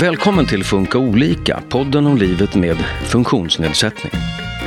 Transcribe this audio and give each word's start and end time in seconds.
Välkommen 0.00 0.46
till 0.46 0.64
Funka 0.64 0.98
olika, 0.98 1.62
podden 1.68 2.06
om 2.06 2.16
livet 2.16 2.54
med 2.54 2.76
funktionsnedsättning. 3.06 4.12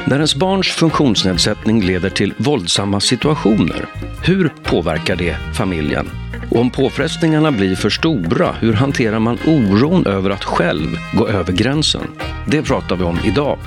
När 0.05 0.15
ens 0.15 0.36
barns 0.36 0.68
funktionsnedsättning 0.68 1.81
leder 1.81 2.10
till 2.10 2.34
våldsamma 2.38 3.00
situationer, 3.00 3.86
hur 4.23 4.54
påverkar 4.63 5.15
det 5.15 5.38
familjen? 5.54 6.10
Om 6.57 6.70
påfrestningarna 6.70 7.52
blir 7.52 7.75
för 7.75 7.89
stora, 7.89 8.52
hur 8.52 8.73
hanterar 8.73 9.20
man 9.20 9.38
oron 9.47 10.07
över 10.07 10.29
att 10.29 10.43
själv 10.43 10.88
gå 11.14 11.27
över 11.27 11.54
gränsen? 11.54 12.02
Det 12.47 12.61
pratar 12.61 12.95
vi 12.95 13.04
om 13.04 13.20
idag 13.25 13.57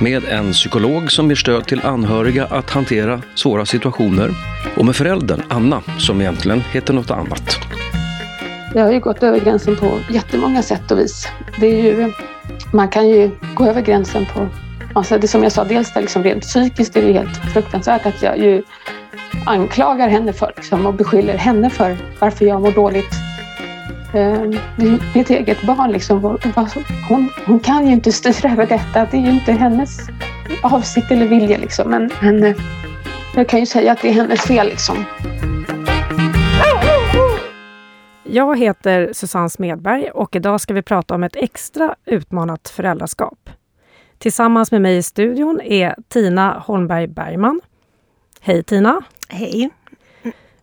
med 0.00 0.24
en 0.24 0.52
psykolog 0.52 1.12
som 1.12 1.28
ger 1.28 1.36
stöd 1.36 1.66
till 1.66 1.80
anhöriga 1.80 2.44
att 2.44 2.70
hantera 2.70 3.22
svåra 3.34 3.66
situationer 3.66 4.30
och 4.76 4.84
med 4.84 4.96
föräldern 4.96 5.42
Anna 5.48 5.82
som 5.98 6.20
egentligen 6.20 6.60
heter 6.60 6.94
något 6.94 7.10
annat. 7.10 7.58
Jag 8.74 8.84
har 8.84 8.92
ju 8.92 9.00
gått 9.00 9.22
över 9.22 9.40
gränsen 9.40 9.76
på 9.76 9.98
jättemånga 10.10 10.62
sätt 10.62 10.90
och 10.90 10.98
vis. 10.98 11.28
Det 11.60 11.66
är 11.66 11.82
ju, 11.82 12.12
man 12.72 12.88
kan 12.88 13.08
ju 13.08 13.30
gå 13.54 13.66
över 13.66 13.80
gränsen 13.80 14.26
på 14.34 14.48
Alltså 14.94 15.18
det 15.18 15.28
som 15.28 15.42
jag 15.42 15.52
sa, 15.52 15.64
dels 15.64 15.92
det 15.94 16.00
liksom 16.00 16.22
rent 16.22 16.42
psykiskt 16.42 16.96
är 16.96 17.02
det 17.02 17.12
helt 17.12 17.36
fruktansvärt 17.52 18.06
att 18.06 18.22
jag 18.22 18.38
ju 18.38 18.62
anklagar 19.46 20.08
henne 20.08 20.32
för 20.32 20.52
liksom, 20.56 20.86
och 20.86 20.94
beskyller 20.94 21.36
henne 21.36 21.70
för 21.70 21.96
varför 22.20 22.44
jag 22.44 22.62
mår 22.62 22.72
dåligt. 22.72 23.12
Eh, 24.14 24.40
mitt 25.14 25.30
eget 25.30 25.62
barn, 25.62 25.92
liksom, 25.92 26.38
hon, 27.08 27.30
hon 27.46 27.60
kan 27.60 27.86
ju 27.86 27.92
inte 27.92 28.12
styra 28.12 28.52
över 28.52 28.66
detta. 28.66 29.06
Det 29.10 29.16
är 29.16 29.20
ju 29.20 29.30
inte 29.30 29.52
hennes 29.52 29.98
avsikt 30.62 31.10
eller 31.10 31.26
vilja. 31.26 31.58
Liksom. 31.58 31.90
Men, 31.90 32.10
men 32.20 32.44
eh, 32.44 32.56
jag 33.34 33.48
kan 33.48 33.60
ju 33.60 33.66
säga 33.66 33.92
att 33.92 34.02
det 34.02 34.08
är 34.08 34.12
hennes 34.12 34.40
fel. 34.40 34.66
Liksom. 34.66 35.04
Jag 38.22 38.58
heter 38.58 39.10
Susanne 39.12 39.50
Smedberg 39.50 40.10
och 40.10 40.36
idag 40.36 40.60
ska 40.60 40.74
vi 40.74 40.82
prata 40.82 41.14
om 41.14 41.22
ett 41.22 41.36
extra 41.36 41.94
utmanat 42.04 42.68
föräldraskap. 42.68 43.50
Tillsammans 44.18 44.72
med 44.72 44.82
mig 44.82 44.96
i 44.96 45.02
studion 45.02 45.60
är 45.60 45.94
Tina 46.08 46.62
Holmberg 46.66 47.06
Bergman. 47.06 47.60
Hej 48.46 48.62
Tina! 48.62 49.02
Hej! 49.28 49.70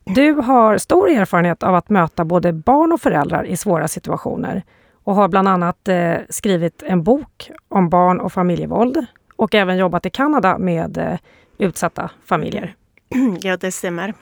Du 0.03 0.34
har 0.34 0.78
stor 0.78 1.09
erfarenhet 1.09 1.64
av 1.64 1.76
att 1.76 1.90
möta 1.90 2.25
både 2.25 2.53
barn 2.53 2.92
och 2.92 3.02
föräldrar 3.02 3.44
i 3.44 3.58
svåra 3.58 3.88
situationer 3.88 4.64
och 5.03 5.16
har 5.16 5.28
bland 5.28 5.48
annat 5.48 5.88
eh, 5.88 6.16
skrivit 6.30 6.84
en 6.84 7.03
bok 7.03 7.52
om 7.67 7.90
barn 7.90 8.20
och 8.20 8.34
familjevåld 8.34 9.06
och 9.36 9.56
även 9.56 9.78
jobbat 9.78 10.06
i 10.06 10.09
Kanada 10.09 10.58
med 10.58 10.98
eh, 10.98 11.17
utsatta 11.58 12.09
familjer. 12.25 12.75
Ja, 13.42 13.58
det 13.58 13.72
stämmer. 13.72 14.14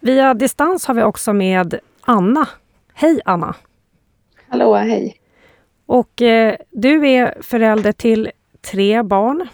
Via 0.00 0.34
distans 0.34 0.86
har 0.86 0.94
vi 0.94 1.02
också 1.02 1.32
med 1.32 1.78
Anna. 2.00 2.48
Hej 2.94 3.20
Anna! 3.24 3.54
Hallå, 4.48 4.74
hej! 4.74 5.16
Och 5.86 6.22
eh, 6.22 6.56
du 6.70 7.08
är 7.08 7.42
förälder 7.42 7.92
till 7.92 8.30
tre 8.60 9.02
barn, 9.02 9.48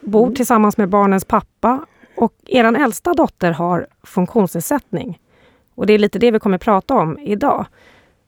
bor 0.00 0.24
mm. 0.24 0.34
tillsammans 0.34 0.76
med 0.76 0.88
barnens 0.88 1.24
pappa 1.24 1.86
och 2.20 2.34
er 2.46 2.64
äldsta 2.64 3.14
dotter 3.14 3.52
har 3.52 3.86
funktionsnedsättning. 4.02 5.20
Och 5.74 5.86
det 5.86 5.92
är 5.92 5.98
lite 5.98 6.18
det 6.18 6.30
vi 6.30 6.38
kommer 6.38 6.58
prata 6.58 6.94
om 6.94 7.18
idag. 7.18 7.66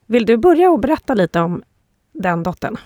Vill 0.06 0.26
du 0.26 0.36
börja 0.36 0.70
och 0.70 0.78
berätta 0.78 1.14
lite 1.14 1.40
om 1.40 1.62
den 2.12 2.42
dottern? 2.42 2.76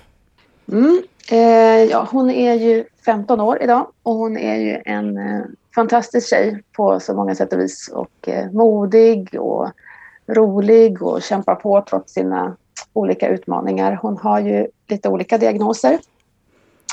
Mm. 0.73 1.03
Eh, 1.31 1.91
ja, 1.91 2.09
hon 2.11 2.31
är 2.31 2.55
ju 2.55 2.85
15 3.05 3.41
år 3.41 3.63
idag 3.63 3.87
och 4.03 4.15
hon 4.15 4.37
är 4.37 4.57
ju 4.57 4.83
en 4.85 5.19
eh, 5.19 5.45
fantastisk 5.75 6.29
tjej 6.29 6.63
på 6.73 7.01
så 7.01 7.15
många 7.15 7.35
sätt 7.35 7.53
och 7.53 7.61
vis. 7.61 7.91
Och 7.93 8.29
eh, 8.29 8.51
modig 8.51 9.41
och 9.41 9.71
rolig 10.27 11.03
och 11.03 11.23
kämpar 11.23 11.55
på 11.55 11.85
trots 11.89 12.13
sina 12.13 12.57
olika 12.93 13.29
utmaningar. 13.29 13.99
Hon 14.03 14.17
har 14.17 14.41
ju 14.41 14.67
lite 14.89 15.09
olika 15.09 15.39
diagnoser. 15.39 15.99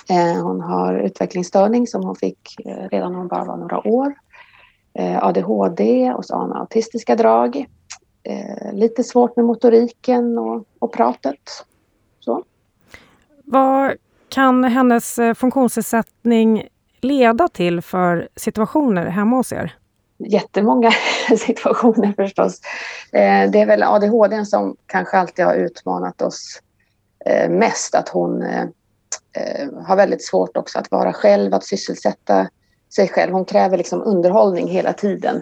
Eh, 0.09 0.43
hon 0.43 0.61
har 0.61 0.93
utvecklingsstörning 0.93 1.87
som 1.87 2.03
hon 2.03 2.15
fick 2.15 2.59
eh, 2.65 2.89
redan 2.91 3.11
när 3.11 3.19
hon 3.19 3.27
bara 3.27 3.45
var 3.45 3.57
några 3.57 3.87
år. 3.87 4.13
Eh, 4.93 5.23
ADHD 5.23 6.13
och 6.13 6.25
så 6.25 6.35
har 6.35 6.41
hon 6.41 6.53
autistiska 6.53 7.15
drag. 7.15 7.65
Lite 8.71 9.03
svårt 9.03 9.35
med 9.35 9.45
motoriken 9.45 10.37
och, 10.37 10.65
och 10.79 10.93
pratet. 10.93 11.65
Så. 12.19 12.43
Vad 13.43 13.93
kan 14.29 14.63
hennes 14.63 15.19
funktionsnedsättning 15.35 16.67
leda 17.01 17.47
till 17.47 17.81
för 17.81 18.29
situationer 18.35 19.05
hemma 19.05 19.35
hos 19.35 19.53
er? 19.53 19.77
jättemånga 20.17 20.91
situationer 21.37 22.13
förstås. 22.13 22.61
Det 23.11 23.61
är 23.61 23.65
väl 23.65 23.83
ADHD 23.83 24.45
som 24.45 24.75
kanske 24.85 25.17
alltid 25.17 25.45
har 25.45 25.55
utmanat 25.55 26.21
oss 26.21 26.61
mest. 27.49 27.95
Att 27.95 28.09
hon 28.09 28.43
eh, 29.33 29.85
har 29.85 29.95
väldigt 29.95 30.25
svårt 30.25 30.57
också 30.57 30.79
att 30.79 30.91
vara 30.91 31.13
själv, 31.13 31.53
att 31.53 31.65
sysselsätta 31.65 32.49
sig 32.95 33.07
själv. 33.09 33.33
Hon 33.33 33.45
kräver 33.45 33.77
liksom 33.77 34.01
underhållning 34.01 34.67
hela 34.67 34.93
tiden. 34.93 35.41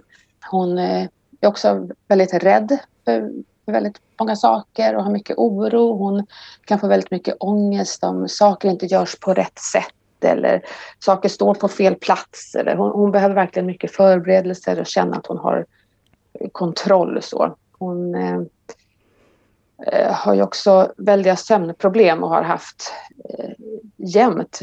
Hon 0.52 0.78
eh, 0.78 1.08
är 1.42 1.48
också 1.48 1.90
väldigt 2.08 2.34
rädd 2.34 2.78
för 3.06 3.32
väldigt 3.66 3.96
många 4.20 4.36
saker 4.36 4.96
och 4.96 5.04
har 5.04 5.12
mycket 5.12 5.38
oro. 5.38 5.98
Hon 5.98 6.26
kan 6.66 6.80
få 6.80 6.88
väldigt 6.88 7.12
mycket 7.12 7.36
ångest 7.40 8.04
om 8.04 8.30
saker 8.30 8.70
inte 8.70 8.86
görs 8.86 9.20
på 9.20 9.34
rätt 9.34 9.60
sätt 9.60 10.24
eller 10.24 10.62
saker 11.00 11.30
står 11.30 11.54
på 11.54 11.68
fel 11.68 11.96
plats. 11.96 12.56
Eller 12.56 12.76
hon, 12.76 12.92
hon 12.92 13.12
behöver 13.12 13.36
verkligen 13.36 13.66
mycket 13.66 13.92
förberedelser 13.92 14.80
och 14.80 14.88
känna 14.88 15.18
att 15.18 15.28
hon 15.28 15.38
har 15.38 15.66
kontroll. 16.52 17.22
Så. 17.22 17.56
Hon 17.80 18.16
eh, 18.16 18.42
eh, 19.88 20.14
har 20.14 20.34
ju 20.34 20.42
också 20.42 20.94
väldiga 20.98 21.36
sömnproblem 21.36 22.24
och 22.24 22.30
har 22.30 22.44
haft 22.44 22.94
eh, 23.30 23.50
jämt. 24.04 24.60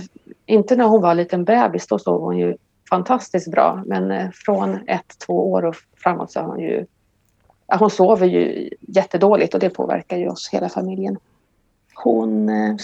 Inte 0.47 0.77
när 0.77 0.85
hon 0.85 1.03
var 1.03 1.11
en 1.11 1.17
liten 1.17 1.45
bebis, 1.45 1.87
då 1.87 1.99
sov 1.99 2.21
hon 2.21 2.39
ju 2.39 2.57
fantastiskt 2.91 3.51
bra. 3.51 3.83
Men 3.87 4.11
eh, 4.11 4.31
från 4.31 4.89
ett, 4.89 5.19
två 5.27 5.53
år 5.53 5.65
och 5.65 5.77
framåt 5.97 6.33
så 6.33 6.41
har 6.41 6.47
hon 6.47 6.61
ju... 6.61 6.87
Hon 7.79 7.91
sover 7.91 8.27
ju 8.27 8.71
jättedåligt 8.81 9.55
och 9.55 9.61
det 9.61 9.71
påverkar 9.71 10.17
ju 10.17 10.29
oss, 10.29 10.49
hela 10.53 10.69
familjen. 10.69 11.19
Hon 11.95 12.49
eh, 12.49 12.77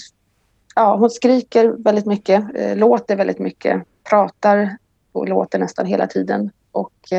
ja, 0.74 0.96
hon 0.96 1.10
skriker 1.10 1.68
väldigt 1.68 2.06
mycket, 2.06 2.44
eh, 2.54 2.76
låter 2.76 3.16
väldigt 3.16 3.38
mycket, 3.38 3.82
pratar 4.10 4.76
och 5.12 5.28
låter 5.28 5.58
nästan 5.58 5.86
hela 5.86 6.06
tiden. 6.06 6.50
Och 6.72 7.12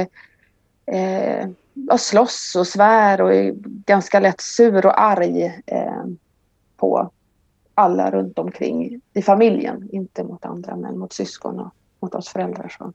eh, 0.85 1.47
slåss 1.97 2.55
och 2.57 2.67
svär 2.67 3.21
och 3.21 3.33
är 3.33 3.53
ganska 3.65 4.19
lätt 4.19 4.41
sur 4.41 4.85
och 4.85 5.01
arg 5.01 5.61
eh, 5.65 6.03
på 6.77 7.11
alla 7.75 8.11
runt 8.11 8.39
omkring 8.39 9.01
i 9.13 9.21
familjen. 9.21 9.89
Inte 9.91 10.23
mot 10.23 10.45
andra, 10.45 10.75
men 10.75 10.99
mot 10.99 11.13
syskon 11.13 11.59
och 11.59 11.73
mot 11.99 12.15
oss 12.15 12.29
föräldrar. 12.29 12.75
Så 12.77 12.93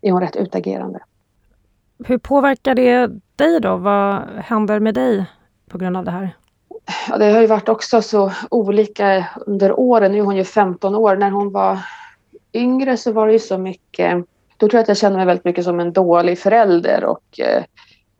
är 0.00 0.12
hon 0.12 0.20
rätt 0.20 0.36
utagerande. 0.36 1.00
Hur 2.04 2.18
påverkar 2.18 2.74
det 2.74 3.10
dig 3.36 3.60
då? 3.60 3.76
Vad 3.76 4.22
händer 4.28 4.80
med 4.80 4.94
dig 4.94 5.26
på 5.68 5.78
grund 5.78 5.96
av 5.96 6.04
det 6.04 6.10
här? 6.10 6.36
ja, 7.08 7.18
det 7.18 7.30
har 7.30 7.40
ju 7.40 7.46
varit 7.46 7.68
också 7.68 8.02
så 8.02 8.32
olika 8.50 9.26
under 9.46 9.80
åren. 9.80 10.12
Nu 10.12 10.18
är 10.18 10.22
hon 10.22 10.36
ju 10.36 10.44
15 10.44 10.94
år. 10.94 11.16
När 11.16 11.30
hon 11.30 11.52
var 11.52 11.78
yngre 12.52 12.96
så 12.96 13.12
var 13.12 13.26
det 13.26 13.32
ju 13.32 13.38
så 13.38 13.58
mycket... 13.58 14.24
Då 14.56 14.68
tror 14.68 14.74
jag 14.74 14.82
att 14.82 14.88
jag 14.88 14.96
kände 14.96 15.16
mig 15.16 15.26
väldigt 15.26 15.44
mycket 15.44 15.64
som 15.64 15.80
en 15.80 15.92
dålig 15.92 16.38
förälder 16.38 17.04
och 17.04 17.40
eh, 17.40 17.64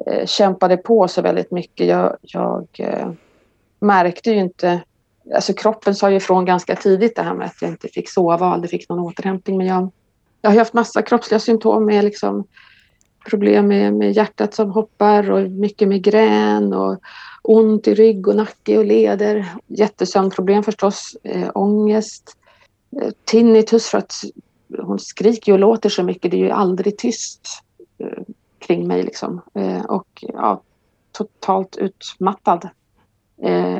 eh, 0.06 0.26
kämpade 0.26 0.76
på 0.76 1.08
så 1.08 1.22
väldigt 1.22 1.50
mycket. 1.50 1.86
Jag, 1.86 2.16
jag 2.20 2.66
eh, 2.78 3.10
märkte 3.80 4.30
ju 4.30 4.36
inte... 4.38 4.80
Alltså 5.34 5.52
kroppen 5.52 5.94
sa 5.94 6.10
ju 6.10 6.16
ifrån 6.16 6.44
ganska 6.44 6.76
tidigt 6.76 7.16
det 7.16 7.22
här 7.22 7.34
med 7.34 7.46
att 7.46 7.62
jag 7.62 7.70
inte 7.70 7.88
fick 7.88 8.10
sova 8.10 8.46
och 8.46 8.52
aldrig 8.52 8.70
fick 8.70 8.88
någon 8.88 8.98
återhämtning. 8.98 9.58
Men 9.58 9.66
jag, 9.66 9.90
jag 10.42 10.50
har 10.50 10.58
haft 10.58 10.72
massa 10.72 11.02
kroppsliga 11.02 11.40
symptom 11.40 11.84
med 11.84 12.04
liksom 12.04 12.46
problem 13.28 13.68
med, 13.68 13.94
med 13.94 14.12
hjärtat 14.12 14.54
som 14.54 14.70
hoppar 14.70 15.30
och 15.30 15.50
mycket 15.50 15.88
migrän 15.88 16.72
och 16.72 17.00
ont 17.42 17.88
i 17.88 17.94
rygg 17.94 18.28
och 18.28 18.36
nacke 18.36 18.78
och 18.78 18.84
leder. 18.84 19.46
Jättesömnproblem 19.66 20.62
förstås, 20.62 21.16
äh, 21.22 21.50
ångest, 21.54 22.36
äh, 23.02 23.10
tinnitus 23.24 23.88
för 23.88 23.98
att 23.98 24.12
hon 24.78 24.98
skriker 24.98 25.52
och 25.52 25.58
låter 25.58 25.88
så 25.88 26.02
mycket. 26.02 26.30
Det 26.30 26.36
är 26.36 26.44
ju 26.44 26.50
aldrig 26.50 26.98
tyst 26.98 27.48
äh, 27.98 28.22
kring 28.58 28.86
mig 28.86 29.02
liksom. 29.02 29.40
och 29.88 30.08
ja, 30.20 30.62
totalt 31.12 31.76
utmattad 31.76 32.68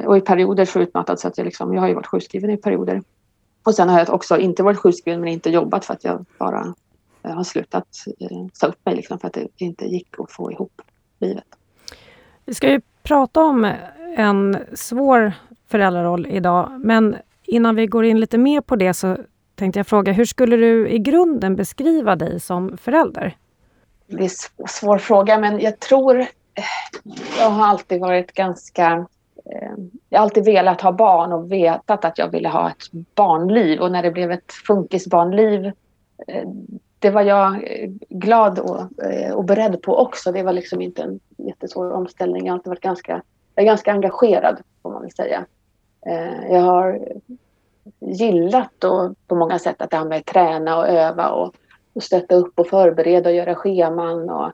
och 0.06 0.16
i 0.16 0.20
perioder 0.20 0.64
så 0.64 0.80
utmattad 0.80 1.20
så 1.20 1.28
att 1.28 1.38
jag 1.38 1.44
liksom, 1.44 1.74
jag 1.74 1.80
har 1.80 1.88
ju 1.88 1.94
varit 1.94 2.06
sjukskriven 2.06 2.50
i 2.50 2.56
perioder. 2.56 3.02
Och 3.62 3.74
sen 3.74 3.88
har 3.88 3.98
jag 3.98 4.10
också 4.10 4.38
inte 4.38 4.62
varit 4.62 4.78
sjukskriven 4.78 5.20
men 5.20 5.28
inte 5.28 5.50
jobbat 5.50 5.84
för 5.84 5.94
att 5.94 6.04
jag 6.04 6.24
bara 6.38 6.74
har 7.22 7.44
slutat 7.44 7.86
eh, 8.20 8.46
sa 8.52 8.66
upp 8.66 8.86
mig 8.86 8.96
liksom 8.96 9.18
för 9.18 9.26
att 9.26 9.34
det 9.34 9.48
inte 9.56 9.84
gick 9.86 10.08
att 10.18 10.32
få 10.32 10.52
ihop 10.52 10.82
livet. 11.18 11.44
Vi 12.44 12.54
ska 12.54 12.70
ju 12.70 12.80
prata 13.02 13.40
om 13.40 13.72
en 14.16 14.58
svår 14.74 15.32
föräldraroll 15.68 16.26
idag, 16.26 16.80
men 16.84 17.16
innan 17.44 17.76
vi 17.76 17.86
går 17.86 18.04
in 18.04 18.20
lite 18.20 18.38
mer 18.38 18.60
på 18.60 18.76
det 18.76 18.94
så 18.94 19.16
tänkte 19.54 19.78
jag 19.78 19.86
fråga, 19.86 20.12
hur 20.12 20.24
skulle 20.24 20.56
du 20.56 20.88
i 20.88 20.98
grunden 20.98 21.56
beskriva 21.56 22.16
dig 22.16 22.40
som 22.40 22.76
förälder? 22.76 23.36
Det 24.06 24.16
är 24.16 24.22
en 24.22 24.68
svår 24.68 24.98
fråga, 24.98 25.38
men 25.38 25.60
jag 25.60 25.80
tror 25.80 26.26
jag 27.38 27.50
har 27.50 27.66
alltid 27.66 28.00
varit 28.00 28.32
ganska... 28.32 29.06
Eh, 29.52 29.72
jag 30.08 30.18
har 30.18 30.22
alltid 30.22 30.44
velat 30.44 30.80
ha 30.80 30.92
barn 30.92 31.32
och 31.32 31.52
vetat 31.52 32.04
att 32.04 32.18
jag 32.18 32.28
ville 32.28 32.48
ha 32.48 32.70
ett 32.70 32.92
barnliv. 33.14 33.80
Och 33.80 33.92
när 33.92 34.02
det 34.02 34.10
blev 34.10 34.30
ett 34.30 34.52
funkisbarnliv, 34.52 35.66
eh, 36.26 36.48
det 36.98 37.10
var 37.10 37.22
jag 37.22 37.54
eh, 37.54 37.90
glad 38.08 38.58
och, 38.58 38.80
och 39.34 39.44
beredd 39.44 39.82
på 39.82 39.96
också. 39.98 40.32
Det 40.32 40.42
var 40.42 40.52
liksom 40.52 40.80
inte 40.80 41.02
en 41.02 41.20
jättesvår 41.36 41.92
omställning. 41.92 42.46
Jag 42.46 42.52
har 42.52 42.58
alltid 42.58 42.70
varit 42.70 42.80
ganska, 42.80 43.22
jag 43.54 43.62
är 43.62 43.66
ganska 43.66 43.92
engagerad, 43.92 44.60
får 44.82 44.90
man 44.90 45.02
väl 45.02 45.12
säga. 45.12 45.44
Jag 46.50 46.60
har 46.60 47.00
gillat 48.00 48.70
då 48.78 49.14
på 49.26 49.34
många 49.34 49.58
sätt 49.58 49.82
att 49.82 49.90
det 49.90 49.96
här 49.96 50.04
med 50.04 50.24
träna 50.24 50.78
och 50.78 50.88
öva 50.88 51.28
och, 51.30 51.54
och 51.92 52.02
stötta 52.02 52.34
upp 52.34 52.58
och 52.58 52.66
förbereda 52.66 53.30
och 53.30 53.36
göra 53.36 53.54
scheman. 53.54 54.30
Och, 54.30 54.52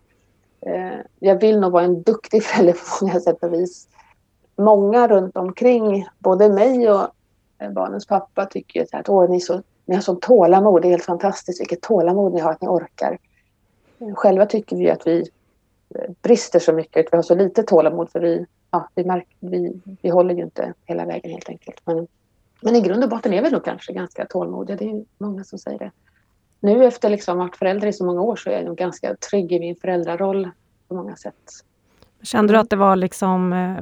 jag 1.18 1.40
vill 1.40 1.60
nog 1.60 1.72
vara 1.72 1.84
en 1.84 2.02
duktig 2.02 2.42
förälder 2.42 2.72
på 2.72 3.04
många 3.04 3.20
sätt 3.20 3.42
och 3.42 3.52
vis. 3.52 3.88
Många 4.56 5.08
runt 5.08 5.36
omkring, 5.36 6.08
både 6.18 6.48
mig 6.48 6.90
och 6.90 7.08
eh, 7.58 7.70
barnens 7.70 8.06
pappa, 8.06 8.46
tycker 8.46 8.86
att 8.92 9.08
Åh, 9.08 9.30
ni, 9.30 9.40
så, 9.40 9.62
ni 9.84 9.94
har 9.94 10.02
sånt 10.02 10.22
tålamod. 10.22 10.82
Det 10.82 10.88
är 10.88 10.90
helt 10.90 11.04
fantastiskt 11.04 11.60
vilket 11.60 11.82
tålamod 11.82 12.32
ni 12.32 12.40
har, 12.40 12.50
att 12.50 12.62
ni 12.62 12.68
orkar. 12.68 13.18
Eh, 13.98 14.14
själva 14.14 14.46
tycker 14.46 14.76
vi 14.76 14.90
att 14.90 15.06
vi 15.06 15.30
eh, 15.94 16.10
brister 16.22 16.58
så 16.58 16.72
mycket, 16.72 17.06
att 17.06 17.12
vi 17.12 17.16
har 17.16 17.22
så 17.22 17.34
lite 17.34 17.62
tålamod 17.62 18.10
för 18.10 18.20
vi, 18.20 18.46
ja, 18.70 18.88
vi, 18.94 19.04
märker, 19.04 19.36
vi, 19.40 19.80
vi 20.02 20.08
håller 20.08 20.34
ju 20.34 20.42
inte 20.42 20.74
hela 20.84 21.04
vägen 21.04 21.30
helt 21.30 21.48
enkelt. 21.48 21.80
Men 21.84 22.06
men 22.64 22.76
i 22.76 22.80
grund 22.80 23.04
och 23.04 23.10
botten 23.10 23.32
är 23.32 23.42
vi 23.42 23.50
nog 23.50 23.64
kanske 23.64 23.92
ganska 23.92 24.26
tålmodiga. 24.26 24.76
Det 24.76 24.84
är 24.84 25.04
många 25.18 25.44
som 25.44 25.58
säger 25.58 25.78
det. 25.78 25.90
Nu 26.60 26.84
efter 26.84 27.08
liksom 27.08 27.08
att 27.08 27.10
liksom 27.10 27.38
varit 27.38 27.56
förälder 27.56 27.88
i 27.88 27.92
så 27.92 28.06
många 28.06 28.20
år 28.20 28.36
så 28.36 28.50
är 28.50 28.54
jag 28.54 28.64
nog 28.64 28.76
ganska 28.76 29.16
trygg 29.16 29.52
i 29.52 29.60
min 29.60 29.76
föräldraroll 29.76 30.50
på 30.88 30.94
många 30.94 31.16
sätt. 31.16 31.50
Kände 32.22 32.52
du 32.52 32.58
att 32.58 32.70
det 32.70 32.76
var 32.76 32.96
liksom 32.96 33.52
eh, 33.52 33.76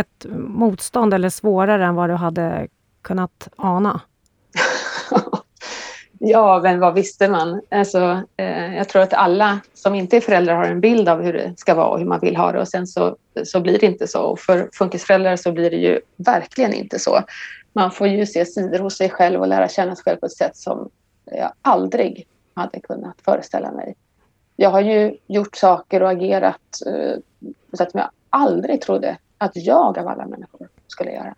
ett 0.00 0.26
motstånd 0.32 1.14
eller 1.14 1.30
svårare 1.30 1.84
än 1.84 1.94
vad 1.94 2.10
du 2.10 2.14
hade 2.14 2.68
kunnat 3.02 3.48
ana? 3.56 4.00
ja, 6.18 6.60
men 6.62 6.80
vad 6.80 6.94
visste 6.94 7.28
man? 7.28 7.60
Alltså, 7.70 8.22
eh, 8.36 8.76
jag 8.76 8.88
tror 8.88 9.02
att 9.02 9.12
alla 9.12 9.60
som 9.74 9.94
inte 9.94 10.16
är 10.16 10.20
föräldrar 10.20 10.54
har 10.54 10.64
en 10.64 10.80
bild 10.80 11.08
av 11.08 11.22
hur 11.22 11.32
det 11.32 11.54
ska 11.56 11.74
vara 11.74 11.88
och 11.88 11.98
hur 11.98 12.06
man 12.06 12.20
vill 12.20 12.36
ha 12.36 12.52
det 12.52 12.60
och 12.60 12.68
sen 12.68 12.86
så, 12.86 13.16
så 13.44 13.60
blir 13.60 13.78
det 13.78 13.86
inte 13.86 14.06
så. 14.06 14.22
Och 14.22 14.40
för 14.40 14.68
funkisföräldrar 14.72 15.36
så 15.36 15.52
blir 15.52 15.70
det 15.70 15.76
ju 15.76 16.00
verkligen 16.16 16.74
inte 16.74 16.98
så 16.98 17.20
man 17.78 17.90
får 17.90 18.08
ju 18.08 18.26
se 18.26 18.44
sidor 18.44 18.78
hos 18.78 18.96
sig 18.96 19.10
själv 19.10 19.40
och 19.40 19.48
lära 19.48 19.68
känna 19.68 19.96
sig 19.96 20.04
själv 20.04 20.16
på 20.16 20.26
ett 20.26 20.36
sätt 20.36 20.56
som 20.56 20.90
jag 21.24 21.52
aldrig 21.62 22.26
hade 22.54 22.80
kunnat 22.80 23.20
föreställa 23.24 23.72
mig. 23.72 23.94
Jag 24.56 24.70
har 24.70 24.80
ju 24.80 25.16
gjort 25.26 25.56
saker 25.56 26.02
och 26.02 26.10
agerat 26.10 26.82
eh, 26.86 27.18
på 27.70 27.76
sätt 27.76 27.90
som 27.90 28.00
jag 28.00 28.10
aldrig 28.30 28.80
trodde 28.80 29.16
att 29.38 29.56
jag 29.56 29.98
av 29.98 30.08
alla 30.08 30.26
människor 30.26 30.68
skulle 30.86 31.12
göra. 31.12 31.34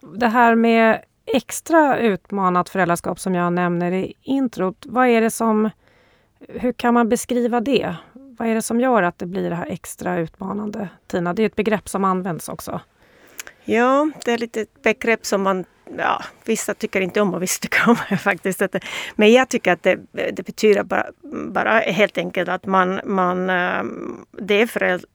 Det 0.00 0.26
här 0.26 0.54
med 0.54 1.04
extra 1.26 1.98
utmanat 1.98 2.68
föräldraskap 2.68 3.20
som 3.20 3.34
jag 3.34 3.52
nämner 3.52 3.92
i 3.92 4.14
introt, 4.22 4.86
vad 4.88 5.06
är 5.06 5.20
det 5.20 5.30
som... 5.30 5.70
Hur 6.48 6.72
kan 6.72 6.94
man 6.94 7.08
beskriva 7.08 7.60
det? 7.60 7.96
Vad 8.12 8.48
är 8.48 8.54
det 8.54 8.62
som 8.62 8.80
gör 8.80 9.02
att 9.02 9.18
det 9.18 9.26
blir 9.26 9.50
det 9.50 9.56
här 9.56 9.66
extra 9.66 10.18
utmanande, 10.18 10.88
Tina? 11.06 11.34
Det 11.34 11.42
är 11.42 11.46
ett 11.46 11.56
begrepp 11.56 11.88
som 11.88 12.04
används 12.04 12.48
också. 12.48 12.80
Ja, 13.64 14.10
det 14.24 14.32
är 14.32 14.38
lite 14.38 14.60
ett 14.60 14.82
begrepp 14.82 15.26
som 15.26 15.42
man 15.42 15.64
ja, 15.98 16.22
vissa 16.44 16.74
tycker 16.74 17.00
inte 17.00 17.20
om 17.20 17.34
och 17.34 17.42
vissa 17.42 17.60
tycker 17.60 17.90
om 17.90 17.96
det 18.08 18.16
faktiskt. 18.30 18.62
Men 19.14 19.32
jag 19.32 19.48
tycker 19.48 19.72
att 19.72 19.82
det, 19.82 19.98
det 20.12 20.46
betyder 20.46 20.82
bara, 20.82 21.06
bara 21.48 21.78
helt 21.78 22.18
enkelt 22.18 22.48
att 22.48 22.66
man, 22.66 23.00
man, 23.04 23.50
ehm, 23.50 24.24
det 24.30 24.66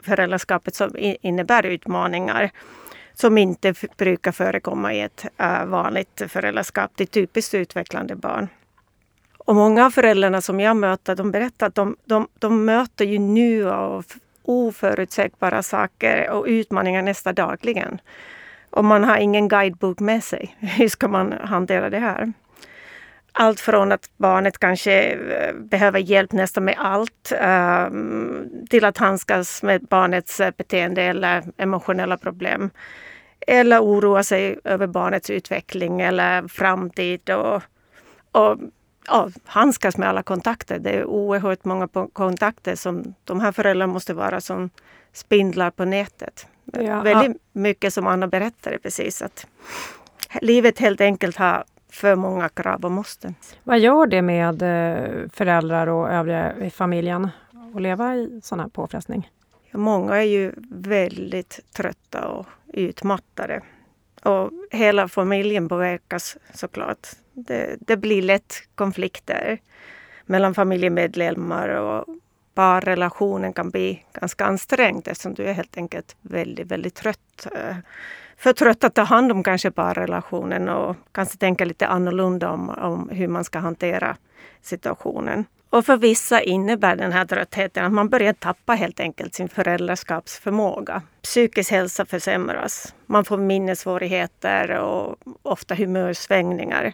föräldraskapet 0.04 0.76
som 0.76 0.92
innebär 1.22 1.66
utmaningar 1.66 2.52
som 3.14 3.38
inte 3.38 3.74
brukar 3.98 4.32
förekomma 4.32 4.94
i 4.94 5.02
ett 5.02 5.26
äh, 5.38 5.66
vanligt 5.66 6.22
föräldraskap 6.28 6.96
till 6.96 7.08
typiskt 7.08 7.54
utvecklande 7.54 8.16
barn. 8.16 8.48
Och 9.38 9.56
många 9.56 9.86
av 9.86 9.92
föräldrarna 9.92 10.42
som 10.42 10.60
jag 10.60 10.78
möter, 10.78 11.16
de 11.16 11.32
berättar 11.32 11.68
att 11.68 11.76
de, 11.76 11.96
de, 12.06 12.28
de 12.40 12.66
möter 12.66 13.06
ju 13.06 13.20
nya 13.20 13.80
och 13.80 14.06
oförutsägbara 14.44 15.64
saker 15.64 16.30
och 16.30 16.46
utmaningar 16.48 17.02
nästan 17.02 17.36
dagligen. 17.36 18.02
Och 18.70 18.86
man 18.86 19.04
har 19.04 19.18
ingen 19.18 19.48
guidebok 19.48 20.00
med 20.00 20.24
sig. 20.24 20.56
Hur 20.60 20.88
ska 20.88 21.08
man 21.08 21.32
hantera 21.32 21.90
det 21.90 22.00
här? 22.00 22.34
Allt 23.32 23.60
från 23.60 23.92
att 23.92 24.10
barnet 24.18 24.58
kanske 24.58 25.02
eh, 25.12 25.56
behöver 25.56 26.00
hjälp 26.00 26.32
nästan 26.32 26.66
med 26.66 26.76
allt 26.78 27.34
ehm, 27.40 28.50
till 28.70 28.86
att 28.86 28.98
handskas 28.98 29.64
med 29.64 29.82
barnets 29.82 30.40
eh, 30.40 30.54
beteende 30.58 31.02
eller 31.02 31.44
emotionella 31.58 32.18
problem. 32.18 32.70
Eller 33.48 33.80
oroa 33.80 34.24
sig 34.24 34.60
över 34.64 34.88
barnets 34.88 35.30
utveckling 35.30 36.02
eller 36.02 36.48
framtid 36.48 37.30
och, 37.30 37.62
och 38.32 38.58
ja, 39.08 39.30
handskas 39.46 39.98
med 39.98 40.10
alla 40.10 40.24
kontakter. 40.24 40.80
Det 40.80 40.90
är 40.90 41.06
oerhört 41.06 41.66
många 41.66 41.88
kontakter 42.14 42.76
som 42.76 43.14
de 43.24 43.40
här 43.40 43.52
föräldrarna 43.52 43.94
måste 43.94 44.14
vara 44.14 44.42
som 44.42 44.70
spindlar 45.14 45.72
på 45.72 45.86
nätet. 45.86 46.48
Ja, 46.74 47.02
Väldigt 47.02 47.42
mycket 47.52 47.94
som 47.94 48.08
Anna 48.08 48.28
berättade 48.28 48.80
precis 48.80 49.22
att 49.22 49.48
livet 50.42 50.80
helt 50.80 51.02
enkelt 51.02 51.38
har 51.38 51.64
för 51.92 52.16
många 52.16 52.50
krav 52.50 52.86
och 52.86 52.92
måsten. 52.92 53.36
Vad 53.64 53.80
gör 53.80 54.08
det 54.08 54.22
med 54.22 54.62
eh, 54.62 55.30
föräldrar 55.34 55.88
och 55.88 56.10
övriga 56.12 56.56
i 56.58 56.70
familjen 56.70 57.30
att 57.76 57.82
leva 57.82 58.16
i 58.16 58.40
sån 58.44 58.60
här 58.60 58.68
påfrestning? 58.68 59.30
Många 59.72 60.16
är 60.16 60.22
ju 60.28 60.54
väldigt 60.70 61.60
trötta 61.74 62.28
och 62.28 62.46
utmattade. 62.68 63.62
Och 64.24 64.52
hela 64.72 65.08
familjen 65.08 65.70
påverkas 65.70 66.38
såklart. 66.54 67.08
Det, 67.34 67.76
det 67.80 67.98
blir 67.98 68.22
lätt 68.22 68.54
konflikter 68.76 69.60
mellan 70.26 70.54
familjemedlemmar 70.54 71.70
och 71.70 72.06
parrelationen 72.60 73.54
kan 73.54 73.70
bli 73.70 74.06
ganska 74.14 74.46
ansträngd 74.46 75.08
eftersom 75.08 75.34
du 75.34 75.46
är 75.46 75.54
helt 75.54 75.78
enkelt 75.78 76.16
väldigt, 76.22 76.68
väldigt 76.68 76.96
trött. 76.96 77.48
Eh, 77.56 77.76
för 78.38 78.54
trött 78.54 78.84
att 78.84 78.96
ta 78.96 79.02
hand 79.02 79.32
om 79.32 79.44
kanske 79.44 79.72
parrelationen 79.72 80.70
och 80.70 80.96
kanske 81.12 81.38
tänka 81.38 81.66
lite 81.66 81.88
annorlunda 81.88 82.50
om, 82.50 82.70
om 82.70 83.10
hur 83.10 83.28
man 83.28 83.44
ska 83.44 83.60
hantera 83.60 84.18
situationen. 84.62 85.46
Och 85.70 85.86
för 85.86 85.98
vissa 85.98 86.42
innebär 86.42 86.96
den 86.96 87.12
här 87.12 87.26
tröttheten 87.26 87.86
att 87.86 87.92
man 87.92 88.10
börjar 88.10 88.34
tappa 88.34 88.74
helt 88.74 89.00
enkelt 89.00 89.36
sin 89.36 89.50
föräldraskapsförmåga. 89.50 91.02
Psykisk 91.22 91.72
hälsa 91.72 92.06
försämras. 92.06 92.96
Man 93.06 93.26
får 93.26 93.38
minnessvårigheter 93.38 94.72
och 94.72 95.16
ofta 95.42 95.76
humörsvängningar. 95.76 96.94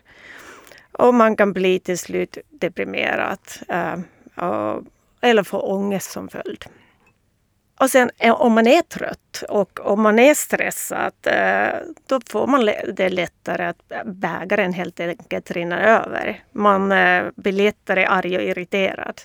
Och 0.91 1.13
man 1.13 1.36
kan 1.36 1.53
bli 1.53 1.79
till 1.79 1.98
slut 1.98 2.38
deprimerad. 2.50 3.39
Eh, 3.69 3.95
och 4.45 4.84
eller 5.25 5.44
få 5.44 5.60
ångest 5.60 6.12
som 6.12 6.29
följd. 6.29 6.65
Och 7.79 7.89
sen 7.89 8.12
eh, 8.17 8.41
om 8.41 8.53
man 8.53 8.67
är 8.67 8.82
trött 8.82 9.44
och 9.50 9.79
om 9.79 10.01
man 10.01 10.20
är 10.20 10.34
stressad, 10.34 11.13
eh, 11.24 11.79
då 12.08 12.20
får 12.29 12.48
man 12.48 12.70
det 12.94 13.10
lättare 13.10 13.65
att 13.65 13.91
bägaren 14.05 14.74
helt 14.74 15.00
enkelt 15.00 15.51
rinner 15.51 15.82
över. 15.82 16.44
Man 16.51 16.91
eh, 16.91 17.24
blir 17.36 17.53
lättare 17.53 18.05
arg 18.05 18.38
och 18.38 18.44
irriterad. 18.44 19.22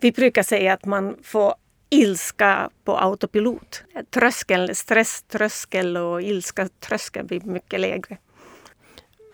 Vi 0.00 0.12
brukar 0.12 0.42
säga 0.42 0.72
att 0.72 0.84
man 0.84 1.16
får 1.22 1.54
ilska 1.90 2.70
på 2.84 2.98
autopilot. 2.98 3.82
Tröskeln, 4.10 4.74
stresströskel 4.74 5.96
och 5.96 6.22
ilska 6.22 6.68
tröskel 6.68 7.24
blir 7.24 7.40
mycket 7.40 7.80
lägre. 7.80 8.16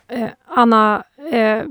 Eh, 0.08 0.28
Anna, 0.46 1.04
eh, 1.32 1.62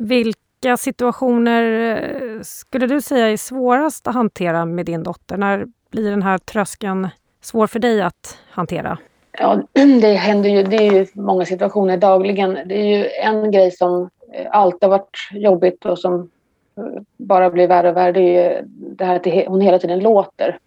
vilka 0.00 0.49
vilka 0.62 0.76
situationer 0.76 1.62
eh, 1.62 2.40
skulle 2.42 2.86
du 2.86 3.00
säga 3.00 3.28
är 3.28 3.36
svårast 3.36 4.06
att 4.06 4.14
hantera 4.14 4.64
med 4.64 4.86
din 4.86 5.02
dotter? 5.02 5.36
När 5.36 5.66
blir 5.90 6.10
den 6.10 6.22
här 6.22 6.38
tröskeln 6.38 7.08
svår 7.40 7.66
för 7.66 7.78
dig 7.78 8.02
att 8.02 8.38
hantera? 8.50 8.98
Ja, 9.32 9.62
det 10.00 10.14
händer 10.14 10.50
ju. 10.50 10.62
Det 10.62 10.76
är 10.76 10.92
ju 10.92 11.06
många 11.14 11.44
situationer 11.44 11.96
dagligen. 11.96 12.58
Det 12.66 12.74
är 12.74 12.98
ju 12.98 13.06
en 13.06 13.50
grej 13.50 13.70
som 13.70 14.10
eh, 14.32 14.46
alltid 14.50 14.82
har 14.82 14.98
varit 14.98 15.28
jobbigt 15.32 15.84
och 15.84 15.98
som 15.98 16.30
eh, 16.76 17.02
bara 17.16 17.50
blir 17.50 17.68
värre 17.68 17.90
och 17.90 17.96
värre. 17.96 18.12
Det 18.12 18.20
är 18.20 18.54
ju 18.54 18.62
det 18.66 19.04
här 19.04 19.16
att 19.16 19.46
hon 19.46 19.60
hela 19.60 19.78
tiden 19.78 20.00
låter. 20.00 20.58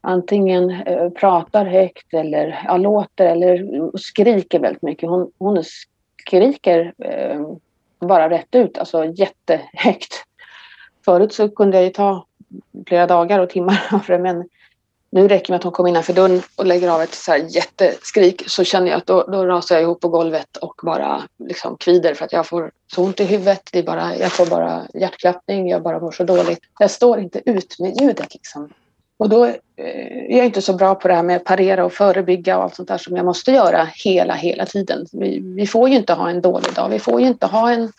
Antingen 0.00 0.82
pratar 1.20 1.64
högt 1.64 2.14
eller 2.14 2.62
ja, 2.64 2.76
låter 2.76 3.26
eller 3.26 3.90
skriker 3.98 4.60
väldigt 4.60 4.82
mycket. 4.82 5.08
Hon, 5.08 5.32
hon 5.38 5.62
skriker 6.20 6.92
bara 8.06 8.30
rätt 8.30 8.54
ut, 8.54 8.78
alltså 8.78 9.04
jättehögt. 9.04 10.24
Förut 11.04 11.32
så 11.32 11.48
kunde 11.48 11.76
jag 11.76 11.84
ju 11.84 11.90
ta 11.90 12.26
flera 12.86 13.06
dagar 13.06 13.38
och 13.38 13.50
timmar 13.50 13.86
av 13.92 14.04
det 14.06 14.18
men 14.18 14.48
nu 15.10 15.28
räcker 15.28 15.46
det 15.46 15.52
med 15.52 15.56
att 15.56 15.64
hon 15.64 15.72
kommer 15.72 15.90
innanför 15.90 16.12
dörren 16.12 16.42
och 16.56 16.66
lägger 16.66 16.90
av 16.90 17.02
ett 17.02 17.14
så 17.14 17.32
här 17.32 17.38
jätteskrik 17.48 18.42
så 18.46 18.64
känner 18.64 18.90
jag 18.90 18.98
att 18.98 19.06
då, 19.06 19.22
då 19.22 19.46
rasar 19.46 19.74
jag 19.74 19.82
ihop 19.82 20.00
på 20.00 20.08
golvet 20.08 20.56
och 20.56 20.74
bara 20.82 21.22
liksom 21.38 21.76
kvider 21.76 22.14
för 22.14 22.24
att 22.24 22.32
jag 22.32 22.46
får 22.46 22.70
så 22.92 23.04
ont 23.04 23.20
i 23.20 23.24
huvudet. 23.24 23.68
Det 23.72 23.78
är 23.78 23.82
bara, 23.82 24.16
jag 24.16 24.32
får 24.32 24.46
bara 24.46 24.82
hjärtklappning, 24.94 25.68
jag 25.68 25.82
bara 25.82 26.00
mår 26.00 26.10
så 26.10 26.24
dåligt. 26.24 26.58
Jag 26.78 26.90
står 26.90 27.20
inte 27.20 27.50
ut 27.50 27.78
med 27.78 28.00
ljudet 28.00 28.34
liksom. 28.34 28.72
Och 29.16 29.28
då 29.28 29.44
eh, 29.44 29.56
är 30.28 30.36
jag 30.36 30.46
inte 30.46 30.62
så 30.62 30.72
bra 30.72 30.94
på 30.94 31.08
det 31.08 31.14
här 31.14 31.22
med 31.22 31.36
att 31.36 31.44
parera 31.44 31.84
och 31.84 31.92
förebygga 31.92 32.56
och 32.58 32.64
allt 32.64 32.74
sånt 32.74 32.88
där 32.88 32.98
som 32.98 33.16
jag 33.16 33.24
måste 33.24 33.50
göra 33.50 33.88
hela, 33.94 34.34
hela 34.34 34.66
tiden. 34.66 35.06
Vi, 35.12 35.38
vi 35.38 35.66
får 35.66 35.88
ju 35.88 35.96
inte 35.96 36.12
ha 36.12 36.30
en 36.30 36.40
dålig 36.40 36.74
dag. 36.74 36.88
Vi 36.88 36.98
får 36.98 37.20
ju 37.20 37.26
inte 37.26 37.46
ha 37.46 37.70
en, 37.70 37.92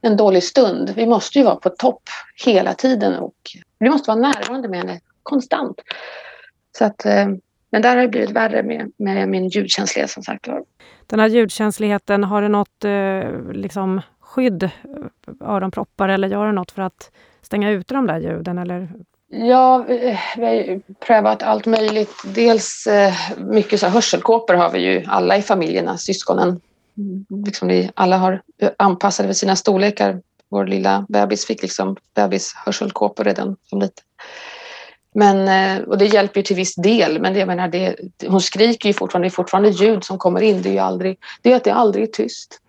en 0.00 0.16
dålig 0.16 0.42
stund. 0.42 0.92
Vi 0.96 1.06
måste 1.06 1.38
ju 1.38 1.44
vara 1.44 1.56
på 1.56 1.68
topp 1.70 2.02
hela 2.44 2.74
tiden 2.74 3.14
och 3.14 3.34
vi 3.78 3.90
måste 3.90 4.10
vara 4.10 4.20
närvarande 4.20 4.68
med 4.68 4.78
henne 4.78 5.00
konstant. 5.22 5.80
Så 6.78 6.84
att, 6.84 7.06
eh, 7.06 7.26
men 7.70 7.82
där 7.82 7.96
har 7.96 8.02
det 8.02 8.08
blivit 8.08 8.30
värre 8.30 8.62
med, 8.62 8.92
med 8.96 9.28
min 9.28 9.48
ljudkänslighet 9.48 10.10
som 10.10 10.22
sagt 10.22 10.48
Den 11.06 11.20
här 11.20 11.28
ljudkänsligheten, 11.28 12.24
har 12.24 12.42
du 12.42 12.48
något 12.48 12.84
eh, 12.84 13.52
liksom, 13.52 14.00
skydd, 14.20 14.70
öronproppar 15.40 16.08
eller 16.08 16.28
gör 16.28 16.46
du 16.46 16.52
något 16.52 16.70
för 16.70 16.82
att 16.82 17.10
stänga 17.42 17.70
ute 17.70 17.94
de 17.94 18.06
där 18.06 18.20
ljuden? 18.20 18.58
Eller 18.58 18.88
Ja, 19.28 19.84
vi 19.88 20.16
har 20.36 20.80
prövat 21.06 21.42
allt 21.42 21.66
möjligt. 21.66 22.14
Dels 22.24 22.86
eh, 22.86 23.14
mycket 23.36 23.80
så 23.80 23.86
hörselkåpor 23.86 24.54
har 24.54 24.70
vi 24.70 24.78
ju 24.78 25.04
alla 25.06 25.36
i 25.36 25.42
familjerna, 25.42 25.98
syskonen. 25.98 26.60
Liksom 27.46 27.68
vi 27.68 27.90
alla 27.94 28.16
har 28.16 28.42
eh, 28.60 28.70
anpassade 28.78 29.28
för 29.28 29.34
sina 29.34 29.56
storlekar. 29.56 30.22
Vår 30.50 30.66
lilla 30.66 31.06
bebis 31.08 31.46
fick 31.46 31.62
liksom 31.62 31.96
bebishörselkåpor 32.14 33.24
redan 33.24 33.56
som 33.64 33.80
liten. 33.80 34.04
Men, 35.14 35.48
eh, 35.48 35.82
och 35.84 35.98
det 35.98 36.06
hjälper 36.06 36.40
ju 36.40 36.44
till 36.44 36.56
viss 36.56 36.74
del, 36.74 37.20
men 37.20 37.32
det, 37.32 37.38
jag 37.38 37.46
menar, 37.46 37.68
det, 37.68 37.96
hon 38.26 38.40
skriker 38.40 38.88
ju 38.88 38.92
fortfarande, 38.92 39.28
det 39.28 39.30
är 39.30 39.34
fortfarande 39.34 39.68
ljud 39.68 40.04
som 40.04 40.18
kommer 40.18 40.40
in. 40.40 40.62
Det 40.62 40.68
är 40.68 40.72
ju 40.72 40.78
aldrig, 40.78 41.18
det 41.42 41.52
är 41.52 41.56
att 41.56 41.64
det 41.64 41.74
aldrig 41.74 42.04
är 42.04 42.12
tyst. 42.12 42.60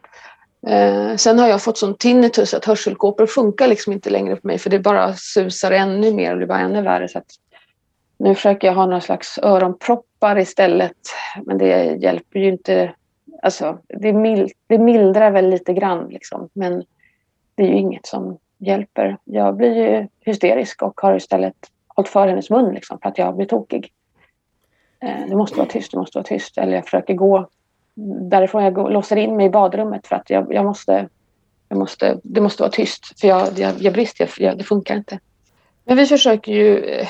Eh, 0.68 1.16
sen 1.16 1.40
har 1.40 1.48
jag 1.48 1.64
fått 1.64 1.78
sån 1.78 1.96
tinnitus 1.96 2.54
att 2.54 2.66
hörselkåpor 2.66 3.26
funkar 3.26 3.68
liksom 3.68 3.94
inte 3.94 4.10
längre 4.10 4.36
på 4.36 4.48
mig 4.48 4.58
för 4.58 4.70
det 4.70 4.80
bara 4.80 5.14
susar 5.14 5.72
ännu 5.72 6.14
mer 6.14 6.32
och 6.32 6.38
blir 6.38 6.48
bara 6.48 6.60
ännu 6.60 6.82
värre. 6.82 7.08
Så 7.08 7.22
nu 8.20 8.36
försöker 8.36 8.68
jag 8.68 8.76
ha 8.76 8.86
några 8.86 9.02
slags 9.02 9.38
öronproppar 9.38 10.40
istället 10.40 10.98
men 11.46 11.58
det 11.58 11.98
hjälper 12.02 12.40
ju 12.40 12.48
inte. 12.48 12.94
Alltså, 13.42 13.78
det, 13.88 14.14
mild, 14.14 14.52
det 14.68 14.78
mildrar 14.78 15.32
väl 15.32 15.50
lite 15.50 15.74
grann 15.74 16.08
liksom, 16.10 16.50
men 16.54 16.84
det 17.56 17.64
är 17.64 17.68
ju 17.68 17.78
inget 17.78 18.06
som 18.06 18.38
hjälper. 18.58 19.18
Jag 19.24 19.56
blir 19.56 19.76
ju 19.76 20.08
hysterisk 20.20 20.82
och 20.82 21.02
har 21.02 21.16
istället 21.16 21.56
hållit 21.88 22.10
för 22.10 22.28
hennes 22.28 22.50
mun 22.50 22.74
liksom, 22.74 23.00
för 23.02 23.10
att 23.10 23.18
jag 23.18 23.36
blir 23.36 23.46
tokig. 23.46 23.92
Eh, 25.02 25.28
det 25.30 25.36
måste 25.36 25.58
vara 25.58 25.68
tyst, 25.68 25.92
det 25.92 25.98
måste 25.98 26.18
vara 26.18 26.28
tyst. 26.28 26.58
Eller 26.58 26.76
jag 26.76 26.86
försöker 26.86 27.14
gå 27.14 27.48
därifrån. 28.30 28.64
Jag 28.64 28.74
går, 28.74 28.90
låser 28.90 29.16
in 29.16 29.38
mig 29.38 29.46
i 29.46 29.50
badrummet 29.50 30.08
för 30.08 30.16
att 30.16 30.30
jag, 30.30 30.54
jag, 30.54 30.66
måste, 30.66 31.10
jag 31.70 31.80
måste, 31.80 32.20
det 32.24 32.42
måste 32.42 32.64
vara 32.64 32.72
tyst. 32.72 33.20
För 33.20 33.28
jag, 33.28 33.60
jag, 33.60 33.74
jag 33.80 33.94
brister, 33.94 34.30
jag, 34.38 34.58
det 34.58 34.64
funkar 34.64 34.96
inte. 34.96 35.20
Men 35.86 35.98
vi 35.98 36.06
försöker 36.06 36.52
ju 36.52 36.78
eh, 36.78 37.08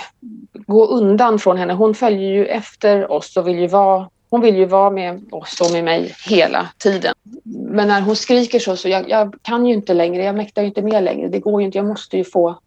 gå 0.54 0.86
undan 0.86 1.40
från 1.40 1.58
henne. 1.58 1.74
Hon 1.74 1.96
följer 1.96 2.30
ju 2.30 2.46
efter 2.46 3.12
oss 3.12 3.38
och 3.38 3.48
vill 3.48 3.60
ju 3.60 3.68
vara 3.68 4.10
hon 4.30 4.42
vill 4.42 4.56
ju 4.56 4.66
vara 4.66 4.90
med 4.90 5.34
oss 5.34 5.62
och 5.62 5.72
med 5.72 5.84
mig 5.84 6.16
hela 6.28 6.70
tiden. 6.78 7.14
Men 7.44 7.88
när 7.88 8.02
hon 8.02 8.16
skriker 8.16 8.60
så, 8.60 8.76
så 8.76 8.90
jag, 8.90 9.10
jag 9.10 9.36
kan 9.42 9.66
ju 9.66 9.74
inte 9.74 9.94
längre, 9.94 10.24
jag 10.24 10.36
mäktar 10.36 10.62
ju 10.62 10.68
inte 10.68 10.82
med 10.82 11.04
längre. 11.04 11.28
Det 11.28 11.40
går 11.40 11.62
ju 11.62 11.66
inte, 11.66 11.78
jag 11.78 11.86
måste 11.86 12.18
ju 12.18 12.24
få 12.24 12.60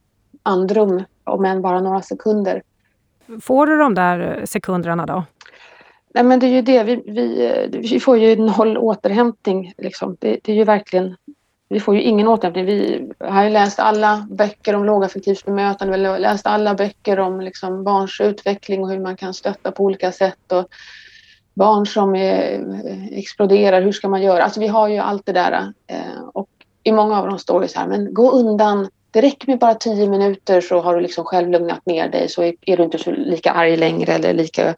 andrum, 0.42 1.04
om 1.24 1.44
än 1.44 1.62
bara 1.62 1.80
några 1.80 2.02
sekunder. 2.02 2.62
Får 3.40 3.66
du 3.66 3.78
de 3.78 3.94
där 3.94 4.42
sekunderna 4.46 5.06
då? 5.06 5.24
Nej, 6.14 6.24
men 6.24 6.40
det 6.40 6.46
är 6.46 6.50
ju 6.50 6.62
det. 6.62 6.82
Vi, 6.82 7.02
vi, 7.06 7.68
vi 7.70 8.00
får 8.00 8.18
ju 8.18 8.36
noll 8.36 8.78
återhämtning. 8.78 9.72
Liksom. 9.78 10.16
Det, 10.20 10.38
det, 10.42 10.52
är 10.52 10.56
ju 10.56 10.64
verkligen... 10.64 11.16
Vi 11.68 11.80
får 11.80 11.94
ju 11.94 12.02
ingen 12.02 12.28
återhämtning. 12.28 12.66
Vi 12.66 13.10
har 13.18 13.44
ju 13.44 13.50
läst 13.50 13.78
alla 13.78 14.26
böcker 14.30 14.74
om 14.74 14.84
lågaffektivt 14.84 15.44
bemötande. 15.44 15.98
Vi 15.98 16.04
har 16.04 16.18
läst 16.18 16.46
alla 16.46 16.74
böcker 16.74 17.18
om 17.18 17.40
liksom, 17.40 17.84
barns 17.84 18.20
utveckling 18.20 18.82
och 18.82 18.90
hur 18.90 19.00
man 19.00 19.16
kan 19.16 19.34
stötta 19.34 19.72
på 19.72 19.84
olika 19.84 20.12
sätt. 20.12 20.52
Och 20.52 20.68
barn 21.54 21.86
som 21.86 22.16
är, 22.16 22.60
exploderar, 23.12 23.82
hur 23.82 23.92
ska 23.92 24.08
man 24.08 24.22
göra? 24.22 24.44
Alltså 24.44 24.60
vi 24.60 24.68
har 24.68 24.88
ju 24.88 24.98
allt 24.98 25.26
det 25.26 25.32
där. 25.32 25.72
Eh, 25.86 26.22
och 26.32 26.48
i 26.82 26.92
många 26.92 27.18
av 27.20 27.26
dem 27.26 27.38
står 27.38 27.60
det 27.60 27.68
så 27.68 27.78
här, 27.78 27.86
men 27.86 28.14
gå 28.14 28.30
undan 28.30 28.88
det 29.10 29.20
räcker 29.20 29.48
med 29.48 29.58
bara 29.58 29.74
tio 29.74 30.08
minuter 30.08 30.60
så 30.60 30.80
har 30.80 30.94
du 30.94 31.00
liksom 31.00 31.24
själv 31.24 31.50
lugnat 31.50 31.86
ner 31.86 32.08
dig 32.08 32.28
så 32.28 32.42
är 32.42 32.76
du 32.76 32.82
inte 32.82 32.98
så 32.98 33.10
lika 33.10 33.52
arg 33.52 33.76
längre 33.76 34.12
eller 34.12 34.34
lika 34.34 34.74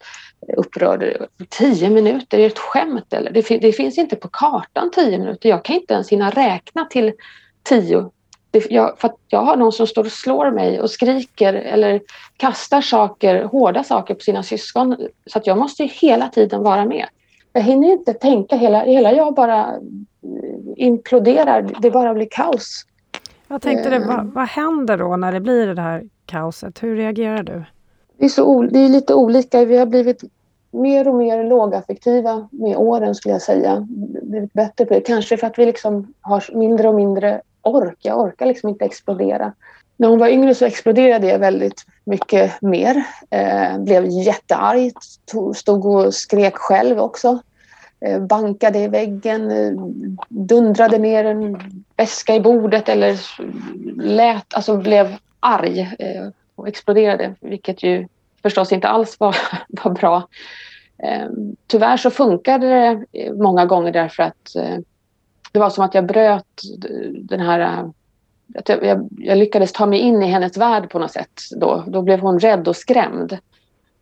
upprörd. 0.57 1.27
Tio 1.49 1.89
minuter, 1.89 2.37
är 2.37 2.41
det 2.41 2.47
ett 2.47 2.59
skämt 2.59 3.13
eller? 3.13 3.31
Det, 3.31 3.57
det, 3.57 3.71
finns 3.71 3.97
inte 3.97 4.15
på 4.15 4.27
kartan 4.27 4.91
tio 4.91 5.17
minuter. 5.17 5.49
Jag 5.49 5.65
kan 5.65 5.75
inte 5.75 5.93
ens 5.93 6.09
hinna 6.09 6.29
räkna 6.29 6.85
till 6.85 7.13
tio. 7.63 8.11
Det, 8.51 8.71
jag, 8.71 8.99
för 8.99 9.11
jag 9.27 9.41
har 9.41 9.55
någon 9.55 9.71
som 9.71 9.87
står 9.87 10.03
och 10.03 10.11
slår 10.11 10.51
mig 10.51 10.81
och 10.81 10.91
skriker 10.91 11.53
eller 11.53 12.01
kastar 12.37 12.81
saker, 12.81 13.43
hårda 13.43 13.83
saker 13.83 14.13
på 14.13 14.21
sina 14.21 14.43
syskon. 14.43 14.97
Så 15.25 15.37
att 15.37 15.47
jag 15.47 15.57
måste 15.57 15.83
hela 15.83 16.27
tiden 16.27 16.63
vara 16.63 16.85
med. 16.85 17.05
Jag 17.53 17.61
hinner 17.61 17.91
inte 17.91 18.13
tänka, 18.13 18.55
hela, 18.55 18.79
hela 18.79 19.13
jag 19.13 19.35
bara 19.35 19.73
imploderar. 20.75 21.69
Det 21.79 21.91
bara 21.91 22.13
blir 22.13 22.27
kaos. 22.31 22.85
Jag 23.47 23.61
tänkte 23.61 23.89
det, 23.89 23.99
vad, 23.99 24.25
vad 24.25 24.47
händer 24.47 24.97
då 24.97 25.17
när 25.17 25.31
det 25.31 25.39
blir 25.39 25.67
det 25.67 25.81
här 25.81 26.03
kaoset? 26.25 26.83
Hur 26.83 26.95
reagerar 26.95 27.43
du? 27.43 27.63
Det 28.23 28.27
är, 28.27 28.29
så, 28.29 28.61
det 28.61 28.79
är 28.79 28.89
lite 28.89 29.13
olika. 29.13 29.65
Vi 29.65 29.77
har 29.77 29.85
blivit 29.85 30.23
mer 30.71 31.07
och 31.07 31.15
mer 31.15 31.43
lågaffektiva 31.43 32.47
med 32.51 32.77
åren 32.77 33.15
skulle 33.15 33.33
jag 33.33 33.41
säga. 33.41 33.87
Blivit 34.21 34.53
bättre 34.53 34.85
på 34.85 34.93
det. 34.93 35.01
Kanske 35.01 35.37
för 35.37 35.47
att 35.47 35.59
vi 35.59 35.65
liksom 35.65 36.13
har 36.21 36.57
mindre 36.57 36.87
och 36.87 36.95
mindre 36.95 37.41
ork. 37.61 37.97
Jag 38.01 38.19
orkar 38.19 38.45
liksom 38.45 38.69
inte 38.69 38.85
explodera. 38.85 39.53
När 39.97 40.07
hon 40.07 40.19
var 40.19 40.27
yngre 40.27 40.55
så 40.55 40.65
exploderade 40.65 41.27
jag 41.27 41.39
väldigt 41.39 41.85
mycket 42.03 42.61
mer. 42.61 43.03
Eh, 43.29 43.77
blev 43.79 44.05
jättearg, 44.05 44.91
stod 45.55 45.85
och 45.85 46.13
skrek 46.13 46.55
själv 46.55 46.99
också. 46.99 47.39
Eh, 47.99 48.19
bankade 48.19 48.79
i 48.79 48.87
väggen, 48.87 49.51
eh, 49.51 49.71
dundrade 50.29 50.97
ner 50.97 51.25
en 51.25 51.59
väska 51.97 52.35
i 52.35 52.39
bordet 52.39 52.89
eller 52.89 53.19
lät, 53.95 54.53
alltså 54.53 54.77
blev 54.77 55.15
arg 55.39 55.79
eh, 55.99 56.27
och 56.55 56.67
exploderade, 56.67 57.35
vilket 57.39 57.83
ju 57.83 58.07
förstås 58.43 58.71
inte 58.71 58.87
alls 58.87 59.19
var, 59.19 59.35
var 59.83 59.91
bra. 59.91 60.27
Ehm, 61.03 61.55
tyvärr 61.67 61.97
så 61.97 62.11
funkade 62.11 62.67
det 62.67 63.05
eh, 63.11 63.33
många 63.33 63.65
gånger 63.65 63.91
därför 63.91 64.23
att 64.23 64.55
eh, 64.55 64.77
det 65.51 65.59
var 65.59 65.69
som 65.69 65.85
att 65.85 65.93
jag 65.93 66.05
bröt 66.05 66.61
den 67.21 67.39
här 67.39 67.59
eh, 67.59 67.89
jag, 68.65 69.09
jag, 69.17 69.37
lyckades 69.37 69.71
ta 69.71 69.85
mig 69.85 69.99
in 69.99 70.23
i 70.23 70.27
hennes 70.27 70.57
värld 70.57 70.89
på 70.89 70.99
något 70.99 71.11
sätt. 71.11 71.41
Då, 71.55 71.83
då 71.87 72.01
blev 72.01 72.19
hon 72.19 72.39
rädd 72.39 72.67
och 72.67 72.75
skrämd. 72.75 73.37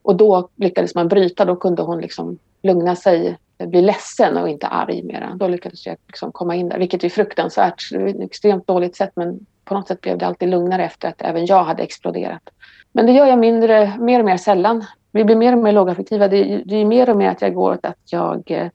Och 0.02 0.16
då 0.16 0.50
lyckades 0.56 0.96
man 0.96 1.08
bryta, 1.08 1.46
då 1.46 1.56
kunde 1.56 1.82
hon 1.82 2.02
liksom 2.02 2.38
lugna 2.64 2.96
sig 2.96 3.38
bli 3.58 3.82
ledsen 3.82 4.38
och 4.38 4.50
inte 4.50 4.68
arg 4.68 5.04
mera. 5.04 5.36
Då 5.36 5.48
lyckades 5.48 5.86
jag 5.86 5.98
liksom 6.08 6.32
komma 6.32 6.56
in 6.56 6.70
där, 6.70 6.80
vilket 6.80 7.04
är 7.04 7.10
fruktansvärt. 7.10 7.90
Det 7.92 7.98
är 7.98 8.08
ett 8.08 8.22
extremt 8.22 8.68
dåligt 8.68 8.96
sätt 8.96 9.12
men 9.16 9.46
på 9.66 9.74
något 9.74 9.88
sätt 9.88 10.02
blev 10.02 10.18
det 10.18 10.28
alltid 10.28 10.50
lugnare 10.50 10.86
efter 10.86 11.08
att 11.08 11.22
även 11.22 11.46
jag 11.46 11.64
hade 11.64 11.84
exploderat. 11.84 12.50
Men 12.92 13.06
det 13.06 13.12
gör 13.12 13.26
jag 13.26 13.40
mindre, 13.40 13.94
mer 14.00 14.20
och 14.20 14.26
mer 14.26 14.38
sällan. 14.38 14.86
Vi 15.12 15.24
blir 15.24 15.36
mer 15.36 15.56
och 15.56 15.64
mer 15.64 15.72
lågaffektiva. 15.72 16.28
Det, 16.28 16.64
det 16.66 16.76
är 16.76 16.86
mer 16.86 17.10
och 17.10 17.18
mer 17.18 17.30
att 17.30 17.42
jag 17.42 17.54
går 17.54 17.72
åt 17.72 17.86
att 17.86 18.12
jag 18.12 18.52
eh, 18.52 18.68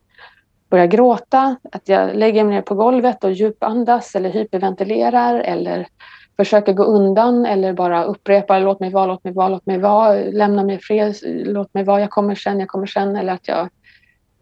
börjar 0.71 0.87
gråta, 0.87 1.57
att 1.73 1.89
jag 1.89 2.17
lägger 2.17 2.45
mig 2.45 2.55
ner 2.55 2.63
på 2.63 2.75
golvet 2.75 3.25
och 3.25 3.33
djupandas 3.33 4.15
eller 4.15 4.31
hyperventilerar 4.31 5.41
eller 5.41 5.87
försöker 6.37 6.73
gå 6.73 6.85
undan 6.85 7.47
eller 7.47 7.73
bara 7.73 8.05
upprepa 8.05 8.59
låt 8.59 8.81
mig 8.81 8.91
vara, 8.91 9.07
låt 9.07 9.25
mig 9.25 9.33
vara, 9.33 9.49
låt 9.49 9.67
mig 9.67 9.79
vara, 9.79 10.15
lämna 10.15 10.65
mig 10.65 10.79
fred, 10.79 11.15
låt 11.25 11.75
mig 11.75 11.85
vara, 11.85 12.01
jag 12.01 12.11
kommer 12.11 12.35
sen, 12.35 12.61
jag 12.61 12.69
kommer 12.69 12.87
sen 12.87 13.17
eller 13.17 13.33
att 13.33 13.49
jag 13.49 13.69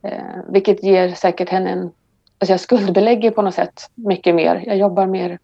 Eh, 0.05 0.43
vilket 0.49 0.83
ger 0.83 1.15
säkert 1.15 1.49
henne 1.49 1.71
en... 1.71 1.93
Alltså 2.39 2.53
jag 2.53 2.61
skuldbelägger 2.61 3.31
på 3.31 3.43
något 3.43 3.55
sätt 3.55 3.91
mycket 3.95 4.35
mer. 4.35 4.63
Jag 4.67 4.77
jobbar 4.77 5.07
mer... 5.07 5.39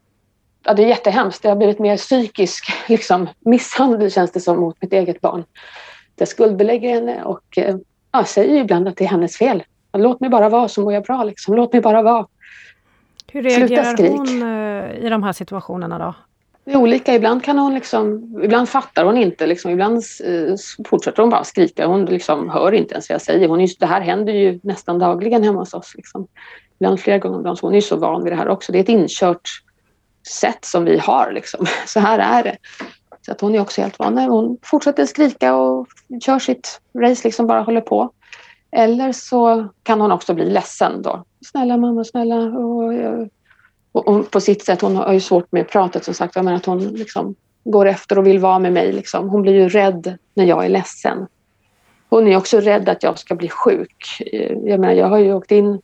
Ja, 0.62 0.74
det 0.74 0.84
är 0.84 0.88
jättehemskt. 0.88 1.42
Det 1.42 1.48
har 1.48 1.56
blivit 1.56 1.78
mer 1.78 1.96
psykisk 1.96 2.72
liksom, 2.88 3.28
misshandel 3.40 4.10
känns 4.10 4.30
det 4.30 4.40
som 4.40 4.60
mot 4.60 4.76
mitt 4.82 4.92
eget 4.92 5.20
barn. 5.20 5.44
Jag 6.16 6.28
skuldbelägger 6.28 6.94
henne 6.94 7.22
och 7.24 7.58
eh, 7.58 7.76
ja, 8.12 8.24
säger 8.24 8.60
ibland 8.60 8.88
att 8.88 8.96
det 8.96 9.04
är 9.04 9.08
hennes 9.08 9.36
fel. 9.36 9.62
Låt 9.92 10.20
mig 10.20 10.30
bara 10.30 10.48
vara 10.48 10.68
så 10.68 10.80
mår 10.80 10.92
jag 10.92 11.02
bra. 11.02 11.24
Liksom. 11.24 11.54
Låt 11.54 11.72
mig 11.72 11.82
bara 11.82 12.02
vara. 12.02 12.26
Hur 13.32 13.42
reagerar 13.42 14.08
hon 14.08 14.42
eh, 14.42 15.06
i 15.06 15.08
de 15.08 15.22
här 15.22 15.32
situationerna 15.32 15.98
då? 15.98 16.14
Det 16.64 16.72
är 16.72 16.76
olika. 16.76 17.14
Ibland 17.14 17.44
kan 17.44 17.58
hon 17.58 17.74
liksom, 17.74 18.34
ibland 18.44 18.68
fattar 18.68 19.04
hon 19.04 19.16
inte. 19.16 19.46
Liksom, 19.46 19.70
ibland 19.70 19.96
eh, 19.96 20.54
fortsätter 20.86 21.22
hon 21.22 21.30
bara 21.30 21.44
skrika. 21.44 21.86
Hon 21.86 22.04
liksom 22.04 22.48
hör 22.48 22.72
inte 22.72 22.94
ens 22.94 23.08
vad 23.08 23.14
jag 23.14 23.22
säger. 23.22 23.48
Hon 23.48 23.60
är, 23.60 23.68
det 23.78 23.86
här 23.86 24.00
händer 24.00 24.32
ju 24.32 24.60
nästan 24.62 24.98
dagligen 24.98 25.42
hemma 25.42 25.58
hos 25.58 25.74
oss. 25.74 25.92
Liksom. 25.96 26.26
Ibland 26.78 27.00
flera 27.00 27.18
gånger 27.18 27.36
om 27.36 27.42
dagen. 27.42 27.56
Hon 27.62 27.74
är 27.74 27.80
så 27.80 27.96
van 27.96 28.24
vid 28.24 28.32
det 28.32 28.36
här 28.36 28.48
också. 28.48 28.72
Det 28.72 28.78
är 28.78 28.82
ett 28.82 28.88
inkört 28.88 29.48
sätt 30.30 30.64
som 30.64 30.84
vi 30.84 30.98
har. 30.98 31.32
Liksom. 31.32 31.66
Så 31.86 32.00
här 32.00 32.18
är 32.18 32.42
det. 32.42 32.56
Så 33.26 33.32
att 33.32 33.40
hon 33.40 33.54
är 33.54 33.60
också 33.60 33.80
helt 33.80 33.98
van. 33.98 34.18
Hon 34.18 34.58
fortsätter 34.62 35.06
skrika 35.06 35.54
och 35.56 35.88
kör 36.22 36.38
sitt 36.38 36.80
race, 36.98 37.20
liksom 37.24 37.46
bara 37.46 37.60
håller 37.60 37.80
på. 37.80 38.12
Eller 38.72 39.12
så 39.12 39.68
kan 39.82 40.00
hon 40.00 40.12
också 40.12 40.34
bli 40.34 40.50
ledsen 40.50 41.02
då. 41.02 41.24
Snälla 41.46 41.76
mamma, 41.76 42.04
snälla. 42.04 42.36
Och, 42.36 42.92
och, 43.92 44.08
och, 44.08 44.30
på 44.30 44.40
sitt 44.40 44.64
sätt, 44.64 44.80
hon 44.80 44.96
har 44.96 45.12
ju 45.12 45.20
svårt 45.20 45.52
med 45.52 45.68
pratet 45.68 46.04
som 46.04 46.14
sagt, 46.14 46.34
men 46.34 46.48
att 46.48 46.66
hon 46.66 46.88
liksom 46.88 47.34
går 47.64 47.86
efter 47.86 48.18
och 48.18 48.26
vill 48.26 48.38
vara 48.38 48.58
med 48.58 48.72
mig. 48.72 48.92
Liksom. 48.92 49.28
Hon 49.28 49.42
blir 49.42 49.52
ju 49.52 49.68
rädd 49.68 50.18
när 50.34 50.44
jag 50.44 50.64
är 50.64 50.68
ledsen. 50.68 51.26
Hon 52.08 52.28
är 52.28 52.36
också 52.36 52.60
rädd 52.60 52.88
att 52.88 53.02
jag 53.02 53.18
ska 53.18 53.34
bli 53.34 53.48
sjuk. 53.48 54.22
Jag 54.64 54.80
menar, 54.80 54.92
jag 54.94 55.06
har 55.06 55.18
ju 55.18 55.34
åkt 55.34 55.50
in 55.50 55.80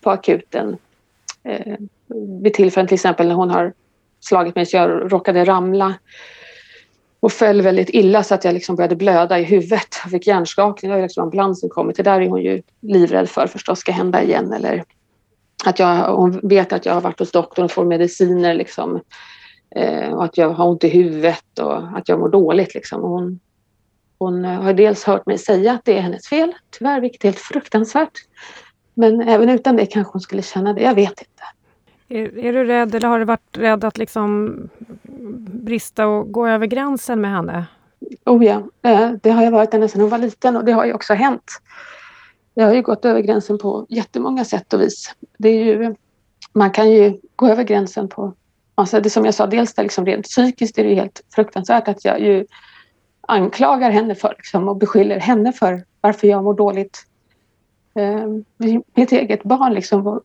på 0.00 0.10
akuten 0.10 0.76
eh, 1.42 1.76
vid 2.42 2.54
tillfällen 2.54 2.88
till 2.88 2.94
exempel 2.94 3.28
när 3.28 3.34
hon 3.34 3.50
har 3.50 3.72
slagit 4.20 4.54
mig 4.54 4.66
så 4.66 4.76
jag 4.76 5.12
råkade 5.12 5.44
ramla 5.44 5.94
och 7.20 7.32
föll 7.32 7.62
väldigt 7.62 7.90
illa 7.90 8.22
så 8.22 8.34
att 8.34 8.44
jag 8.44 8.54
liksom 8.54 8.76
började 8.76 8.96
blöda 8.96 9.38
i 9.38 9.42
huvudet. 9.42 9.88
Jag 10.02 10.10
fick 10.10 10.26
hjärnskakning. 10.26 10.92
och 10.92 11.02
liksom 11.02 11.22
ambulansen 11.22 11.68
kommit. 11.68 11.96
Det 11.96 12.02
där 12.02 12.20
är 12.20 12.28
hon 12.28 12.42
ju 12.42 12.62
livrädd 12.80 13.28
för 13.28 13.46
förstås 13.46 13.78
ska 13.78 13.92
hända 13.92 14.22
igen. 14.22 14.52
Eller 14.52 14.84
att 15.64 15.78
jag, 15.78 16.16
hon 16.16 16.40
vet 16.42 16.72
att 16.72 16.86
jag 16.86 16.94
har 16.94 17.00
varit 17.00 17.18
hos 17.18 17.30
doktorn 17.30 17.64
och 17.64 17.70
får 17.70 17.84
mediciner 17.84 18.54
liksom. 18.54 19.00
Eh, 19.76 20.12
och 20.12 20.24
att 20.24 20.38
jag 20.38 20.50
har 20.50 20.68
ont 20.68 20.84
i 20.84 20.88
huvudet 20.88 21.58
och 21.60 21.98
att 21.98 22.08
jag 22.08 22.18
mår 22.18 22.28
dåligt. 22.28 22.74
Liksom. 22.74 23.02
hon, 23.02 23.40
hon 24.18 24.44
har 24.44 24.72
dels 24.72 25.04
hört 25.04 25.26
mig 25.26 25.38
säga 25.38 25.72
att 25.72 25.84
det 25.84 25.98
är 25.98 26.00
hennes 26.00 26.28
fel, 26.28 26.54
tyvärr, 26.70 27.00
vilket 27.00 27.24
är 27.24 27.28
helt 27.28 27.38
fruktansvärt. 27.38 28.12
Men 28.94 29.28
även 29.28 29.48
utan 29.48 29.76
det 29.76 29.86
kanske 29.86 30.12
hon 30.12 30.20
skulle 30.20 30.42
känna 30.42 30.72
det. 30.72 30.82
Jag 30.82 30.94
vet 30.94 31.20
inte. 31.20 31.42
Är, 32.08 32.38
är, 32.38 32.52
du 32.52 32.64
rädd 32.64 32.94
eller 32.94 33.08
har 33.08 33.18
du 33.18 33.24
varit 33.24 33.56
rädd 33.56 33.84
att 33.84 33.98
liksom 33.98 34.54
brista 35.48 36.06
och 36.06 36.32
gå 36.32 36.46
över 36.46 36.66
gränsen 36.66 37.20
med 37.20 37.30
henne? 37.30 37.66
Oh 38.26 38.44
ja, 38.44 38.62
eh, 38.82 39.10
det 39.22 39.30
har 39.30 39.42
jag 39.42 39.50
varit 39.50 39.74
ända 39.74 39.88
sedan 39.88 40.00
hon 40.00 40.10
var 40.10 40.18
liten 40.18 40.56
och 40.56 40.64
det 40.64 40.72
har 40.72 40.84
ju 40.84 40.92
också 40.92 41.14
hänt. 41.14 41.60
Jag 42.54 42.66
har 42.66 42.74
ju 42.74 42.82
gått 42.82 43.04
över 43.04 43.20
gränsen 43.20 43.58
på 43.58 43.86
jättemånga 43.88 44.44
sätt 44.44 44.72
och 44.72 44.80
vis. 44.80 45.14
Det 45.38 45.48
är 45.48 45.64
ju, 45.64 45.94
man 46.52 46.70
kan 46.70 46.90
ju 46.90 47.18
gå 47.36 47.48
över 47.48 47.62
gränsen 47.62 48.08
på... 48.08 48.34
Alltså 48.74 49.00
det 49.00 49.10
som 49.10 49.24
jag 49.24 49.34
sa, 49.34 49.46
dels 49.46 49.74
det 49.74 49.82
liksom 49.82 50.06
rent 50.06 50.24
psykiskt 50.24 50.78
är 50.78 50.84
det 50.84 50.94
helt 50.94 51.24
fruktansvärt 51.34 51.88
att 51.88 52.04
jag 52.04 52.20
ju 52.20 52.46
anklagar 53.20 53.90
henne 53.90 54.14
för 54.14 54.34
liksom, 54.36 54.68
och 54.68 54.76
beskyller 54.76 55.20
henne 55.20 55.52
för 55.52 55.84
varför 56.00 56.28
jag 56.28 56.44
mår 56.44 56.54
dåligt 56.54 57.07
Ehm, 57.98 58.44
mitt 58.94 59.12
eget 59.12 59.42
barn. 59.42 59.74
Liksom, 59.74 60.20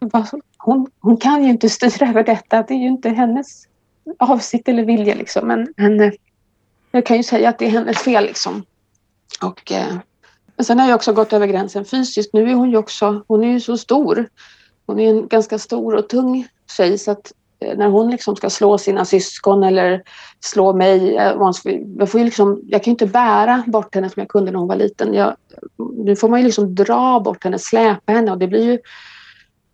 hon, 0.58 0.88
hon 1.00 1.18
kan 1.18 1.44
ju 1.44 1.50
inte 1.50 1.70
styra 1.70 2.10
över 2.10 2.24
detta. 2.24 2.64
Det 2.64 2.74
är 2.74 2.78
ju 2.78 2.88
inte 2.88 3.10
hennes 3.10 3.68
avsikt 4.20 4.68
eller 4.68 4.86
vilja. 4.86 5.16
Liksom. 5.16 5.48
Men, 5.48 5.74
men 5.78 6.00
eh, 6.00 6.12
jag 6.92 7.06
kan 7.06 7.18
ju 7.18 7.24
säga 7.24 7.50
att 7.50 7.60
det 7.60 7.66
är 7.66 7.70
hennes 7.70 7.98
fel. 7.98 8.24
Liksom. 8.24 8.64
Och, 9.42 9.72
eh, 9.72 9.98
men 10.56 10.66
sen 10.66 10.80
har 10.80 10.88
jag 10.88 10.96
också 10.96 11.14
gått 11.14 11.34
över 11.34 11.48
gränsen 11.48 11.86
fysiskt. 11.86 12.34
Nu 12.34 12.50
är 12.50 12.54
hon 12.54 12.72
ju 12.72 12.78
också 12.78 13.24
hon 13.28 13.44
är 13.44 13.52
ju 13.52 13.60
så 13.60 13.78
stor. 13.78 14.30
Hon 14.86 15.00
är 15.00 15.10
en 15.10 15.28
ganska 15.28 15.60
stor 15.60 15.96
och 15.96 16.10
tung 16.10 16.48
tjej 16.78 16.98
så 16.98 17.12
att 17.12 17.34
Eh, 17.64 17.78
när 17.78 17.88
hon 17.88 18.12
liksom 18.12 18.36
ska 18.36 18.50
slå 18.50 18.78
sina 18.78 19.06
syskon 19.06 19.64
eller 19.64 20.04
slå 20.40 20.74
mig. 20.74 21.18
Eh, 21.18 21.52
jag, 21.98 22.10
får 22.10 22.20
liksom, 22.20 22.62
jag 22.68 22.84
kan 22.84 22.92
inte 22.92 23.06
bära 23.06 23.64
bort 23.68 23.96
henne 23.96 24.10
som 24.10 24.20
jag 24.20 24.30
kunde 24.30 24.52
när 24.52 24.60
hon 24.60 24.68
var 24.68 24.76
liten. 24.76 25.14
Jag, 25.14 25.36
nu 26.06 26.16
får 26.16 26.30
man 26.30 26.40
ju 26.40 26.46
liksom 26.46 26.76
dra 26.76 27.20
bort 27.20 27.44
henne, 27.44 27.60
släpa 27.60 28.12
henne 28.12 28.32
och 28.32 28.38
det 28.38 28.48
blir 28.48 28.64
ju 28.64 28.80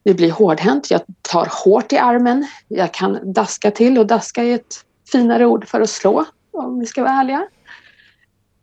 det 0.04 0.14
blir 0.14 0.32
hårdhänt. 0.32 0.92
Jag 0.92 1.02
tar 1.22 1.48
hårt 1.66 1.94
i 1.94 1.98
armen. 1.98 2.48
Jag 2.68 2.94
kan 2.94 3.34
daska 3.34 3.72
till 3.72 3.98
och 3.98 4.08
daska 4.08 4.44
är 4.44 4.56
ett 4.56 4.86
finare 5.12 5.46
ord 5.46 5.68
för 5.68 5.82
att 5.82 5.90
slå 5.90 6.26
om 6.52 6.80
vi 6.80 6.86
ska 6.86 7.04
vara 7.04 7.14
ärliga. 7.14 7.48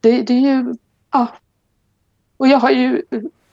Det, 0.00 0.22
det 0.22 0.32
är 0.32 0.40
ju... 0.40 0.74
Ja. 1.12 1.26
Och 2.36 2.48
jag 2.48 2.58
har 2.58 2.70
ju, 2.70 3.02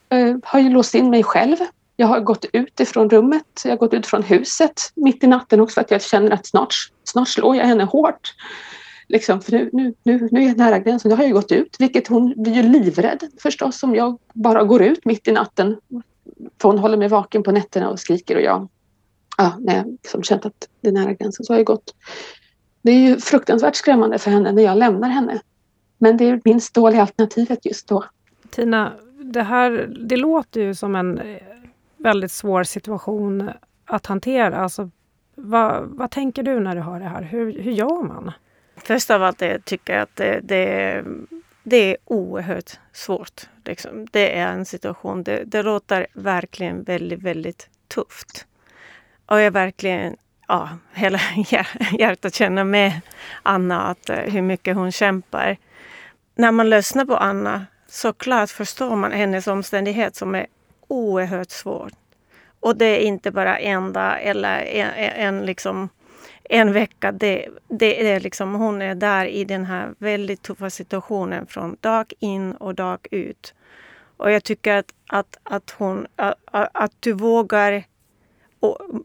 eh, 0.08 0.36
har 0.44 0.60
ju 0.60 0.70
låst 0.70 0.94
in 0.94 1.10
mig 1.10 1.22
själv 1.22 1.56
jag 1.96 2.06
har 2.06 2.20
gått 2.20 2.44
ut 2.52 2.80
ifrån 2.80 3.10
rummet, 3.10 3.62
jag 3.64 3.70
har 3.70 3.76
gått 3.76 3.94
ut 3.94 4.06
från 4.06 4.22
huset 4.22 4.92
mitt 4.94 5.24
i 5.24 5.26
natten 5.26 5.60
också 5.60 5.74
för 5.74 5.80
att 5.80 5.90
jag 5.90 6.02
känner 6.02 6.30
att 6.30 6.46
snart, 6.46 6.74
snart 7.04 7.28
slår 7.28 7.56
jag 7.56 7.64
henne 7.64 7.84
hårt. 7.84 8.34
Liksom, 9.08 9.40
för 9.40 9.52
nu, 9.52 9.70
nu, 9.72 9.94
nu, 10.02 10.28
nu 10.32 10.42
är 10.42 10.48
jag 10.48 10.56
nära 10.56 10.78
gränsen. 10.78 11.10
Då 11.10 11.16
har 11.16 11.24
jag 11.24 11.32
gått 11.32 11.52
ut, 11.52 11.76
vilket 11.78 12.08
hon 12.08 12.42
blir 12.42 12.54
ju 12.54 12.62
livrädd 12.62 13.24
förstås 13.42 13.82
om 13.82 13.94
jag 13.94 14.18
bara 14.34 14.64
går 14.64 14.82
ut 14.82 15.04
mitt 15.04 15.28
i 15.28 15.32
natten. 15.32 15.76
För 16.60 16.68
hon 16.68 16.78
håller 16.78 16.96
mig 16.96 17.08
vaken 17.08 17.42
på 17.42 17.52
nätterna 17.52 17.90
och 17.90 18.00
skriker 18.00 18.36
och 18.36 18.42
jag, 18.42 18.68
ja, 19.38 19.52
när 19.60 19.76
jag 19.76 19.86
liksom 19.86 20.22
känt 20.22 20.46
att 20.46 20.68
det 20.80 20.88
är 20.88 20.92
nära 20.92 21.12
gränsen 21.12 21.44
så 21.44 21.52
har 21.52 21.58
jag 21.58 21.66
gått. 21.66 21.94
Det 22.82 22.90
är 22.90 22.98
ju 22.98 23.16
fruktansvärt 23.16 23.76
skrämmande 23.76 24.18
för 24.18 24.30
henne 24.30 24.52
när 24.52 24.62
jag 24.62 24.78
lämnar 24.78 25.08
henne. 25.08 25.40
Men 25.98 26.16
det 26.16 26.24
är 26.24 26.40
minst 26.44 26.74
dåliga 26.74 27.00
alternativet 27.00 27.66
just 27.66 27.88
då. 27.88 28.04
Tina, 28.50 28.92
det 29.22 29.42
här 29.42 29.70
det 30.08 30.16
låter 30.16 30.60
ju 30.60 30.74
som 30.74 30.96
en 30.96 31.20
väldigt 32.04 32.32
svår 32.32 32.64
situation 32.64 33.50
att 33.86 34.06
hantera. 34.06 34.56
Alltså, 34.56 34.90
vad, 35.34 35.82
vad 35.84 36.10
tänker 36.10 36.42
du 36.42 36.60
när 36.60 36.74
du 36.74 36.80
hör 36.80 37.00
det 37.00 37.08
här? 37.08 37.22
Hur, 37.22 37.62
hur 37.62 37.72
gör 37.72 38.02
man? 38.02 38.32
Först 38.76 39.10
av 39.10 39.22
allt 39.22 39.40
jag 39.40 39.64
tycker 39.64 39.92
jag 39.92 40.02
att 40.02 40.16
det, 40.16 40.40
det, 40.42 41.04
det 41.62 41.76
är 41.76 41.96
oerhört 42.04 42.78
svårt. 42.92 43.48
Liksom. 43.64 44.06
Det 44.10 44.38
är 44.38 44.46
en 44.46 44.64
situation, 44.64 45.22
det, 45.22 45.44
det 45.44 45.62
låter 45.62 46.06
verkligen 46.12 46.82
väldigt, 46.82 47.22
väldigt 47.22 47.68
tufft. 47.88 48.46
Och 49.26 49.40
jag 49.40 49.50
verkligen, 49.50 50.16
ja, 50.48 50.68
hela 50.92 51.20
hjärtat 51.98 52.34
känner 52.34 52.64
med 52.64 53.00
Anna 53.42 53.82
att 53.82 54.10
eh, 54.10 54.16
hur 54.16 54.42
mycket 54.42 54.76
hon 54.76 54.92
kämpar. 54.92 55.56
När 56.34 56.52
man 56.52 56.70
lyssnar 56.70 57.04
på 57.04 57.16
Anna 57.16 57.66
såklart 57.88 58.50
förstår 58.50 58.96
man 58.96 59.12
hennes 59.12 59.46
omständighet 59.46 60.16
som 60.16 60.34
är 60.34 60.46
oerhört 60.88 61.50
svårt. 61.50 61.92
Och 62.60 62.76
det 62.76 62.84
är 62.86 63.00
inte 63.00 63.30
bara 63.30 63.58
en 63.58 63.92
dag 63.92 64.22
eller 64.22 64.58
en, 64.58 64.90
en, 64.96 65.46
liksom, 65.46 65.88
en 66.44 66.72
vecka. 66.72 67.12
Det, 67.12 67.48
det 67.68 68.10
är 68.10 68.20
liksom, 68.20 68.54
hon 68.54 68.82
är 68.82 68.94
där 68.94 69.26
i 69.26 69.44
den 69.44 69.64
här 69.64 69.94
väldigt 69.98 70.42
tuffa 70.42 70.70
situationen 70.70 71.46
från 71.46 71.76
dag 71.80 72.12
in 72.18 72.52
och 72.52 72.74
dag 72.74 73.06
ut. 73.10 73.54
Och 74.16 74.30
jag 74.30 74.44
tycker 74.44 74.76
att, 74.76 74.94
att, 75.06 75.38
att, 75.42 75.70
hon, 75.70 76.06
att, 76.16 76.38
att 76.72 76.92
du 77.00 77.12
vågar 77.12 77.84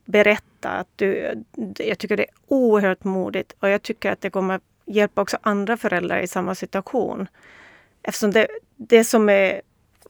berätta. 0.05 0.69
Att 0.69 0.87
du, 0.95 1.43
jag 1.77 1.97
tycker 1.97 2.17
det 2.17 2.23
är 2.23 2.35
oerhört 2.47 3.03
modigt 3.03 3.55
och 3.59 3.69
jag 3.69 3.81
tycker 3.81 4.11
att 4.11 4.21
det 4.21 4.29
kommer 4.29 4.59
hjälpa 4.85 5.21
också 5.21 5.37
andra 5.41 5.77
föräldrar 5.77 6.19
i 6.19 6.27
samma 6.27 6.55
situation. 6.55 7.27
Eftersom 8.03 8.31
det, 8.31 8.47
det 8.75 9.03
som 9.03 9.29
är 9.29 9.61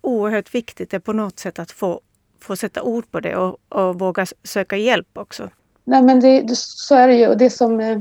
oerhört 0.01 0.55
viktigt 0.55 0.93
är 0.93 0.99
på 0.99 1.13
något 1.13 1.39
sätt 1.39 1.59
att 1.59 1.71
få, 1.71 2.01
få 2.39 2.55
sätta 2.55 2.81
ord 2.81 3.11
på 3.11 3.19
det 3.19 3.35
och, 3.35 3.57
och 3.69 3.99
våga 3.99 4.25
söka 4.43 4.77
hjälp 4.77 5.07
också. 5.13 5.49
Nej 5.83 6.01
men 6.01 6.19
det, 6.19 6.55
så 6.55 6.95
är 6.95 7.07
det 7.07 7.15
ju. 7.15 7.27
Och 7.27 7.37
det 7.37 7.49
som 7.49 7.79
eh, 7.79 7.99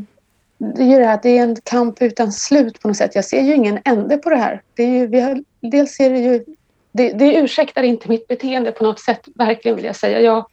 det 0.59 0.83
är 0.83 0.87
ju 0.87 0.99
det 0.99 1.05
här 1.05 1.15
att 1.15 1.23
det 1.23 1.39
är 1.39 1.43
en 1.43 1.57
kamp 1.65 2.03
utan 2.03 2.33
slut 2.33 2.81
på 2.81 2.89
något 2.89 2.97
sätt. 2.97 3.15
Jag 3.15 3.25
ser 3.25 3.43
ju 3.43 3.55
ingen 3.55 3.79
ände 3.85 4.17
på 4.17 4.31
det 4.31 4.37
här. 4.37 4.63
Det 4.75 4.83
är 4.83 4.89
ju, 4.89 5.07
vi 5.07 5.21
har, 5.21 5.43
dels 5.61 5.93
ser 5.93 6.11
det 6.11 6.19
ju... 6.19 6.45
Det, 6.93 7.13
det 7.13 7.35
ursäktar 7.35 7.83
inte 7.83 8.09
mitt 8.09 8.29
beteende 8.29 8.73
på 8.73 8.85
något 8.85 9.01
sätt, 9.01 9.29
verkligen 9.35 9.77
vill 9.77 9.85
jag 9.85 9.97
säga. 9.97 10.21
Jag, 10.21 10.47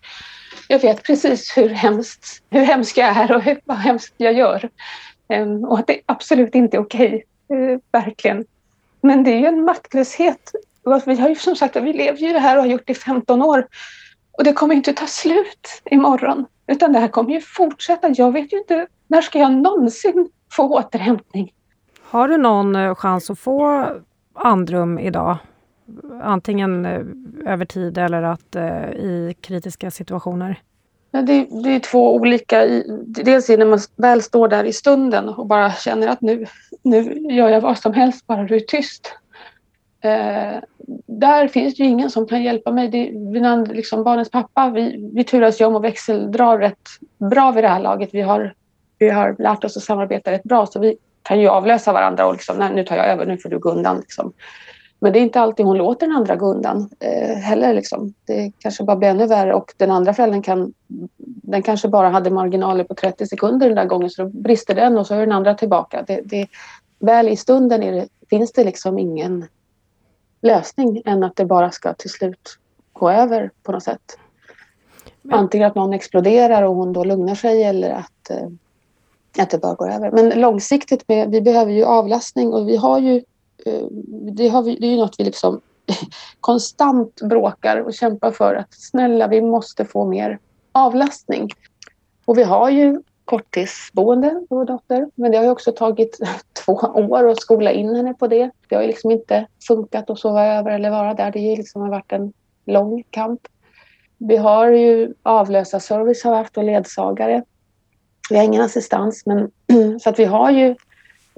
jag 0.67 0.79
vet 0.79 1.03
precis 1.03 1.57
hur 1.57 1.69
hemskt, 1.69 2.43
hur 2.49 2.61
hemskt 2.61 2.97
jag 2.97 3.17
är 3.17 3.31
och 3.31 3.41
hur, 3.41 3.59
vad 3.65 3.77
hemskt 3.77 4.13
jag 4.17 4.33
gör. 4.33 4.69
Um, 5.29 5.63
och 5.65 5.79
att 5.79 5.87
det 5.87 6.01
absolut 6.05 6.55
inte 6.55 6.77
är 6.77 6.81
okej. 6.81 7.23
Okay. 7.47 7.59
Uh, 7.59 7.79
verkligen. 7.91 8.45
Men 9.01 9.23
det 9.23 9.31
är 9.31 9.39
ju 9.39 9.45
en 9.45 9.63
maktlöshet 9.63 10.51
vi 11.05 11.15
har 11.15 11.29
ju 11.29 11.35
som 11.35 11.55
sagt, 11.55 11.75
vi 11.75 11.93
lever 11.93 12.17
ju 12.17 12.33
det 12.33 12.39
här 12.39 12.57
och 12.57 12.63
har 12.63 12.69
gjort 12.69 12.87
det 12.87 12.91
i 12.91 12.95
15 12.95 13.41
år. 13.41 13.67
Och 14.37 14.43
det 14.43 14.53
kommer 14.53 14.75
inte 14.75 14.93
ta 14.93 15.05
slut 15.07 15.81
imorgon. 15.85 16.45
Utan 16.67 16.93
det 16.93 16.99
här 16.99 17.07
kommer 17.07 17.31
ju 17.31 17.41
fortsätta. 17.41 18.09
Jag 18.09 18.31
vet 18.31 18.53
ju 18.53 18.57
inte, 18.57 18.87
när 19.07 19.21
ska 19.21 19.39
jag 19.39 19.51
någonsin 19.51 20.29
få 20.51 20.69
återhämtning? 20.69 21.53
Har 22.01 22.27
du 22.27 22.37
någon 22.37 22.75
eh, 22.75 22.95
chans 22.95 23.29
att 23.29 23.39
få 23.39 23.87
andrum 24.33 24.99
idag? 24.99 25.37
Antingen 26.23 26.85
eh, 26.85 27.01
över 27.53 27.65
tid 27.65 27.97
eller 27.97 28.23
att 28.23 28.55
eh, 28.55 28.89
i 28.89 29.35
kritiska 29.41 29.91
situationer? 29.91 30.61
Ja, 31.11 31.21
det, 31.21 31.47
det, 31.63 31.69
är 31.69 31.79
två 31.79 32.15
olika. 32.15 32.65
Dels 33.05 33.49
när 33.49 33.65
man 33.65 33.79
väl 33.95 34.21
står 34.21 34.47
där 34.47 34.63
i 34.63 34.73
stunden 34.73 35.29
och 35.29 35.47
bara 35.47 35.71
känner 35.71 36.07
att 36.07 36.21
nu, 36.21 36.45
nu 36.83 37.13
gör 37.13 37.49
jag 37.49 37.61
vad 37.61 37.77
som 37.77 37.93
helst 37.93 38.27
bara 38.27 38.43
du 38.43 38.55
är 38.55 38.59
tyst. 38.59 39.13
Eh, 40.05 40.59
där 41.05 41.47
finns 41.47 41.75
det 41.75 41.83
ju 41.83 41.89
ingen 41.89 42.09
som 42.09 42.27
kan 42.27 42.43
hjälpa 42.43 42.71
mig. 42.71 42.87
Det, 42.87 43.73
liksom 43.73 44.03
barnens 44.03 44.29
pappa, 44.29 44.69
vi, 44.69 45.09
vi 45.13 45.23
turas 45.23 45.61
ju 45.61 45.65
om 45.65 45.75
och 45.75 45.83
växeldrar 45.83 46.57
rätt 46.57 46.89
bra 47.31 47.51
vid 47.51 47.63
det 47.63 47.67
här 47.67 47.79
laget. 47.79 48.09
Vi 48.13 48.21
har, 48.21 48.53
vi 48.99 49.09
har 49.09 49.35
lärt 49.39 49.63
oss 49.63 49.77
att 49.77 49.83
samarbeta 49.83 50.31
rätt 50.31 50.43
bra 50.43 50.65
så 50.65 50.79
vi 50.79 50.97
kan 51.21 51.39
ju 51.39 51.47
avlösa 51.47 51.93
varandra 51.93 52.25
och 52.25 52.33
liksom, 52.33 52.57
nej, 52.57 52.71
nu 52.75 52.83
tar 52.83 52.95
jag 52.95 53.07
över, 53.07 53.25
nu 53.25 53.37
får 53.37 53.49
du 53.49 53.59
gå 53.59 53.71
undan. 53.71 53.97
Liksom. 53.99 54.33
Men 54.99 55.13
det 55.13 55.19
är 55.19 55.21
inte 55.21 55.41
alltid 55.41 55.65
hon 55.65 55.77
låter 55.77 56.07
den 56.07 56.15
andra 56.15 56.35
gå 56.35 56.45
undan 56.45 56.89
eh, 56.99 57.37
heller. 57.37 57.73
Liksom. 57.73 58.13
Det 58.25 58.51
kanske 58.59 58.83
bara 58.83 58.97
blir 58.97 59.09
ännu 59.09 59.27
värre 59.27 59.53
och 59.53 59.73
den 59.77 59.91
andra 59.91 60.13
föräldern 60.13 60.41
kan, 60.41 60.73
den 61.17 61.63
kanske 61.63 61.87
bara 61.87 62.09
hade 62.09 62.29
marginaler 62.29 62.83
på 62.83 62.95
30 62.95 63.27
sekunder 63.27 63.67
den 63.67 63.75
där 63.75 63.85
gången 63.85 64.09
så 64.09 64.23
då 64.23 64.29
brister 64.29 64.75
den 64.75 64.97
och 64.97 65.07
så 65.07 65.15
är 65.15 65.19
den 65.19 65.31
andra 65.31 65.53
tillbaka. 65.53 66.03
Det, 66.07 66.21
det, 66.23 66.47
väl 66.99 67.29
i 67.29 67.35
stunden 67.35 67.81
det, 67.81 68.07
finns 68.29 68.51
det 68.51 68.63
liksom 68.63 68.99
ingen 68.99 69.45
lösning 70.45 71.01
än 71.05 71.23
att 71.23 71.35
det 71.35 71.45
bara 71.45 71.71
ska 71.71 71.93
till 71.93 72.09
slut 72.09 72.57
gå 72.93 73.09
över 73.09 73.51
på 73.63 73.71
något 73.71 73.83
sätt. 73.83 74.17
Antingen 75.31 75.67
att 75.67 75.75
någon 75.75 75.93
exploderar 75.93 76.63
och 76.63 76.75
hon 76.75 76.93
då 76.93 77.03
lugnar 77.03 77.35
sig 77.35 77.63
eller 77.63 77.89
att, 77.89 78.29
eh, 78.29 78.47
att 79.43 79.49
det 79.49 79.57
bara 79.57 79.75
går 79.75 79.91
över. 79.91 80.11
Men 80.11 80.41
långsiktigt, 80.41 81.07
med, 81.07 81.31
vi 81.31 81.41
behöver 81.41 81.71
ju 81.71 81.83
avlastning 81.83 82.53
och 82.53 82.69
vi 82.69 82.75
har 82.75 82.99
ju 82.99 83.15
eh, 83.65 83.85
det, 84.31 84.47
har 84.47 84.63
vi, 84.63 84.75
det 84.75 84.87
är 84.87 84.91
ju 84.91 84.97
något 84.97 85.15
vi 85.17 85.23
liksom 85.23 85.61
konstant 86.39 87.21
bråkar 87.21 87.77
och 87.77 87.93
kämpar 87.93 88.31
för 88.31 88.55
att 88.55 88.73
snälla, 88.73 89.27
vi 89.27 89.41
måste 89.41 89.85
få 89.85 90.05
mer 90.05 90.39
avlastning. 90.71 91.49
Och 92.25 92.37
vi 92.37 92.43
har 92.43 92.69
ju 92.69 93.01
korttidsboende, 93.25 94.45
vår 94.49 94.65
dotter, 94.65 95.09
men 95.15 95.31
det 95.31 95.37
har 95.37 95.45
ju 95.45 95.51
också 95.51 95.71
tagit 95.71 96.19
två 96.65 96.73
år 96.95 97.29
att 97.29 97.41
skola 97.41 97.71
in 97.71 97.95
henne 97.95 98.13
på 98.13 98.27
det. 98.27 98.51
Det 98.67 98.75
har 98.75 98.81
ju 98.81 98.87
liksom 98.87 99.11
inte 99.11 99.47
funkat 99.67 100.09
att 100.09 100.19
sova 100.19 100.45
över 100.45 100.71
eller 100.71 100.89
vara 100.89 101.13
där. 101.13 101.31
Det 101.31 101.49
har 101.49 101.57
liksom 101.57 101.89
varit 101.89 102.11
en 102.11 102.33
lång 102.65 103.03
kamp. 103.09 103.41
Vi 104.17 104.37
har 104.37 104.67
ju 104.67 105.13
avlösarservice 105.23 106.23
har 106.23 106.35
haft 106.35 106.57
och 106.57 106.63
ledsagare. 106.63 107.43
Vi 108.29 108.37
har 108.37 108.43
ingen 108.43 108.61
assistans, 108.61 109.25
men 109.25 109.51
så 109.99 110.09
att 110.09 110.19
vi 110.19 110.25
har 110.25 110.51
ju 110.51 110.75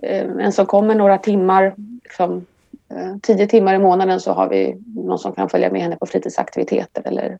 eh, 0.01 0.27
en 0.39 0.51
som 0.51 0.65
kommer 0.65 0.95
några 0.95 1.17
timmar, 1.17 1.75
liksom, 2.03 2.45
eh, 2.89 3.17
tio 3.21 3.47
timmar 3.47 3.75
i 3.75 3.79
månaden 3.79 4.19
så 4.19 4.31
har 4.31 4.49
vi 4.49 4.77
någon 4.95 5.19
som 5.19 5.31
kan 5.31 5.49
följa 5.49 5.71
med 5.71 5.81
henne 5.81 5.95
på 5.95 6.05
fritidsaktiviteter 6.05 7.01
eller 7.05 7.37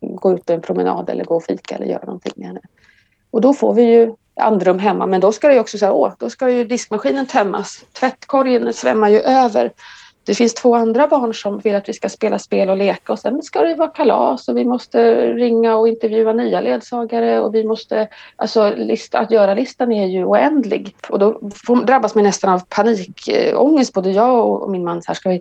gå 0.00 0.32
ut 0.32 0.46
på 0.46 0.52
en 0.52 0.60
promenad 0.60 1.10
eller 1.10 1.24
gå 1.24 1.36
och 1.36 1.44
fika 1.44 1.74
eller 1.74 1.86
göra 1.86 2.04
någonting 2.04 2.32
med 2.36 2.46
henne. 2.46 2.60
Och 3.38 3.42
då 3.42 3.54
får 3.54 3.74
vi 3.74 3.82
ju 3.82 4.14
andrum 4.40 4.78
hemma, 4.78 5.06
men 5.06 5.20
då 5.20 5.32
ska 5.32 5.48
det 5.48 5.54
ju 5.54 5.60
också 5.60 5.78
säga, 5.78 5.92
åh, 5.92 6.12
då 6.18 6.30
ska 6.30 6.50
ju 6.50 6.64
diskmaskinen 6.64 7.26
tömmas. 7.26 7.84
Tvättkorgen 7.92 8.72
svämmar 8.72 9.08
ju 9.08 9.20
över. 9.20 9.72
Det 10.24 10.34
finns 10.34 10.54
två 10.54 10.74
andra 10.74 11.06
barn 11.06 11.34
som 11.34 11.58
vill 11.58 11.74
att 11.74 11.88
vi 11.88 11.92
ska 11.92 12.08
spela 12.08 12.38
spel 12.38 12.70
och 12.70 12.76
leka 12.76 13.12
och 13.12 13.18
sen 13.18 13.42
ska 13.42 13.62
det 13.62 13.74
vara 13.74 13.88
kalas 13.88 14.48
och 14.48 14.56
vi 14.56 14.64
måste 14.64 15.26
ringa 15.32 15.76
och 15.76 15.88
intervjua 15.88 16.32
nya 16.32 16.60
ledsagare 16.60 17.40
och 17.40 17.54
vi 17.54 17.64
måste, 17.64 18.08
alltså 18.36 18.72
lista, 18.76 19.18
att 19.18 19.30
göra-listan 19.30 19.92
är 19.92 20.06
ju 20.06 20.24
oändlig 20.24 20.96
och 21.08 21.18
då 21.18 21.40
drabbas 21.86 22.14
man 22.14 22.24
nästan 22.24 22.54
av 22.54 22.62
panikångest, 22.68 23.92
både 23.92 24.10
jag 24.10 24.62
och 24.62 24.70
min 24.70 24.84
man. 24.84 25.02
Så 25.02 25.08
här, 25.08 25.14
ska 25.14 25.28
vi 25.28 25.40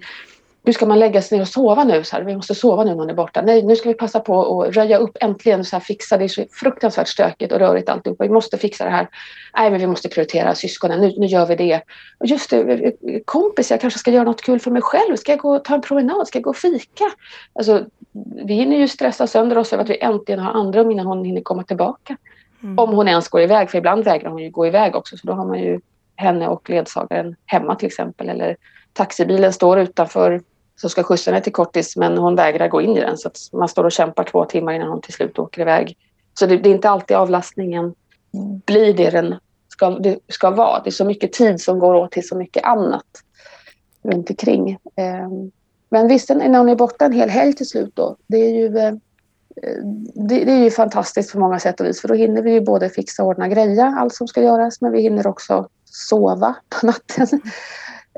nu 0.67 0.73
ska 0.73 0.85
man 0.85 0.99
lägga 0.99 1.21
sig 1.21 1.37
ner 1.37 1.41
och 1.41 1.47
sova 1.47 1.83
nu. 1.83 2.03
Så 2.03 2.15
här, 2.15 2.23
vi 2.23 2.35
måste 2.35 2.55
sova 2.55 2.83
nu 2.83 2.89
när 2.89 2.97
hon 2.97 3.09
är 3.09 3.13
borta. 3.13 3.41
Nej, 3.41 3.63
nu 3.63 3.75
ska 3.75 3.89
vi 3.89 3.95
passa 3.95 4.19
på 4.19 4.63
att 4.63 4.75
röja 4.75 4.97
upp 4.97 5.17
äntligen. 5.21 5.65
Så 5.65 5.75
här, 5.75 5.81
fixa. 5.81 6.17
Det 6.17 6.23
är 6.23 6.27
så 6.27 6.45
fruktansvärt 6.51 7.07
stökigt 7.07 7.51
och 7.51 7.59
rörigt 7.59 7.89
alltihopa. 7.89 8.23
Vi 8.23 8.29
måste 8.29 8.57
fixa 8.57 8.83
det 8.83 8.89
här. 8.89 9.09
Nej, 9.57 9.71
men 9.71 9.79
vi 9.79 9.87
måste 9.87 10.09
prioritera 10.09 10.55
syskonen. 10.55 11.01
Nu, 11.01 11.13
nu 11.17 11.25
gör 11.25 11.45
vi 11.45 11.55
det. 11.55 11.81
Och 12.17 12.25
just 12.25 12.49
det, 12.49 12.93
kompis, 13.25 13.71
jag 13.71 13.81
kanske 13.81 13.99
ska 13.99 14.11
göra 14.11 14.23
något 14.23 14.41
kul 14.41 14.59
för 14.59 14.71
mig 14.71 14.81
själv. 14.81 15.15
Ska 15.15 15.31
jag 15.31 15.39
gå 15.39 15.55
och 15.55 15.63
ta 15.63 15.75
en 15.75 15.81
promenad? 15.81 16.27
Ska 16.27 16.37
jag 16.37 16.43
gå 16.43 16.49
och 16.49 16.55
fika? 16.55 17.05
Alltså, 17.53 17.85
vi 18.45 18.53
hinner 18.53 18.77
ju 18.77 18.87
stressa 18.87 19.27
sönder 19.27 19.57
oss 19.57 19.73
över 19.73 19.83
att 19.83 19.89
vi 19.89 20.01
äntligen 20.01 20.39
har 20.39 20.51
andrum 20.51 20.91
innan 20.91 21.05
hon 21.05 21.25
hinner 21.25 21.41
komma 21.41 21.63
tillbaka. 21.63 22.17
Mm. 22.63 22.79
Om 22.79 22.93
hon 22.93 23.07
ens 23.07 23.27
går 23.27 23.41
iväg, 23.41 23.69
för 23.69 23.77
ibland 23.77 24.03
vägrar 24.03 24.29
hon 24.29 24.43
ju 24.43 24.49
gå 24.49 24.67
iväg 24.67 24.95
också. 24.95 25.17
Så 25.17 25.27
då 25.27 25.33
har 25.33 25.45
man 25.45 25.59
ju 25.59 25.79
henne 26.15 26.47
och 26.47 26.69
ledsagaren 26.69 27.35
hemma 27.45 27.75
till 27.75 27.87
exempel. 27.87 28.29
Eller 28.29 28.57
taxibilen 28.93 29.53
står 29.53 29.79
utanför 29.79 30.41
som 30.81 30.89
ska 30.89 31.03
skjutsa 31.03 31.31
henne 31.31 31.43
till 31.43 31.53
kortis 31.53 31.95
men 31.95 32.17
hon 32.17 32.35
vägrar 32.35 32.67
gå 32.67 32.81
in 32.81 32.97
i 32.97 32.99
den 32.99 33.17
så 33.17 33.27
att 33.27 33.37
man 33.51 33.67
står 33.67 33.83
och 33.83 33.91
kämpar 33.91 34.23
två 34.23 34.45
timmar 34.45 34.73
innan 34.73 34.87
hon 34.87 35.01
till 35.01 35.13
slut 35.13 35.39
åker 35.39 35.61
iväg. 35.61 35.97
Så 36.39 36.45
det, 36.45 36.57
det 36.57 36.69
är 36.69 36.73
inte 36.73 36.89
alltid 36.89 37.17
avlastningen 37.17 37.93
blir 38.65 38.93
det 38.93 39.09
den 39.09 39.35
ska, 39.67 39.89
det 39.89 40.19
ska 40.27 40.49
vara. 40.49 40.81
Det 40.83 40.89
är 40.89 40.91
så 40.91 41.05
mycket 41.05 41.33
tid 41.33 41.61
som 41.61 41.79
går 41.79 41.93
åt 41.95 42.11
till 42.11 42.27
så 42.27 42.35
mycket 42.35 42.63
annat 42.63 43.05
runt 44.03 44.29
omkring. 44.29 44.77
Ehm, 44.95 45.51
men 45.89 46.07
visst, 46.07 46.29
när 46.29 46.57
hon 46.57 46.69
är 46.69 46.75
borta 46.75 47.05
en 47.05 47.11
hel 47.11 47.29
helg 47.29 47.53
till 47.53 47.67
slut 47.67 47.95
då, 47.95 48.15
det 48.27 48.37
är 48.37 48.49
ju 48.49 48.77
eh, 48.77 48.93
det, 50.15 50.43
det, 50.43 50.51
är 50.51 50.63
ju 50.63 50.71
fantastiskt 50.71 51.33
på 51.33 51.39
många 51.39 51.59
sätt 51.59 51.79
och 51.79 51.85
vis 51.85 52.01
för 52.01 52.07
då 52.07 52.13
hinner 52.13 52.41
vi 52.41 52.51
ju 52.51 52.61
både 52.61 52.89
fixa 52.89 53.23
och 53.23 53.29
ordna 53.29 53.47
greja, 53.47 53.95
allt 53.99 54.13
som 54.13 54.27
ska 54.27 54.41
göras, 54.41 54.81
men 54.81 54.91
vi 54.91 55.01
hinner 55.01 55.27
också 55.27 55.67
sova 55.85 56.55
på 56.69 56.85
natten. 56.85 57.41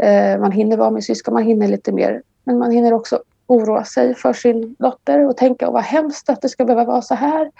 Ehm, 0.02 0.42
man 0.42 0.52
hinner 0.52 0.78
vara 0.78 0.92
med 0.92 1.04
syskon, 1.04 1.34
man 1.34 1.44
hinner 1.44 1.68
lite 1.68 1.92
mer 1.92 2.22
men 2.50 2.60
man 2.60 2.72
hinner 2.72 2.94
också 2.94 3.24
oroa 3.48 3.84
sig 3.84 4.16
för 4.16 4.34
sin 4.34 4.76
dotter 4.80 5.28
och 5.28 5.38
tänka 5.38 5.72
vad 5.72 5.84
hemskt 5.84 6.30
att 6.30 6.42
det 6.42 6.50
ska 6.50 6.66
behöva 6.66 6.84
vara 6.84 7.02
så 7.02 7.16
här. 7.16 7.52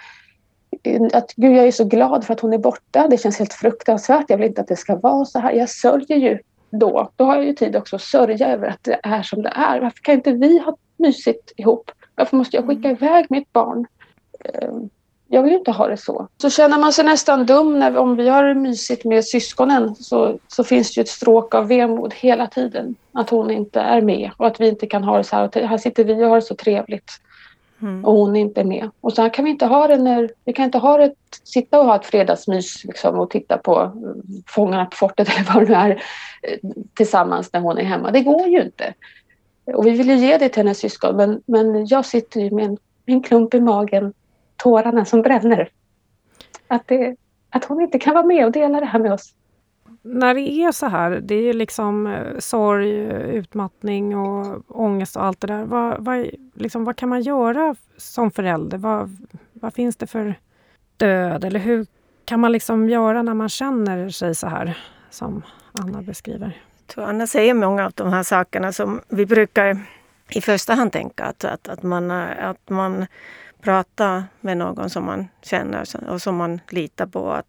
Att 1.12 1.34
gud, 1.36 1.56
jag 1.56 1.66
är 1.66 1.72
så 1.72 1.84
glad 1.84 2.24
för 2.24 2.34
att 2.34 2.40
hon 2.40 2.52
är 2.52 2.58
borta. 2.58 3.08
Det 3.08 3.18
känns 3.18 3.38
helt 3.38 3.52
fruktansvärt. 3.52 4.24
Jag 4.28 4.38
vill 4.38 4.46
inte 4.46 4.60
att 4.60 4.68
det 4.68 4.76
ska 4.76 4.96
vara 4.96 5.24
så 5.24 5.38
här. 5.38 5.52
Jag 5.52 5.70
sörjer 5.70 6.18
ju 6.18 6.38
då. 6.70 7.10
Då 7.16 7.24
har 7.24 7.36
jag 7.36 7.44
ju 7.44 7.52
tid 7.52 7.76
också 7.76 7.96
att 7.96 8.02
sörja 8.02 8.48
över 8.48 8.68
att 8.68 8.84
det 8.84 9.00
är 9.02 9.22
som 9.22 9.42
det 9.42 9.52
är. 9.54 9.80
Varför 9.80 9.98
kan 10.02 10.14
inte 10.14 10.32
vi 10.32 10.58
ha 10.58 10.76
mysigt 10.96 11.52
ihop? 11.56 11.90
Varför 12.14 12.36
måste 12.36 12.56
jag 12.56 12.66
skicka 12.66 12.88
mm. 12.88 13.04
iväg 13.04 13.26
mitt 13.30 13.52
barn? 13.52 13.86
Jag 15.32 15.42
vill 15.42 15.52
inte 15.52 15.70
ha 15.70 15.88
det 15.88 15.96
så. 15.96 16.28
Så 16.42 16.50
känner 16.50 16.78
man 16.78 16.92
sig 16.92 17.04
nästan 17.04 17.46
dum 17.46 17.78
när, 17.78 17.96
om 17.96 18.16
vi 18.16 18.28
har 18.28 18.54
mysigt 18.54 19.04
med 19.04 19.24
syskonen 19.24 19.94
så, 19.94 20.38
så 20.48 20.64
finns 20.64 20.94
det 20.94 20.98
ju 20.98 21.02
ett 21.02 21.08
stråk 21.08 21.54
av 21.54 21.68
vemod 21.68 22.14
hela 22.14 22.46
tiden. 22.46 22.94
Att 23.12 23.30
hon 23.30 23.50
inte 23.50 23.80
är 23.80 24.00
med 24.00 24.30
och 24.36 24.46
att 24.46 24.60
vi 24.60 24.68
inte 24.68 24.86
kan 24.86 25.04
ha 25.04 25.16
det 25.16 25.24
så 25.24 25.36
här. 25.36 25.66
Här 25.66 25.78
sitter 25.78 26.04
vi 26.04 26.24
och 26.24 26.28
har 26.28 26.36
det 26.36 26.42
så 26.42 26.54
trevligt. 26.54 27.10
Mm. 27.82 28.04
Och 28.04 28.12
hon 28.12 28.36
är 28.36 28.40
inte 28.40 28.64
med. 28.64 28.90
Och 29.00 29.12
så 29.12 29.30
kan 29.30 29.44
vi 29.44 29.50
inte 29.50 29.66
ha 29.66 29.88
det 29.88 29.96
när 29.96 30.30
vi 30.44 30.52
kan 30.52 30.64
inte 30.64 30.78
ha 30.78 30.98
det, 30.98 31.14
sitta 31.44 31.80
och 31.80 31.86
ha 31.86 31.96
ett 31.96 32.06
fredagsmys 32.06 32.84
liksom, 32.84 33.18
och 33.18 33.30
titta 33.30 33.58
på 33.58 33.92
Fångarna 34.46 34.86
på 34.86 34.96
fortet 34.96 35.28
eller 35.34 35.54
vad 35.54 35.62
det 35.62 35.68
nu 35.68 35.74
är 35.74 35.90
eh, 36.42 36.58
tillsammans 36.94 37.52
när 37.52 37.60
hon 37.60 37.78
är 37.78 37.84
hemma. 37.84 38.10
Det 38.10 38.20
går 38.20 38.48
ju 38.48 38.62
inte. 38.62 38.94
Och 39.74 39.86
vi 39.86 39.90
vill 39.90 40.10
ju 40.10 40.16
ge 40.16 40.38
det 40.38 40.48
till 40.48 40.62
hennes 40.62 40.78
syskon 40.78 41.16
men, 41.16 41.42
men 41.46 41.86
jag 41.86 42.06
sitter 42.06 42.40
ju 42.40 42.50
med 42.50 42.64
en, 42.64 42.76
en 43.06 43.22
klump 43.22 43.54
i 43.54 43.60
magen 43.60 44.12
tårarna 44.62 45.04
som 45.04 45.22
bränner. 45.22 45.68
Att, 46.68 46.88
det, 46.88 47.16
att 47.50 47.64
hon 47.64 47.80
inte 47.80 47.98
kan 47.98 48.14
vara 48.14 48.26
med 48.26 48.46
och 48.46 48.52
dela 48.52 48.80
det 48.80 48.86
här 48.86 48.98
med 48.98 49.12
oss. 49.12 49.34
När 50.02 50.34
det 50.34 50.50
är 50.50 50.72
så 50.72 50.86
här, 50.86 51.10
det 51.10 51.34
är 51.34 51.42
ju 51.42 51.52
liksom 51.52 52.06
eh, 52.06 52.38
sorg, 52.38 52.90
utmattning 53.36 54.16
och 54.16 54.62
ångest 54.68 55.16
och 55.16 55.24
allt 55.24 55.40
det 55.40 55.46
där. 55.46 55.64
Vad, 55.64 56.04
vad, 56.04 56.26
liksom, 56.54 56.84
vad 56.84 56.96
kan 56.96 57.08
man 57.08 57.22
göra 57.22 57.74
som 57.96 58.30
förälder? 58.30 58.78
Vad, 58.78 59.16
vad 59.52 59.74
finns 59.74 59.96
det 59.96 60.06
för 60.06 60.34
död? 60.96 61.44
Eller 61.44 61.60
hur 61.60 61.86
kan 62.24 62.40
man 62.40 62.52
liksom 62.52 62.88
göra 62.88 63.22
när 63.22 63.34
man 63.34 63.48
känner 63.48 64.08
sig 64.08 64.34
så 64.34 64.46
här 64.46 64.78
som 65.10 65.42
Anna 65.72 66.02
beskriver? 66.02 66.62
Tror 66.86 67.04
Anna 67.04 67.26
säger 67.26 67.54
många 67.54 67.86
av 67.86 67.92
de 67.94 68.12
här 68.12 68.22
sakerna 68.22 68.72
som 68.72 69.00
vi 69.08 69.26
brukar 69.26 69.78
i 70.30 70.40
första 70.40 70.74
hand 70.74 70.92
tänka 70.92 71.24
att, 71.24 71.44
att, 71.44 71.68
att, 71.68 71.82
man, 71.82 72.10
att 72.10 72.70
man 72.70 73.06
prata 73.60 74.24
med 74.40 74.56
någon 74.56 74.90
som 74.90 75.04
man 75.04 75.28
känner 75.42 75.86
och 76.08 76.22
som 76.22 76.36
man 76.36 76.60
litar 76.70 77.06
på. 77.06 77.30
Att 77.32 77.46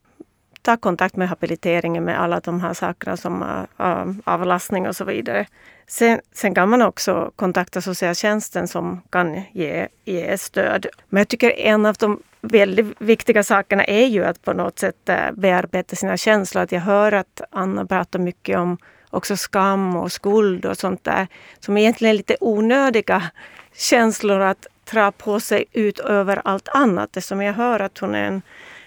ta 0.61 0.77
kontakt 0.77 1.15
med 1.15 1.29
habiliteringen 1.29 2.03
med 2.03 2.21
alla 2.21 2.39
de 2.39 2.61
här 2.61 2.73
sakerna 2.73 3.17
som 3.17 3.43
äh, 3.43 3.87
äh, 3.87 4.05
avlastning 4.23 4.87
och 4.87 4.95
så 4.95 5.05
vidare. 5.05 5.45
Sen, 5.87 6.19
sen, 6.33 6.55
kan 6.55 6.69
man 6.69 6.81
också 6.81 7.31
kontakta 7.35 7.81
socialtjänsten 7.81 8.67
som 8.67 9.01
kan 9.09 9.41
ge, 9.51 9.87
ge 10.05 10.37
stöd. 10.37 10.85
Men 11.09 11.19
jag 11.21 11.27
tycker 11.27 11.51
en 11.51 11.85
av 11.85 11.95
de 11.95 12.23
väldigt 12.41 13.01
viktiga 13.01 13.43
sakerna 13.43 13.83
är 13.83 14.05
ju 14.05 14.25
att 14.25 14.41
på 14.41 14.53
något 14.53 14.79
sätt 14.79 15.09
äh, 15.09 15.31
bearbeta 15.33 15.95
sina 15.95 16.17
känslor. 16.17 16.63
Att 16.63 16.71
jag 16.71 16.81
hör 16.81 17.11
att 17.11 17.41
Anna 17.51 17.85
pratar 17.85 18.19
mycket 18.19 18.57
om 18.57 18.77
också 19.09 19.37
skam 19.37 19.95
och 19.95 20.11
skuld 20.11 20.65
och 20.65 20.77
sånt 20.77 21.03
där 21.03 21.27
som 21.59 21.77
egentligen 21.77 22.09
är 22.09 22.17
lite 22.17 22.37
onödiga 22.39 23.23
känslor 23.73 24.39
att 24.39 24.67
dra 24.91 25.11
på 25.11 25.39
sig 25.39 25.65
ut 25.71 25.99
över 25.99 26.41
allt 26.45 26.67
annat. 26.67 27.17
Eftersom 27.17 27.41
jag 27.41 27.53
hör 27.53 27.79
att 27.79 27.97
hon 27.97 28.15
är 28.15 28.23
en, 28.23 28.41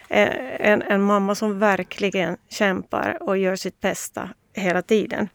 eh, 0.09 0.71
en, 0.71 0.83
en 0.83 1.03
mamma 1.03 1.35
som 1.35 1.59
verkligen 1.59 2.37
kämpar 2.49 3.19
och 3.21 3.39
gör 3.39 3.57
sitt 3.57 3.81
bästa 3.81 4.29
hela 4.53 4.83
tiden. 4.83 5.29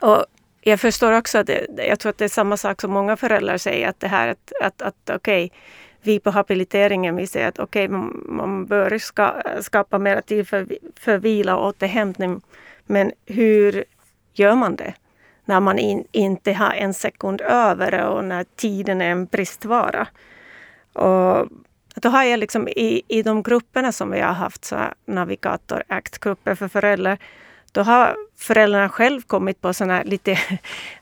Och 0.00 0.24
jag 0.60 0.80
förstår 0.80 1.12
också 1.12 1.38
att 1.38 1.46
det, 1.46 1.66
jag 1.76 1.98
tror 1.98 2.10
att 2.10 2.18
det 2.18 2.24
är 2.24 2.28
samma 2.28 2.56
sak 2.56 2.80
som 2.80 2.92
många 2.92 3.16
föräldrar 3.16 3.58
säger 3.58 3.88
att 3.88 4.00
det 4.00 4.08
här 4.08 4.28
att, 4.28 4.52
att, 4.62 4.82
att 4.82 5.10
okej, 5.10 5.44
okay, 5.44 5.58
vi 6.02 6.20
på 6.20 6.30
habiliteringen 6.30 7.16
vi 7.16 7.26
säger 7.26 7.48
att 7.48 7.58
okej, 7.58 7.84
okay, 7.84 7.96
man, 7.98 8.22
man, 8.28 8.66
bör 8.66 8.98
ska, 8.98 9.42
skapa 9.60 9.98
mer 9.98 10.20
tid 10.20 10.48
för, 10.48 10.66
för 11.00 11.18
vila 11.18 11.56
och 11.56 11.66
återhämtning. 11.66 12.40
Men 12.86 13.12
hur 13.26 13.84
gör 14.32 14.54
man 14.54 14.76
det? 14.76 14.94
När 15.50 15.60
man 15.60 15.78
in, 15.78 16.04
inte 16.12 16.52
har 16.52 16.72
en 16.72 16.94
sekund 16.94 17.40
över 17.40 18.04
och 18.04 18.24
när 18.24 18.44
tiden 18.56 19.00
är 19.00 19.10
en 19.10 19.26
bristvara. 19.26 20.06
Och 20.92 21.48
då 21.94 22.08
har 22.08 22.24
jag 22.24 22.38
liksom 22.38 22.68
i, 22.68 23.02
i 23.08 23.22
de 23.22 23.42
grupperna 23.42 23.92
som 23.92 24.10
vi 24.10 24.20
har 24.20 24.32
haft, 24.32 24.64
så 24.64 24.76
navigator 25.06 25.82
act-grupper 25.88 26.54
för 26.54 26.68
föräldrar, 26.68 27.18
då 27.72 27.82
har 27.82 28.16
föräldrarna 28.38 28.88
själv 28.88 29.22
kommit 29.22 29.60
på 29.60 29.74
såna 29.74 30.02
lite, 30.02 30.38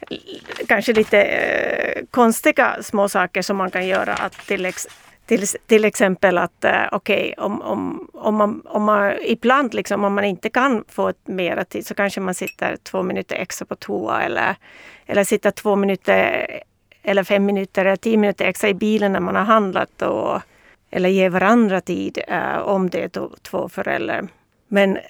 kanske 0.69 0.93
lite 0.93 1.23
eh, 1.23 2.05
konstiga 2.11 2.83
små 2.83 3.09
saker 3.09 3.43
som 3.43 3.57
man 3.57 3.71
kan 3.71 3.87
göra. 3.87 4.15
Att 4.15 4.47
till, 4.47 4.67
ex, 4.67 4.89
till, 5.29 5.47
till 5.67 5.85
exempel 5.85 6.39
att 6.39 6.65
eh, 6.65 6.83
okej, 6.93 7.35
okay, 7.37 7.45
om, 7.45 7.63
om, 7.63 8.09
om, 8.13 8.35
man, 8.35 8.63
om 8.67 8.83
man 8.83 9.13
ibland 9.23 9.75
liksom, 9.75 10.05
om 10.05 10.15
man 10.15 10.25
inte 10.25 10.51
kan 10.51 10.85
få 10.89 11.13
mera 11.25 11.65
tid 11.65 11.87
så 11.87 11.95
kanske 11.95 12.21
man 12.21 12.35
sitter 12.35 12.77
två 12.77 13.03
minuter 13.03 13.37
extra 13.37 13.67
på 13.67 13.75
toa 13.75 14.23
eller, 14.23 14.57
eller 15.07 15.25
sitter 15.25 15.51
två 15.51 15.77
minuter 15.77 16.47
eller 17.03 17.25
fem 17.25 17.45
minuter 17.45 17.85
eller 17.85 17.97
tio 17.97 18.17
minuter 18.17 18.45
extra 18.45 18.69
i 18.69 18.75
bilen 18.75 19.13
när 19.13 19.21
man 19.21 19.37
har 19.37 19.45
handlat 19.45 20.03
och, 20.03 20.41
eller 20.91 21.09
ge 21.09 21.29
varandra 21.29 21.81
tid 21.81 22.19
eh, 22.29 22.59
om 22.59 22.91
det 22.91 23.03
är 23.03 23.11
två 23.43 23.69
föräldrar. 23.69 24.29
Men 24.69 24.97
eh, 24.97 25.03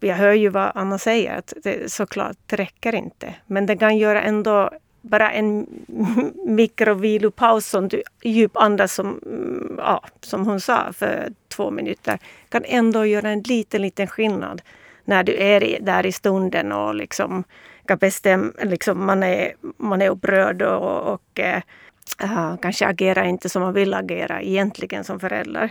jag 0.00 0.16
hör 0.16 0.32
ju 0.32 0.48
vad 0.48 0.72
Anna 0.74 0.98
säger, 0.98 1.38
att 1.38 1.52
det 1.62 1.92
såklart 1.92 2.36
det 2.46 2.56
räcker 2.56 2.94
inte. 2.94 3.34
Men 3.46 3.66
det 3.66 3.76
kan 3.76 3.98
göra 3.98 4.22
ändå 4.22 4.70
bara 5.02 5.32
en 5.32 5.66
mikrovilopaus 6.46 7.66
som 7.66 7.88
du 7.88 8.02
djupandas 8.22 8.94
som, 8.94 9.20
mm, 9.26 9.74
ja, 9.78 10.04
som 10.20 10.46
hon 10.46 10.60
sa 10.60 10.92
för 10.92 11.32
två 11.48 11.70
minuter 11.70 12.18
kan 12.48 12.64
ändå 12.64 13.06
göra 13.06 13.30
en 13.30 13.40
liten, 13.40 13.82
liten 13.82 14.06
skillnad 14.06 14.62
när 15.04 15.24
du 15.24 15.36
är 15.36 15.78
där 15.80 16.06
i 16.06 16.12
stunden 16.12 16.72
och 16.72 16.94
liksom 16.94 17.44
kan 17.86 17.98
bestämma, 17.98 18.52
liksom 18.62 19.06
man, 19.06 19.22
är, 19.22 19.52
man 19.76 20.02
är 20.02 20.10
upprörd 20.10 20.62
och, 20.62 21.12
och 21.12 21.40
äh, 21.40 21.62
kanske 22.62 22.86
agerar 22.86 23.24
inte 23.24 23.48
som 23.48 23.62
man 23.62 23.74
vill 23.74 23.94
agera 23.94 24.42
egentligen 24.42 25.04
som 25.04 25.20
förälder. 25.20 25.70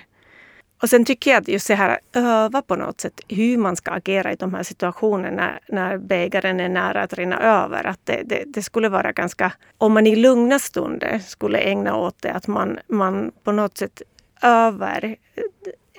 Och 0.81 0.89
sen 0.89 1.05
tycker 1.05 1.31
jag 1.31 1.41
att 1.41 1.47
just 1.47 1.67
det 1.67 1.75
här 1.75 1.89
att 1.89 1.99
öva 2.13 2.61
på 2.61 2.75
något 2.75 3.01
sätt 3.01 3.21
hur 3.27 3.57
man 3.57 3.75
ska 3.75 3.91
agera 3.91 4.31
i 4.31 4.35
de 4.35 4.53
här 4.53 4.63
situationerna 4.63 5.59
när, 5.67 5.97
bägaren 5.97 6.59
är 6.59 6.69
nära 6.69 7.01
att 7.01 7.13
rinna 7.13 7.39
över. 7.39 7.87
Att 7.87 7.99
det, 8.03 8.23
det, 8.25 8.43
det, 8.47 8.63
skulle 8.63 8.89
vara 8.89 9.11
ganska, 9.11 9.51
om 9.77 9.93
man 9.93 10.07
i 10.07 10.15
lugna 10.15 10.59
stunder 10.59 11.19
skulle 11.19 11.57
ägna 11.57 11.95
åt 11.95 12.21
det, 12.21 12.31
att 12.31 12.47
man, 12.47 12.79
man 12.87 13.31
på 13.43 13.51
något 13.51 13.77
sätt 13.77 14.01
övar 14.41 15.15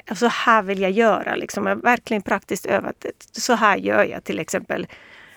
eh, 0.06 0.14
så 0.14 0.26
här 0.26 0.62
vill 0.62 0.80
jag 0.80 0.90
göra, 0.90 1.34
liksom, 1.34 1.80
verkligen 1.82 2.22
praktiskt 2.22 2.66
övat. 2.66 3.04
Eh, 3.04 3.10
så 3.32 3.52
här 3.52 3.76
gör 3.76 4.04
jag 4.04 4.24
till 4.24 4.38
exempel 4.38 4.86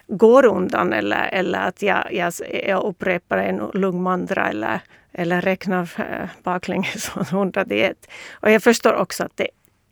går 0.07 0.45
undan 0.45 0.93
eller, 0.93 1.29
eller 1.31 1.59
att 1.59 1.81
jag, 1.81 2.13
jag, 2.13 2.33
jag 2.67 2.83
upprepar 2.83 3.37
en 3.37 3.71
lugn 3.73 4.01
mantra 4.01 4.49
eller, 4.49 4.79
eller 5.17 5.41
räknar 5.41 5.89
eh, 5.97 6.29
baklänges 6.43 7.05
från 7.09 7.23
101. 7.23 8.07
Och 8.31 8.51
jag 8.51 8.63
förstår 8.63 8.93
också 8.93 9.23
att 9.23 9.37
det, 9.37 9.47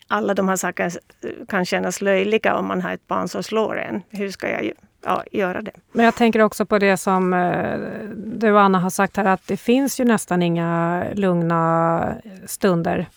alla 0.07 0.33
de 0.33 0.49
här 0.49 0.55
sakerna 0.55 0.91
eh, 1.21 1.45
kan 1.47 1.65
kännas 1.65 2.01
löjliga 2.01 2.55
om 2.55 2.67
man 2.67 2.81
har 2.81 2.93
ett 2.93 3.07
barn 3.07 3.27
som 3.27 3.43
slår 3.43 3.79
en. 3.79 4.01
Hur 4.09 4.29
ska 4.29 4.49
jag 4.49 4.71
ja, 5.05 5.23
göra 5.31 5.61
det? 5.61 5.71
Men 5.91 6.05
jag 6.05 6.15
tänker 6.15 6.39
också 6.39 6.65
på 6.65 6.79
det 6.79 6.97
som 6.97 7.33
eh, 7.33 7.79
du 8.15 8.51
och 8.51 8.61
Anna 8.61 8.79
har 8.79 8.89
sagt 8.89 9.17
här 9.17 9.25
att 9.25 9.47
det 9.47 9.57
finns 9.57 9.99
ju 9.99 10.05
nästan 10.05 10.41
inga 10.41 11.03
lugna 11.13 12.15
stunder 12.45 13.07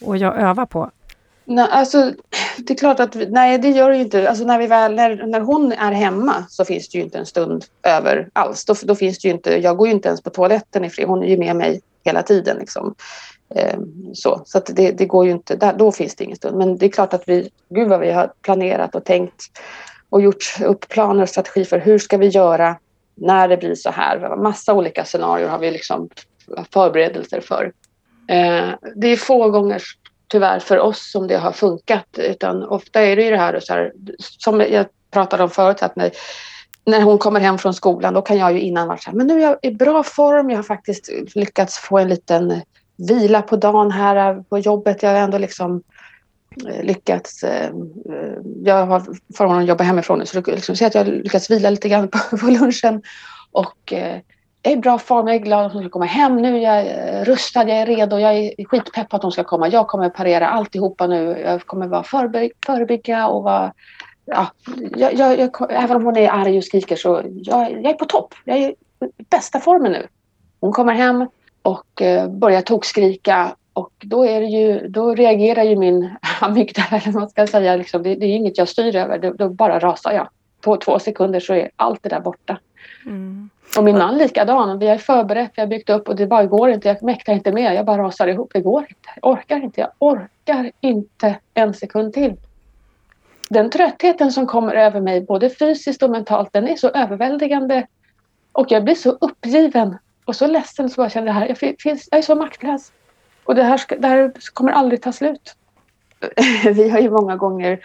att 0.00 0.22
öva 0.22 0.66
på. 0.66 0.90
Nej, 1.48 1.68
alltså, 1.70 2.12
det 2.58 2.72
är 2.72 2.78
klart 2.78 3.00
att, 3.00 3.14
nej 3.14 3.58
det 3.58 3.70
gör 3.70 3.90
det 3.90 3.96
ju 3.96 4.02
inte. 4.02 4.28
Alltså 4.28 4.44
när, 4.44 4.58
vi 4.58 4.66
väl, 4.66 4.94
när, 4.94 5.26
när 5.26 5.40
hon 5.40 5.72
är 5.72 5.92
hemma 5.92 6.44
så 6.48 6.64
finns 6.64 6.88
det 6.88 6.98
ju 6.98 7.04
inte 7.04 7.18
en 7.18 7.26
stund 7.26 7.64
över 7.82 8.28
alls. 8.32 8.64
Då, 8.64 8.74
då 8.82 8.94
finns 8.94 9.18
det 9.18 9.28
ju 9.28 9.34
inte, 9.34 9.56
jag 9.56 9.76
går 9.76 9.86
ju 9.86 9.92
inte 9.92 10.08
ens 10.08 10.22
på 10.22 10.30
toaletten 10.30 10.84
i 10.84 10.90
fred. 10.90 11.08
Hon 11.08 11.22
är 11.22 11.26
ju 11.26 11.36
med 11.36 11.56
mig 11.56 11.80
hela 12.04 12.22
tiden. 12.22 12.58
Liksom. 12.58 12.94
Eh, 13.54 13.78
så 14.14 14.42
så 14.44 14.60
det, 14.66 14.90
det, 14.90 15.06
går 15.06 15.26
ju 15.26 15.30
inte, 15.30 15.56
där, 15.56 15.72
då 15.72 15.92
finns 15.92 16.14
det 16.14 16.24
ingen 16.24 16.36
stund. 16.36 16.58
Men 16.58 16.78
det 16.78 16.86
är 16.86 16.90
klart 16.90 17.14
att 17.14 17.28
vi, 17.28 17.50
gud 17.68 17.88
vad 17.88 18.00
vi 18.00 18.12
har 18.12 18.32
planerat 18.42 18.94
och 18.94 19.04
tänkt 19.04 19.42
och 20.10 20.22
gjort 20.22 20.60
upp 20.64 20.88
planer 20.88 21.22
och 21.22 21.28
strategi 21.28 21.64
för 21.64 21.78
hur 21.78 21.98
ska 21.98 22.16
vi 22.16 22.26
göra 22.26 22.76
när 23.14 23.48
det 23.48 23.56
blir 23.56 23.74
så 23.74 23.90
här. 23.90 24.36
Massa 24.36 24.74
olika 24.74 25.04
scenarier 25.04 25.48
har 25.48 25.58
vi 25.58 25.70
liksom 25.70 26.08
förberedelser 26.72 27.40
för. 27.40 27.72
Eh, 28.28 28.70
det 28.94 29.08
är 29.08 29.16
få 29.16 29.50
gånger 29.50 29.82
tyvärr 30.28 30.58
för 30.58 30.78
oss 30.78 31.10
som 31.10 31.26
det 31.26 31.36
har 31.36 31.52
funkat. 31.52 32.06
Utan 32.16 32.62
ofta 32.62 33.00
är 33.00 33.16
det 33.16 33.22
ju 33.22 33.30
det 33.30 33.36
här, 33.36 33.60
så 33.60 33.72
här 33.72 33.92
som 34.18 34.60
jag 34.60 34.86
pratade 35.10 35.42
om 35.42 35.50
förut, 35.50 35.82
att 35.82 35.96
när, 35.96 36.10
när 36.84 37.02
hon 37.02 37.18
kommer 37.18 37.40
hem 37.40 37.58
från 37.58 37.74
skolan 37.74 38.14
då 38.14 38.22
kan 38.22 38.38
jag 38.38 38.52
ju 38.52 38.60
innan 38.60 38.88
vara 38.88 38.98
så 38.98 39.10
här, 39.10 39.16
men 39.16 39.26
nu 39.26 39.34
är 39.34 39.42
jag 39.42 39.58
i 39.62 39.70
bra 39.70 40.02
form, 40.02 40.50
jag 40.50 40.58
har 40.58 40.62
faktiskt 40.62 41.10
lyckats 41.34 41.78
få 41.78 41.98
en 41.98 42.08
liten 42.08 42.60
vila 42.96 43.42
på 43.42 43.56
dagen 43.56 43.90
här 43.90 44.42
på 44.48 44.58
jobbet. 44.58 45.02
Jag 45.02 45.10
har 45.10 45.16
ändå 45.16 45.38
liksom 45.38 45.82
eh, 46.68 46.82
lyckats... 46.82 47.42
Eh, 47.44 47.70
jag 48.64 48.86
har 48.86 49.02
förmånen 49.36 49.62
att 49.62 49.68
jobba 49.68 49.84
hemifrån 49.84 50.18
nu 50.18 50.26
så 50.26 50.40
liksom, 50.40 50.86
att 50.86 50.94
jag 50.94 51.04
har 51.04 51.12
lyckats 51.12 51.50
vila 51.50 51.70
lite 51.70 51.88
grann 51.88 52.08
på, 52.08 52.36
på 52.36 52.46
lunchen. 52.46 53.02
Och 53.52 53.92
eh, 53.92 54.20
jag 54.66 54.72
är 54.72 54.76
i 54.76 54.80
bra 54.80 54.98
form, 54.98 55.26
jag 55.26 55.36
är 55.36 55.40
glad 55.40 55.66
att 55.66 55.72
hon 55.72 55.82
ska 55.82 55.90
komma 55.90 56.04
hem 56.04 56.36
nu, 56.36 56.58
jag 56.58 56.76
är 56.76 57.24
rustad, 57.24 57.68
jag 57.68 57.78
är 57.78 57.86
redo, 57.86 58.18
jag 58.18 58.36
är 58.36 58.64
skitpepp 58.64 59.14
att 59.14 59.22
hon 59.22 59.32
ska 59.32 59.44
komma. 59.44 59.68
Jag 59.68 59.86
kommer 59.86 60.10
parera 60.10 60.48
alltihopa 60.48 61.06
nu, 61.06 61.42
jag 61.44 61.66
kommer 61.66 61.86
vara 61.86 62.02
förby 62.02 62.50
förebygga 62.66 63.28
och 63.28 63.42
vara 63.42 63.72
Ja, 64.24 64.46
jag, 64.96 65.14
jag, 65.14 65.38
jag, 65.38 65.50
även 65.70 65.96
om 65.96 66.04
hon 66.04 66.16
är 66.16 66.28
arg 66.28 66.58
och 66.58 66.64
skriker 66.64 66.96
så 66.96 67.22
jag, 67.24 67.72
jag 67.72 67.84
är 67.84 67.92
på 67.92 68.04
topp. 68.04 68.34
Jag 68.44 68.58
är 68.58 68.68
i 68.68 68.74
bästa 69.30 69.60
formen 69.60 69.92
nu. 69.92 70.06
Hon 70.60 70.72
kommer 70.72 70.94
hem 70.94 71.26
och 71.62 72.02
eh, 72.02 72.28
börjar 72.28 72.60
tokskrika 72.60 73.56
och 73.72 73.92
då, 73.98 74.26
är 74.26 74.40
ju, 74.40 74.88
då 74.88 75.14
reagerar 75.14 75.62
ju 75.62 75.76
min 75.76 76.10
amygdala, 76.40 76.88
eller 76.90 77.12
vad 77.12 77.14
man 77.14 77.28
ska 77.28 77.46
säga. 77.46 77.76
Liksom, 77.76 78.02
det, 78.02 78.14
det, 78.14 78.26
är 78.26 78.36
inget 78.36 78.58
jag 78.58 78.68
styr 78.68 78.96
över, 78.96 79.18
då, 79.18 79.32
då, 79.32 79.48
bara 79.48 79.78
rasar 79.78 80.12
jag. 80.12 80.28
På 80.60 80.76
två 80.76 80.98
sekunder 80.98 81.40
så 81.40 81.54
är 81.54 81.70
allt 81.76 82.02
det 82.02 82.08
där 82.08 82.20
borta. 82.20 82.58
Mm. 83.06 83.50
Och 83.76 83.84
min 83.84 83.98
man 83.98 84.18
likadan. 84.18 84.78
Vi 84.78 84.88
har 84.88 84.98
förberett, 84.98 85.50
vi 85.54 85.62
har 85.62 85.66
byggt 85.66 85.90
upp 85.90 86.08
och 86.08 86.16
det 86.16 86.26
bara 86.26 86.46
går 86.46 86.70
inte. 86.70 86.88
Jag 86.88 87.02
mäktar 87.02 87.32
inte 87.32 87.52
med. 87.52 87.74
Jag 87.74 87.86
bara 87.86 88.02
rasar 88.02 88.26
ihop. 88.26 88.50
Det 88.54 88.60
går 88.60 88.82
inte. 88.82 89.08
Jag 89.20 89.32
orkar 89.32 89.56
inte. 89.56 89.80
Jag 89.80 89.90
orkar 89.98 90.70
inte 90.80 91.36
en 91.54 91.74
sekund 91.74 92.12
till. 92.12 92.36
Den 93.48 93.70
tröttheten 93.70 94.32
som 94.32 94.46
kommer 94.46 94.74
över 94.74 95.00
mig, 95.00 95.20
både 95.20 95.50
fysiskt 95.50 96.02
och 96.02 96.10
mentalt, 96.10 96.52
den 96.52 96.68
är 96.68 96.76
så 96.76 96.88
överväldigande. 96.88 97.86
Och 98.52 98.66
jag 98.70 98.84
blir 98.84 98.94
så 98.94 99.10
uppgiven 99.10 99.98
och 100.24 100.36
så 100.36 100.46
ledsen 100.46 100.90
så 100.90 101.02
jag 101.02 101.12
känner 101.12 101.26
det 101.26 101.32
här. 101.32 101.48
Jag, 101.48 101.58
finns, 101.58 102.08
jag 102.10 102.18
är 102.18 102.22
så 102.22 102.34
maktlös. 102.34 102.92
Och 103.44 103.54
det 103.54 103.62
här, 103.62 103.76
ska, 103.76 103.96
det 103.96 104.08
här 104.08 104.32
kommer 104.52 104.72
aldrig 104.72 105.02
ta 105.02 105.12
slut. 105.12 105.54
Vi 106.64 106.88
har 106.88 106.98
ju 106.98 107.10
många 107.10 107.36
gånger 107.36 107.80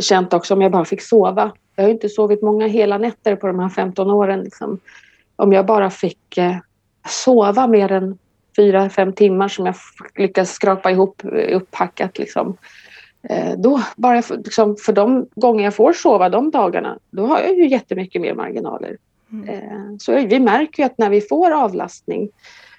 känt 0.00 0.34
också 0.34 0.54
om 0.54 0.62
jag 0.62 0.72
bara 0.72 0.84
fick 0.84 1.02
sova. 1.02 1.52
Jag 1.76 1.84
har 1.84 1.90
inte 1.90 2.08
sovit 2.08 2.42
många 2.42 2.66
hela 2.66 2.98
nätter 2.98 3.36
på 3.36 3.46
de 3.46 3.58
här 3.58 3.68
15 3.68 4.10
åren. 4.10 4.42
Liksom 4.42 4.80
om 5.36 5.52
jag 5.52 5.66
bara 5.66 5.90
fick 5.90 6.38
eh, 6.38 6.56
sova 7.08 7.66
mer 7.66 7.92
än 7.92 8.18
fyra, 8.56 8.90
fem 8.90 9.12
timmar 9.12 9.48
som 9.48 9.66
jag 9.66 9.74
lyckas 10.14 10.52
skrapa 10.52 10.90
ihop 10.90 11.22
eh, 11.24 11.56
upphackat 11.56 12.18
liksom. 12.18 12.56
Eh, 13.28 13.58
då, 13.58 13.80
bara 13.96 14.22
för, 14.22 14.36
liksom, 14.36 14.76
för 14.76 14.92
de 14.92 15.26
gånger 15.34 15.64
jag 15.64 15.74
får 15.74 15.92
sova 15.92 16.28
de 16.28 16.50
dagarna, 16.50 16.98
då 17.10 17.26
har 17.26 17.40
jag 17.40 17.54
ju 17.54 17.68
jättemycket 17.68 18.22
mer 18.22 18.34
marginaler. 18.34 18.96
Mm. 19.32 19.48
Eh, 19.48 19.96
så 19.98 20.12
vi 20.12 20.40
märker 20.40 20.82
ju 20.82 20.86
att 20.86 20.98
när 20.98 21.10
vi 21.10 21.20
får 21.20 21.50
avlastning, 21.50 22.28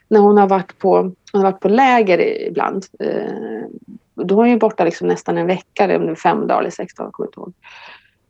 när 0.07 0.19
hon 0.19 0.37
har 0.37 0.47
varit 0.47 0.77
på, 0.77 0.97
hon 1.31 1.41
har 1.41 1.43
varit 1.43 1.59
på 1.59 1.69
läger 1.69 2.47
ibland, 2.47 2.85
eh, 2.99 3.65
då 4.15 4.35
är 4.35 4.37
hon 4.37 4.49
ju 4.49 4.57
borta 4.57 4.83
liksom 4.83 5.07
nästan 5.07 5.37
en 5.37 5.47
vecka, 5.47 5.83
eller 5.83 6.15
fem 6.15 6.47
dagar 6.47 6.59
eller 6.59 6.69
sex 6.69 6.93
dagar, 6.93 7.11
jag 7.17 7.33
ihåg. 7.33 7.53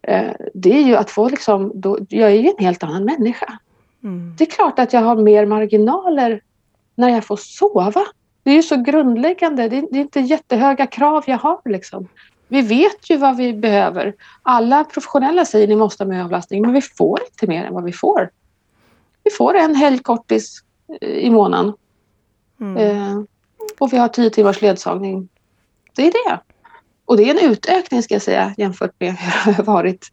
Eh, 0.03 0.31
det 0.53 0.77
är 0.77 0.81
ju 0.81 0.95
att 0.95 1.11
få 1.11 1.29
liksom, 1.29 1.71
då, 1.75 1.97
jag 2.09 2.31
är 2.31 2.35
ju 2.35 2.47
en 2.57 2.65
helt 2.65 2.83
annan 2.83 3.05
människa. 3.05 3.59
Mm. 4.03 4.35
Det 4.37 4.43
är 4.43 4.49
klart 4.51 4.79
att 4.79 4.93
jag 4.93 5.01
har 5.01 5.15
mer 5.15 5.45
marginaler 5.45 6.41
när 6.95 7.09
jag 7.09 7.25
får 7.25 7.37
sova. 7.37 8.05
Det 8.43 8.51
är 8.51 8.55
ju 8.55 8.63
så 8.63 8.75
grundläggande. 8.75 9.69
Det 9.69 9.77
är, 9.77 9.87
det 9.91 9.97
är 9.97 10.01
inte 10.01 10.19
jättehöga 10.19 10.87
krav 10.87 11.23
jag 11.27 11.37
har. 11.37 11.61
Liksom. 11.65 12.07
Vi 12.47 12.61
vet 12.61 13.09
ju 13.09 13.17
vad 13.17 13.37
vi 13.37 13.53
behöver. 13.53 14.13
Alla 14.41 14.83
professionella 14.83 15.45
säger 15.45 15.67
ni 15.67 15.75
måste 15.75 16.03
ha 16.03 16.09
med 16.09 16.23
avlastning, 16.25 16.61
men 16.61 16.73
vi 16.73 16.81
får 16.81 17.19
inte 17.31 17.47
mer 17.47 17.65
än 17.65 17.73
vad 17.73 17.83
vi 17.83 17.93
får. 17.93 18.29
Vi 19.23 19.31
får 19.31 19.55
en 19.55 19.75
helgkortis 19.75 20.63
eh, 21.01 21.09
i 21.09 21.29
månaden. 21.29 21.73
Mm. 22.61 22.77
Eh, 22.77 23.23
och 23.79 23.93
vi 23.93 23.97
har 23.97 24.07
tio 24.07 24.29
timmars 24.29 24.61
ledsagning. 24.61 25.29
Det 25.95 26.07
är 26.07 26.11
det. 26.11 26.39
Och 27.05 27.17
det 27.17 27.23
är 27.23 27.43
en 27.43 27.51
utökning 27.51 28.03
ska 28.03 28.15
jag 28.15 28.21
säga 28.21 28.53
jämfört 28.57 28.91
med 28.99 29.15
hur 29.15 29.51
det 29.51 29.57
har 29.57 29.63
varit 29.63 30.07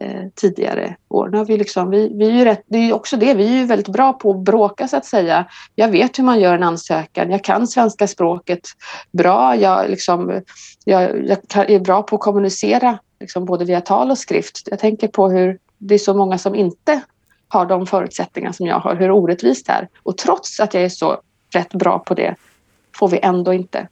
eh, 0.00 0.22
tidigare 0.34 0.96
år. 1.08 1.28
Nu 1.28 1.38
har 1.38 1.44
vi 1.44 1.56
liksom, 1.56 1.90
vi, 1.90 2.12
vi 2.14 2.26
är 2.26 2.32
ju 2.32 2.44
rätt, 2.44 2.62
det 2.66 2.78
är 2.78 2.92
också 2.92 3.16
det, 3.16 3.34
vi 3.34 3.46
är 3.46 3.58
ju 3.60 3.64
väldigt 3.64 3.88
bra 3.88 4.12
på 4.12 4.30
att 4.30 4.44
bråka 4.44 4.88
så 4.88 4.96
att 4.96 5.06
säga. 5.06 5.46
Jag 5.74 5.88
vet 5.88 6.18
hur 6.18 6.24
man 6.24 6.40
gör 6.40 6.54
en 6.54 6.62
ansökan, 6.62 7.30
jag 7.30 7.44
kan 7.44 7.66
svenska 7.66 8.06
språket 8.06 8.68
bra, 9.12 9.56
jag, 9.56 9.90
liksom, 9.90 10.42
jag, 10.84 11.28
jag 11.28 11.70
är 11.70 11.80
bra 11.80 12.02
på 12.02 12.16
att 12.16 12.22
kommunicera 12.22 12.98
liksom, 13.20 13.44
både 13.44 13.64
via 13.64 13.80
tal 13.80 14.10
och 14.10 14.18
skrift. 14.18 14.68
Jag 14.70 14.78
tänker 14.78 15.08
på 15.08 15.28
hur 15.28 15.58
det 15.78 15.94
är 15.94 15.98
så 15.98 16.14
många 16.14 16.38
som 16.38 16.54
inte 16.54 17.00
har 17.48 17.66
de 17.66 17.86
förutsättningar 17.86 18.52
som 18.52 18.66
jag 18.66 18.78
har, 18.78 18.96
hur 18.96 19.10
orättvist 19.10 19.66
det 19.66 19.72
är. 19.72 19.88
Och 20.02 20.18
trots 20.18 20.60
att 20.60 20.74
jag 20.74 20.82
är 20.82 20.88
så 20.88 21.20
rätt 21.54 21.74
bra 21.74 21.98
på 21.98 22.14
det 22.14 22.34
får 22.98 23.08
vi 23.08 23.18
ändå 23.22 23.52
inte 23.52 23.88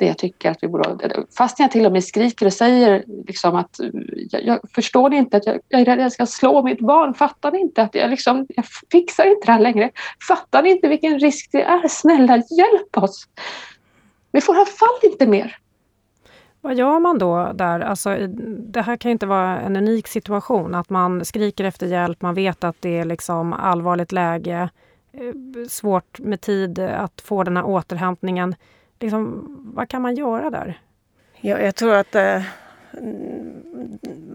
det 0.00 0.06
jag 0.06 0.18
tycker 0.18 0.50
att 0.50 0.58
vi 0.60 0.68
borde... 0.68 1.24
Fast 1.38 1.58
jag 1.58 1.70
till 1.70 1.86
och 1.86 1.92
med 1.92 2.04
skriker 2.04 2.46
och 2.46 2.52
säger 2.52 3.04
liksom 3.26 3.56
att 3.56 3.80
jag, 4.30 4.44
jag 4.44 4.60
förstår 4.74 5.14
inte 5.14 5.36
att 5.36 5.46
jag, 5.46 5.60
jag 5.68 5.80
är 5.80 5.84
rädd 5.84 5.98
att 5.98 6.02
jag 6.02 6.12
ska 6.12 6.26
slå 6.26 6.62
mitt 6.62 6.80
barn? 6.80 7.14
Fattar 7.14 7.52
ni 7.52 7.60
inte 7.60 7.82
att 7.82 7.94
jag, 7.94 8.10
liksom, 8.10 8.46
jag 8.48 8.64
fixar 8.92 9.24
inte 9.24 9.46
det 9.46 9.52
här 9.52 9.60
längre? 9.60 9.90
Fattar 10.28 10.62
ni 10.62 10.70
inte 10.70 10.88
vilken 10.88 11.18
risk 11.18 11.48
det 11.52 11.62
är? 11.62 11.88
Snälla 11.88 12.36
hjälp 12.36 12.96
oss! 12.96 13.28
Vi 14.32 14.40
får 14.40 14.54
i 14.54 14.58
alla 14.58 14.66
fall 14.66 15.10
inte 15.10 15.26
mer. 15.26 15.56
Vad 16.60 16.74
gör 16.74 17.00
man 17.00 17.18
då 17.18 17.52
där? 17.54 17.80
Alltså, 17.80 18.16
det 18.58 18.82
här 18.82 18.96
kan 18.96 19.10
inte 19.10 19.26
vara 19.26 19.60
en 19.60 19.76
unik 19.76 20.08
situation, 20.08 20.74
att 20.74 20.90
man 20.90 21.24
skriker 21.24 21.64
efter 21.64 21.86
hjälp, 21.86 22.22
man 22.22 22.34
vet 22.34 22.64
att 22.64 22.76
det 22.80 22.98
är 22.98 23.04
liksom 23.04 23.52
allvarligt 23.52 24.12
läge, 24.12 24.70
eh, 25.12 25.68
svårt 25.68 26.18
med 26.18 26.40
tid 26.40 26.78
att 26.78 27.20
få 27.20 27.44
den 27.44 27.56
här 27.56 27.64
återhämtningen 27.64 28.54
liksom, 29.00 29.46
vad 29.74 29.88
kan 29.88 30.02
man 30.02 30.14
göra 30.14 30.50
där? 30.50 30.80
Ja, 31.40 31.58
jag 31.60 31.74
tror 31.74 31.94
att 31.94 32.14
äh, 32.14 32.42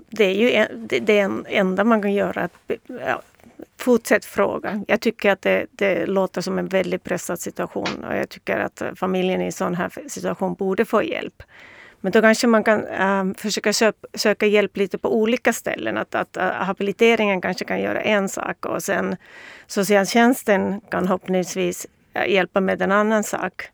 det 0.09 0.23
är 0.23 0.35
ju 0.35 0.51
en, 0.51 0.87
det, 0.87 0.99
det 0.99 1.19
enda 1.47 1.83
man 1.83 2.01
kan 2.01 2.13
göra. 2.13 2.41
Att, 2.41 2.71
ja, 2.87 3.21
fortsätt 3.77 4.25
fråga. 4.25 4.83
Jag 4.87 5.01
tycker 5.01 5.31
att 5.31 5.41
det, 5.41 5.65
det, 5.71 6.05
låter 6.05 6.41
som 6.41 6.59
en 6.59 6.67
väldigt 6.67 7.03
pressad 7.03 7.39
situation 7.39 8.03
och 8.07 8.15
jag 8.15 8.29
tycker 8.29 8.57
att 8.57 8.81
familjen 8.95 9.41
i 9.41 9.45
en 9.45 9.51
sån 9.51 9.75
här 9.75 10.07
situation 10.07 10.53
borde 10.53 10.85
få 10.85 11.03
hjälp. 11.03 11.43
Men 12.01 12.11
då 12.11 12.21
kanske 12.21 12.47
man 12.47 12.63
kan 12.63 12.87
äh, 12.87 13.37
försöka 13.37 13.73
söp, 13.73 14.05
söka 14.13 14.45
hjälp 14.45 14.77
lite 14.77 14.97
på 14.97 15.15
olika 15.15 15.53
ställen. 15.53 15.97
Att, 15.97 16.15
att 16.15 16.37
äh, 16.37 16.43
habiliteringen 16.43 17.41
kanske 17.41 17.65
kan 17.65 17.81
göra 17.81 18.01
en 18.01 18.29
sak 18.29 18.65
och 18.65 18.83
sen 18.83 19.15
socialtjänsten 19.67 20.81
kan 20.91 21.03
förhoppningsvis 21.03 21.87
eh, 22.13 22.33
hjälpa 22.33 22.61
med 22.61 22.81
en 22.81 22.91
annan 22.91 23.23
sak. 23.23 23.69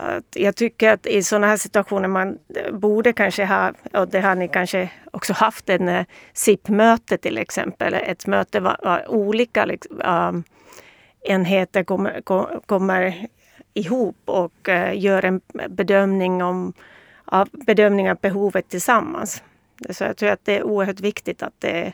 Att 0.00 0.36
jag 0.36 0.56
tycker 0.56 0.92
att 0.92 1.06
i 1.06 1.22
sådana 1.22 1.46
här 1.46 1.56
situationer 1.56 2.08
man 2.08 2.38
borde 2.72 3.12
kanske 3.12 3.44
ha, 3.44 3.72
och 3.92 4.08
det 4.08 4.20
har 4.20 4.34
ni 4.34 4.48
kanske 4.48 4.90
också 5.10 5.32
haft, 5.32 5.68
en 5.68 5.88
eh, 5.88 6.06
SIP-möte 6.32 7.18
till 7.18 7.38
exempel. 7.38 7.94
Ett 7.94 8.26
möte 8.26 8.60
var 8.60 9.04
olika 9.08 9.64
liksom, 9.64 10.00
um, 10.04 10.44
enheter 11.20 11.84
kommer, 11.84 12.20
kommer 12.66 13.26
ihop 13.74 14.16
och 14.24 14.68
eh, 14.68 14.98
gör 14.98 15.24
en 15.24 15.40
bedömning 15.68 16.42
om 16.42 16.72
av 17.30 17.48
bedömning 17.52 18.10
av 18.10 18.16
behovet 18.16 18.68
tillsammans. 18.68 19.42
Så 19.90 20.04
jag 20.04 20.16
tror 20.16 20.30
att 20.30 20.44
det 20.44 20.58
är 20.58 20.62
oerhört 20.62 21.00
viktigt 21.00 21.42
att 21.42 21.54
det, 21.58 21.92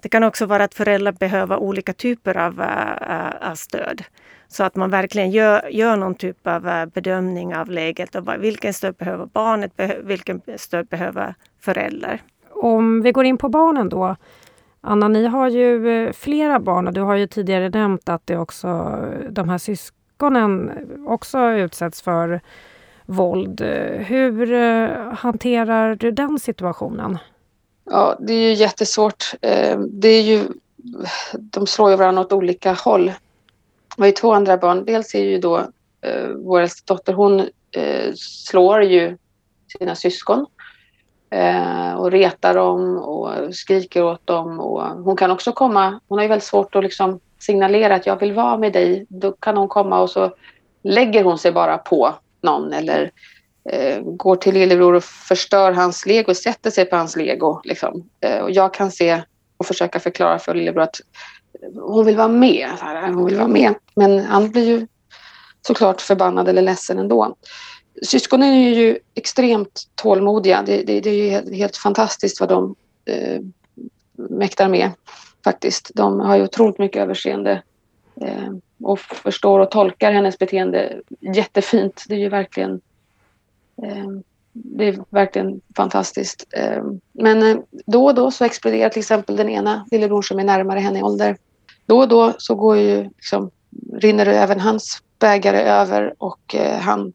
det 0.00 0.08
kan 0.08 0.24
också 0.24 0.46
vara 0.46 0.64
att 0.64 0.74
föräldrar 0.74 1.12
behöver 1.12 1.56
olika 1.56 1.92
typer 1.92 2.36
av, 2.36 2.60
eh, 2.60 3.50
av 3.50 3.54
stöd. 3.54 4.04
Så 4.52 4.64
att 4.64 4.76
man 4.76 4.90
verkligen 4.90 5.30
gör, 5.30 5.68
gör 5.68 5.96
någon 5.96 6.14
typ 6.14 6.46
av 6.46 6.66
uh, 6.66 6.86
bedömning 6.86 7.56
av 7.56 7.70
läget. 7.70 8.14
Och 8.14 8.28
vilken 8.38 8.74
stöd 8.74 8.94
behöver 8.94 9.26
barnet? 9.26 9.72
vilken 10.02 10.40
stöd 10.56 10.86
behöver 10.86 11.34
föräldrar? 11.60 12.22
Om 12.50 13.02
vi 13.02 13.12
går 13.12 13.24
in 13.24 13.38
på 13.38 13.48
barnen 13.48 13.88
då. 13.88 14.16
Anna, 14.80 15.08
ni 15.08 15.26
har 15.26 15.48
ju 15.48 15.88
eh, 16.06 16.12
flera 16.12 16.60
barn 16.60 16.86
och 16.86 16.92
du 16.92 17.00
har 17.00 17.14
ju 17.14 17.26
tidigare 17.26 17.68
nämnt 17.68 18.08
att 18.08 18.26
det 18.26 18.38
också, 18.38 18.98
de 19.30 19.48
här 19.48 19.58
syskonen 19.58 20.72
också 21.06 21.50
utsätts 21.50 22.02
för 22.02 22.40
våld. 23.06 23.60
Hur 23.98 24.52
eh, 24.52 24.88
hanterar 25.12 25.94
du 25.94 26.10
den 26.10 26.38
situationen? 26.38 27.18
Ja, 27.84 28.16
det 28.20 28.32
är 28.32 28.48
ju 28.48 28.52
jättesvårt. 28.52 29.34
Eh, 29.40 29.78
det 29.78 30.08
är 30.08 30.22
ju, 30.22 30.40
de 31.34 31.66
slår 31.66 31.90
ju 31.90 31.96
varandra 31.96 32.22
åt 32.22 32.32
olika 32.32 32.72
håll. 32.72 33.12
Vi 33.96 34.04
har 34.04 34.12
två 34.12 34.32
andra 34.32 34.56
barn. 34.56 34.84
Dels 34.84 35.14
är 35.14 35.24
ju 35.24 35.38
då 35.38 35.58
eh, 36.00 36.28
vår 36.36 36.60
äldsta 36.60 36.94
dotter, 36.94 37.12
hon 37.12 37.40
eh, 37.76 38.12
slår 38.16 38.82
ju 38.82 39.16
sina 39.78 39.94
syskon 39.94 40.46
eh, 41.30 41.94
och 41.94 42.10
retar 42.10 42.54
dem 42.54 42.98
och 42.98 43.54
skriker 43.54 44.04
åt 44.04 44.26
dem. 44.26 44.60
Och 44.60 44.82
hon 44.82 45.16
kan 45.16 45.30
också 45.30 45.52
komma, 45.52 46.00
hon 46.08 46.18
har 46.18 46.22
ju 46.22 46.28
väldigt 46.28 46.48
svårt 46.48 46.74
att 46.74 46.84
liksom 46.84 47.20
signalera 47.38 47.94
att 47.94 48.06
jag 48.06 48.20
vill 48.20 48.32
vara 48.32 48.58
med 48.58 48.72
dig. 48.72 49.06
Då 49.08 49.32
kan 49.32 49.56
hon 49.56 49.68
komma 49.68 50.00
och 50.00 50.10
så 50.10 50.34
lägger 50.82 51.24
hon 51.24 51.38
sig 51.38 51.52
bara 51.52 51.78
på 51.78 52.14
någon 52.40 52.72
eller 52.72 53.10
eh, 53.70 54.00
går 54.02 54.36
till 54.36 54.54
lillebror 54.54 54.94
och 54.94 55.04
förstör 55.04 55.72
hans 55.72 56.06
lego, 56.06 56.34
sätter 56.34 56.70
sig 56.70 56.84
på 56.84 56.96
hans 56.96 57.16
lego. 57.16 57.60
Liksom. 57.64 58.08
Eh, 58.20 58.38
och 58.38 58.50
jag 58.50 58.74
kan 58.74 58.90
se 58.90 59.22
och 59.56 59.66
försöka 59.66 60.00
förklara 60.00 60.38
för 60.38 60.54
lillebror 60.54 60.82
att 60.82 61.00
hon 61.74 62.06
vill 62.06 62.16
vara 62.16 62.28
med. 62.28 62.68
Hon 63.14 63.24
vill 63.24 63.36
vara 63.36 63.48
med. 63.48 63.74
Men 63.94 64.20
han 64.20 64.50
blir 64.50 64.66
ju 64.66 64.86
såklart 65.66 66.00
förbannad 66.00 66.48
eller 66.48 66.62
ledsen 66.62 66.98
ändå. 66.98 67.36
Syskonen 68.02 68.48
är 68.48 68.74
ju 68.74 68.98
extremt 69.14 69.82
tålmodiga. 69.94 70.62
Det, 70.66 70.82
det, 70.82 71.00
det 71.00 71.10
är 71.10 71.44
ju 71.44 71.54
helt 71.54 71.76
fantastiskt 71.76 72.40
vad 72.40 72.48
de 72.48 72.74
eh, 73.04 73.40
mäktar 74.14 74.68
med 74.68 74.90
faktiskt. 75.44 75.90
De 75.94 76.20
har 76.20 76.36
ju 76.36 76.42
otroligt 76.42 76.78
mycket 76.78 77.02
överseende. 77.02 77.62
Eh, 78.20 78.52
och 78.82 79.00
förstår 79.00 79.60
och 79.60 79.70
tolkar 79.70 80.12
hennes 80.12 80.38
beteende 80.38 81.00
jättefint. 81.20 82.04
Det 82.08 82.14
är 82.14 82.18
ju 82.18 82.28
verkligen 82.28 82.80
eh, 83.82 84.06
det 84.52 84.88
är 84.88 85.04
verkligen 85.10 85.60
fantastiskt. 85.76 86.46
Eh, 86.50 86.82
men 87.12 87.42
eh, 87.42 87.56
då 87.86 88.06
och 88.06 88.14
då 88.14 88.30
så 88.30 88.44
exploderar 88.44 88.88
till 88.88 89.00
exempel 89.00 89.36
den 89.36 89.48
ena 89.48 89.86
lillebror 89.90 90.22
som 90.22 90.38
är 90.38 90.44
närmare 90.44 90.80
henne 90.80 90.98
i 90.98 91.02
ålder. 91.02 91.36
Då 91.86 91.98
och 91.98 92.08
då 92.08 92.34
så 92.38 92.54
går 92.54 92.76
ju 92.76 93.02
liksom, 93.02 93.50
rinner 93.92 94.24
det 94.24 94.34
även 94.34 94.60
hans 94.60 95.02
bägare 95.18 95.60
över 95.60 96.14
och 96.18 96.54
eh, 96.54 96.78
han 96.78 97.12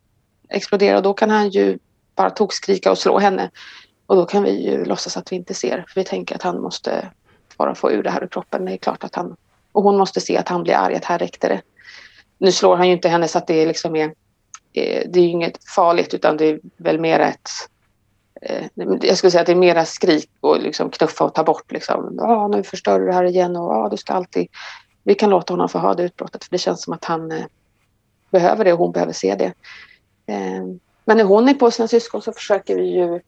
exploderar 0.50 0.98
och 0.98 1.04
då 1.04 1.14
kan 1.14 1.30
han 1.30 1.50
ju 1.50 1.80
bara 2.16 2.30
tokskrika 2.30 2.92
och 2.92 2.98
slå 2.98 3.20
henne. 3.20 3.52
Och 4.06 4.16
då 4.16 4.26
kan 4.26 4.44
vi 4.44 4.70
ju 4.70 4.86
låtsas 4.86 5.18
att 5.18 5.32
vi 5.32 5.36
inte 5.36 5.54
ser 5.54 5.86
för 5.88 6.02
vi 6.02 6.04
tänker 6.04 6.36
att 6.36 6.44
han 6.44 6.62
måste 6.62 7.12
bara 7.58 7.76
få 7.76 7.92
ur 7.92 8.04
det 8.04 8.10
här 8.10 8.24
ur 8.24 8.28
kroppen. 8.28 8.66
Det 8.66 8.74
är 8.74 8.78
klart 8.78 9.04
att 9.04 9.16
han 9.16 9.36
och 9.72 9.84
hon 9.84 9.98
måste 9.98 10.22
se 10.22 10.38
att 10.38 10.50
han 10.50 10.64
blir 10.64 10.74
arg, 10.74 10.96
att 10.96 11.06
här 11.06 11.20
räckte 11.20 11.48
det. 11.48 11.62
Nu 12.38 12.52
slår 12.52 12.78
han 12.78 12.88
ju 12.88 12.94
inte 12.94 13.10
henne 13.10 13.28
så 13.28 13.38
att 13.38 13.48
det 13.48 13.66
liksom 13.66 13.96
är, 13.96 14.06
eh, 14.74 15.04
det 15.10 15.20
är 15.20 15.28
inget 15.28 15.70
farligt 15.76 16.14
utan 16.14 16.38
det 16.38 16.46
är 16.46 16.60
väl 16.78 17.00
mer 17.00 17.20
ett 17.20 17.50
Eh, 18.42 18.66
jag 19.02 19.18
skulle 19.18 19.32
säga 19.32 19.42
att 19.42 19.48
det 19.48 19.54
är 19.54 19.56
mera 19.56 19.86
skrik 19.86 20.30
och 20.42 20.60
liksom 20.62 20.90
knuffa 20.90 21.26
och 21.26 21.34
ta 21.34 21.44
bort. 21.44 21.72
Liksom. 21.72 22.20
Ah, 22.20 22.48
nu 22.48 22.64
förstör 22.64 23.00
du 23.00 23.06
det 23.06 23.14
här 23.14 23.24
igen 23.24 23.56
och 23.56 23.72
ah, 23.72 23.90
du 23.90 23.98
ska 23.98 24.14
alltid... 24.14 24.48
Vi 25.04 25.16
kan 25.16 25.30
låta 25.30 25.54
honom 25.54 25.70
få 25.70 25.80
ha 25.80 25.94
det 25.94 26.04
utbrottet 26.04 26.44
för 26.44 26.52
det 26.52 26.58
känns 26.58 26.84
som 26.84 26.94
att 26.94 27.06
han 27.06 27.32
eh, 27.32 27.46
behöver 28.32 28.66
det 28.66 28.74
och 28.74 28.80
hon 28.80 28.92
behöver 28.92 29.14
se 29.14 29.36
det. 29.36 29.54
Eh, 30.34 30.64
men 31.06 31.18
när 31.18 31.24
hon 31.24 31.50
är 31.50 31.54
på 31.54 31.72
sina 31.72 31.88
syskon 31.88 32.22
så 32.22 32.34
försöker 32.34 32.76
vi 32.76 32.84
ju... 32.84 33.22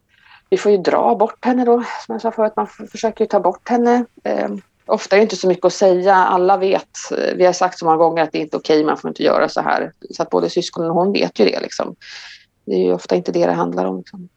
Vi 0.50 0.58
får 0.58 0.72
ju 0.72 0.78
dra 0.78 1.16
bort 1.16 1.46
henne 1.46 1.66
då, 1.66 1.84
som 2.06 2.14
jag 2.14 2.22
sa 2.22 2.32
förut. 2.32 2.54
Man 2.56 2.68
försöker 2.68 3.24
ju 3.24 3.28
ta 3.28 3.40
bort 3.40 3.70
henne. 3.70 4.06
Eh, 4.24 4.50
ofta 4.86 5.16
är 5.16 5.20
det 5.20 5.24
inte 5.24 5.36
så 5.36 5.48
mycket 5.48 5.66
att 5.66 5.74
säga. 5.74 6.16
Alla 6.16 6.58
vet, 6.58 6.98
eh, 7.12 7.36
vi 7.36 7.46
har 7.46 7.54
sagt 7.54 7.80
så 7.80 7.86
många 7.86 7.98
gånger 7.98 8.24
att 8.24 8.32
det 8.32 8.38
är 8.38 8.42
inte 8.42 8.58
okej, 8.58 8.84
man 8.84 8.98
får 8.98 9.10
inte 9.10 9.24
göra 9.24 9.50
så 9.50 9.62
här. 9.62 9.94
Så 10.12 10.24
att 10.24 10.30
både 10.30 10.50
syskonen 10.50 10.90
och 10.90 10.96
hon 10.96 11.14
vet 11.14 11.40
ju 11.40 11.46
det. 11.46 11.60
Liksom. 11.60 11.96
Det 12.66 12.72
är 12.72 12.80
ju 12.80 12.94
ofta 12.94 13.16
inte 13.16 13.32
det 13.32 13.46
det 13.46 13.52
handlar 13.52 13.86
om. 13.86 13.98
Liksom. 13.98 14.30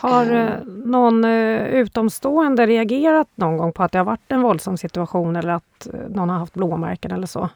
Har 0.00 0.32
eh, 0.32 0.64
någon 0.66 1.24
eh, 1.24 1.66
utomstående 1.66 2.66
reagerat 2.66 3.28
någon 3.34 3.56
gång 3.56 3.72
på 3.72 3.82
att 3.82 3.92
det 3.92 3.98
har 3.98 4.04
varit 4.04 4.32
en 4.32 4.42
våldsam 4.42 4.76
situation 4.76 5.36
eller 5.36 5.52
att 5.52 5.86
eh, 5.86 6.00
någon 6.08 6.28
har 6.28 6.38
haft 6.38 6.54
blåmärken 6.54 7.12
eller 7.12 7.26
så? 7.26 7.48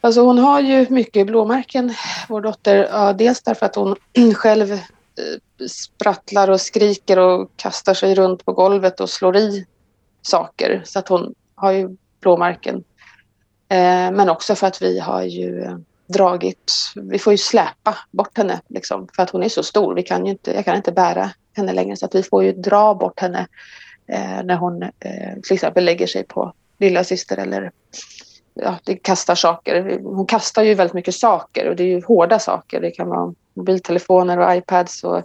Alltså 0.00 0.20
hon 0.20 0.38
har 0.38 0.60
ju 0.60 0.86
mycket 0.90 1.26
blåmärken, 1.26 1.94
vår 2.28 2.40
dotter. 2.40 2.88
Ja, 2.90 3.12
dels 3.12 3.42
därför 3.42 3.66
att 3.66 3.74
hon 3.74 3.96
själv 4.34 4.78
sprattlar 5.68 6.50
och 6.50 6.60
skriker 6.60 7.18
och 7.18 7.50
kastar 7.56 7.94
sig 7.94 8.14
runt 8.14 8.44
på 8.44 8.52
golvet 8.52 9.00
och 9.00 9.10
slår 9.10 9.36
i 9.36 9.66
saker 10.22 10.82
så 10.84 10.98
att 10.98 11.08
hon 11.08 11.34
har 11.54 11.72
ju 11.72 11.96
blåmärken. 12.20 12.76
Eh, 13.68 14.10
men 14.10 14.28
också 14.28 14.54
för 14.54 14.66
att 14.66 14.82
vi 14.82 14.98
har 14.98 15.22
ju 15.22 15.78
dragit, 16.06 16.72
vi 16.94 17.18
får 17.18 17.32
ju 17.32 17.38
släpa 17.38 17.96
bort 18.10 18.38
henne 18.38 18.60
liksom, 18.68 19.08
för 19.16 19.22
att 19.22 19.30
hon 19.30 19.42
är 19.42 19.48
så 19.48 19.62
stor. 19.62 19.94
Vi 19.94 20.02
kan 20.02 20.26
ju 20.26 20.32
inte, 20.32 20.54
jag 20.54 20.64
kan 20.64 20.76
inte 20.76 20.92
bära 20.92 21.30
henne 21.56 21.72
längre 21.72 21.96
så 21.96 22.06
att 22.06 22.14
vi 22.14 22.22
får 22.22 22.44
ju 22.44 22.52
dra 22.52 22.94
bort 22.94 23.20
henne 23.20 23.46
eh, 24.08 24.42
när 24.44 24.56
hon 24.56 24.82
eh, 24.82 24.90
till 25.42 25.54
exempel 25.54 25.84
lägger 25.84 26.06
sig 26.06 26.24
på 26.24 26.52
lilla 26.78 27.04
syster 27.04 27.36
eller 27.36 27.70
ja, 28.54 28.78
det 28.84 28.96
kastar 28.96 29.34
saker. 29.34 30.00
Hon 30.02 30.26
kastar 30.26 30.62
ju 30.62 30.74
väldigt 30.74 30.94
mycket 30.94 31.14
saker 31.14 31.68
och 31.68 31.76
det 31.76 31.82
är 31.82 31.88
ju 31.88 32.02
hårda 32.02 32.38
saker. 32.38 32.80
Det 32.80 32.90
kan 32.90 33.08
vara 33.08 33.34
mobiltelefoner 33.54 34.38
och 34.38 34.56
iPads 34.56 35.04
och 35.04 35.22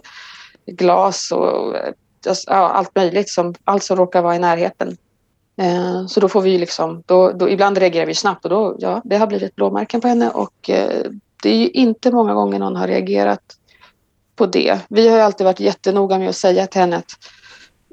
glas 0.66 1.32
och 1.32 1.76
alltså, 2.26 2.50
ja, 2.50 2.68
allt 2.68 2.94
möjligt, 2.94 3.30
som, 3.30 3.54
allt 3.64 3.82
som 3.82 3.96
råkar 3.96 4.22
vara 4.22 4.36
i 4.36 4.38
närheten. 4.38 4.96
Eh, 5.56 6.06
så 6.06 6.20
då 6.20 6.28
får 6.28 6.42
vi 6.42 6.58
liksom, 6.58 7.02
då, 7.06 7.32
då, 7.32 7.50
ibland 7.50 7.78
reagerar 7.78 8.06
vi 8.06 8.14
snabbt 8.14 8.44
och 8.44 8.50
då, 8.50 8.76
ja, 8.78 9.00
det 9.04 9.16
har 9.16 9.26
blivit 9.26 9.54
blåmärken 9.54 10.00
på 10.00 10.08
henne 10.08 10.30
och 10.30 10.70
eh, 10.70 11.10
det 11.42 11.50
är 11.50 11.56
ju 11.56 11.68
inte 11.68 12.10
många 12.10 12.34
gånger 12.34 12.58
någon 12.58 12.76
har 12.76 12.86
reagerat 12.86 13.42
på 14.36 14.46
det. 14.46 14.78
Vi 14.88 15.08
har 15.08 15.16
ju 15.16 15.22
alltid 15.22 15.44
varit 15.44 15.60
jättenoga 15.60 16.18
med 16.18 16.28
att 16.28 16.36
säga 16.36 16.66
till 16.66 16.80
henne 16.80 16.96
att 16.96 17.12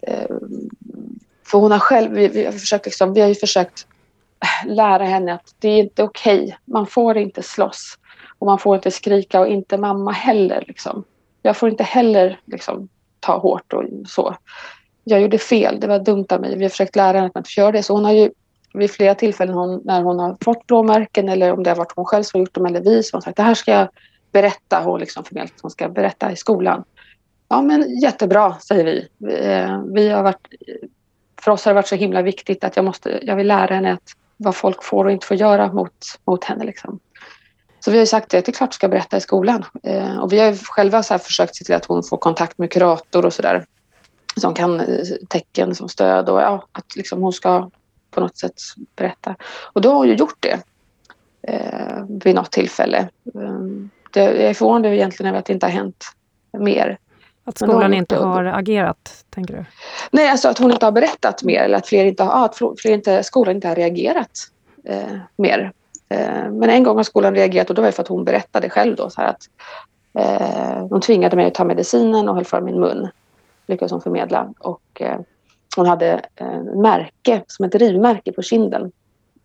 eh, 0.02 0.36
för 1.46 1.58
hon 1.58 1.72
har 1.72 1.80
själv, 1.80 2.12
vi, 2.12 2.28
vi, 2.28 2.46
har 2.46 2.52
försökt 2.52 2.86
liksom, 2.86 3.14
vi 3.14 3.22
har 3.22 3.28
ju 3.28 3.36
försökt 3.36 3.88
lära 4.66 5.04
henne 5.04 5.34
att 5.34 5.56
det 5.60 5.70
är 5.70 5.80
inte 5.80 6.04
okej. 6.04 6.44
Okay. 6.44 6.56
Man 6.66 6.88
får 6.88 7.18
inte 7.18 7.44
slåss 7.44 7.98
och 8.40 8.46
man 8.46 8.60
får 8.60 8.76
inte 8.76 8.92
skrika 8.92 9.40
och 9.40 9.48
inte 9.48 9.78
mamma 9.78 10.12
heller. 10.12 10.64
Liksom. 10.68 11.04
Jag 11.42 11.58
får 11.58 11.70
inte 11.70 11.84
heller 11.84 12.40
liksom, 12.46 12.90
ta 13.20 13.38
hårt 13.38 13.74
och 13.74 13.84
så. 14.08 14.36
Jag 15.04 15.22
gjorde 15.22 15.38
fel, 15.38 15.80
det 15.80 15.88
var 15.88 16.00
dumt 16.00 16.26
av 16.30 16.42
mig. 16.42 16.58
Vi 16.58 16.64
har 16.64 16.70
försökt 16.70 16.96
lära 16.96 17.18
henne 17.18 17.28
att 17.28 17.36
man 17.36 17.42
inte 17.42 17.60
gör 17.60 17.72
det. 17.72 17.84
Så 17.84 17.94
hon 17.94 18.06
har 18.06 18.12
ju 18.12 18.32
vid 18.74 18.92
flera 18.92 19.16
tillfällen 19.16 19.56
hon, 19.56 19.82
när 19.86 20.02
hon 20.02 20.20
har 20.20 20.38
fått 20.42 20.68
blåmärken 20.68 21.30
eller 21.30 21.54
om 21.54 21.64
det 21.64 21.70
har 21.70 21.78
varit 21.78 21.94
hon 21.96 22.06
själv 22.06 22.24
som 22.24 22.38
har 22.38 22.46
gjort 22.46 22.54
dem 22.54 22.66
eller 22.66 22.82
vi 22.82 23.04
som 23.04 23.18
har 23.18 23.22
sagt 23.22 23.38
det 23.38 23.44
här 23.44 23.54
ska 23.54 23.72
jag 23.72 23.88
berätta 24.32 24.88
och 24.88 25.00
liksom 25.00 25.24
förmedlat 25.24 25.62
hon 25.62 25.72
ska 25.72 25.90
berätta 25.90 26.32
i 26.32 26.36
skolan. 26.36 26.84
Ja 27.50 27.62
men 27.62 28.00
jättebra 28.00 28.60
säger 28.60 28.86
vi. 28.86 29.08
Eh, 29.36 29.82
vi, 29.94 30.10
har 30.10 30.24
varit, 30.24 30.48
för 31.42 31.52
oss 31.52 31.66
har 31.66 31.72
det 31.72 31.76
varit 31.76 31.88
så 31.88 31.96
himla 31.96 32.22
viktigt 32.22 32.64
att 32.64 32.76
jag, 32.76 32.86
måste, 32.86 33.20
jag 33.22 33.36
vill 33.36 33.48
lära 33.48 33.76
henne 33.76 33.94
att 33.94 34.14
vad 34.38 34.56
folk 34.56 34.84
får 34.84 35.06
och 35.06 35.12
inte 35.12 35.28
får 35.28 35.38
göra 35.38 35.74
mot, 35.74 36.06
mot 36.26 36.44
henne. 36.44 36.64
Liksom. 36.64 37.00
Så 37.80 37.92
vi 37.92 37.98
har 37.98 38.06
sagt 38.06 38.34
att 38.34 38.46
det 38.46 38.52
är 38.52 38.54
klart 38.54 38.72
du 38.72 38.76
ska 38.76 38.88
berätta 38.88 39.18
i 39.18 39.22
skolan. 39.22 39.66
Eh, 39.84 40.18
och 40.18 40.34
vi 40.34 40.40
har 40.40 40.56
själva 40.56 41.04
så 41.04 41.20
försökt 41.20 41.56
se 41.56 41.66
till 41.66 41.76
att 41.76 41.86
hon 41.86 42.04
får 42.04 42.18
kontakt 42.18 42.58
med 42.58 42.72
kurator 42.72 43.26
och 43.26 43.34
sådär. 43.34 43.66
som 44.36 44.54
kan 44.54 44.80
eh, 44.80 45.06
tecken 45.30 45.76
som 45.76 45.90
stöd 45.90 46.30
och 46.30 46.42
ja, 46.42 46.68
att 46.72 46.96
liksom 46.96 47.22
hon 47.22 47.34
ska 47.34 47.70
på 48.12 48.22
något 48.22 48.38
sätt 48.38 48.54
berätta. 48.96 49.36
Och 49.74 49.82
då 49.82 49.90
har 49.90 49.96
hon 49.96 50.08
ju 50.08 50.16
gjort 50.16 50.38
det 50.40 50.60
eh, 51.42 52.06
vid 52.24 52.36
något 52.36 52.52
tillfälle. 52.52 53.10
Ehm, 53.36 53.90
det, 54.12 54.24
jag 54.24 54.36
är 54.36 54.54
förvånad 54.54 54.94
egentligen 54.94 55.30
över 55.30 55.40
att 55.40 55.46
det 55.46 55.54
inte 55.54 55.66
har 55.66 55.72
hänt 55.72 56.06
mer. 56.58 56.98
Att 57.44 57.58
skolan 57.58 57.94
inte 57.94 58.16
har 58.16 58.44
agerat, 58.44 59.26
tänker 59.30 59.54
du? 59.54 59.66
Nej, 60.12 60.30
alltså 60.30 60.50
att 60.50 60.58
hon 60.58 60.72
inte 60.72 60.86
har 60.86 60.92
berättat 60.92 61.44
mer 61.44 61.60
eller 61.60 61.78
att 61.78 61.88
fler 61.88 62.06
inte 62.06 62.24
har, 62.24 62.46
att 62.46 62.58
fler 62.58 62.92
inte, 62.92 63.24
skolan 63.24 63.56
inte 63.56 63.68
har 63.68 63.76
reagerat 63.76 64.32
eh, 64.84 65.18
mer. 65.36 65.72
Eh, 66.10 66.52
men 66.52 66.70
en 66.70 66.84
gång 66.84 66.98
har 66.98 67.04
skolan 67.04 67.36
reagerat 67.36 67.70
och 67.70 67.76
då 67.76 67.82
var 67.82 67.88
det 67.88 67.92
för 67.92 68.04
att 68.04 68.08
hon 68.08 68.24
berättade 68.24 68.70
själv 68.70 68.96
då 68.96 69.10
så 69.10 69.22
här 69.22 69.28
att 69.28 69.50
eh, 70.20 70.88
de 70.88 71.02
tvingade 71.02 71.36
mig 71.36 71.46
att 71.46 71.54
ta 71.54 71.64
medicinen 71.64 72.30
och 72.30 72.36
höll 72.36 72.46
för 72.46 72.62
min 72.62 72.80
mun. 72.80 73.08
Lyckades 73.68 73.92
hon 73.92 74.02
förmedla. 74.02 74.54
Och 74.60 75.02
eh, 75.02 75.20
hon 75.76 75.86
hade 75.86 76.22
eh, 76.36 76.64
märke, 76.64 77.44
som 77.48 77.66
ett 77.66 77.76
rivmärke 77.76 78.32
på 78.32 78.42
kinden. 78.42 78.92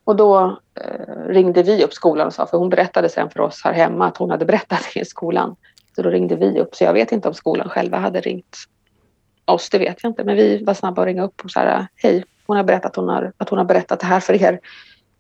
Och 0.05 0.17
då 0.17 0.59
eh, 0.75 1.27
ringde 1.29 1.63
vi 1.63 1.85
upp 1.85 1.93
skolan 1.93 2.27
och 2.27 2.33
sa, 2.33 2.47
för 2.47 2.59
hon 2.59 2.69
berättade 2.69 3.09
sen 3.09 3.31
för 3.31 3.41
oss 3.41 3.61
här 3.65 3.73
hemma 3.73 4.07
att 4.07 4.17
hon 4.17 4.31
hade 4.31 4.45
berättat 4.45 4.81
det 4.95 5.01
i 5.01 5.05
skolan. 5.05 5.57
Så 5.97 6.03
då 6.03 6.11
ringde 6.11 6.37
vi 6.37 6.61
upp. 6.61 6.75
Så 6.75 6.85
jag 6.85 6.93
vet 6.93 7.13
inte 7.13 7.29
om 7.29 7.35
skolan 7.35 7.69
själva 7.69 7.99
hade 7.99 8.21
ringt 8.21 8.57
oss, 9.45 9.71
det 9.71 9.79
vet 9.79 10.03
jag 10.03 10.11
inte. 10.11 10.25
Men 10.25 10.37
vi 10.37 10.65
var 10.65 10.75
snabba 10.75 11.03
att 11.03 11.07
ringa 11.07 11.25
upp 11.25 11.41
och 11.45 11.51
säga 11.51 11.89
hej, 11.97 12.25
hon 12.47 12.57
har 12.57 12.65
berättat 12.65 12.91
att 12.91 12.97
hon 12.97 13.09
har, 13.09 13.33
att 13.37 13.49
hon 13.49 13.59
har 13.59 13.65
berättat 13.65 14.01
det 14.01 14.07
här 14.07 14.21
för 14.21 14.43
er. 14.43 14.61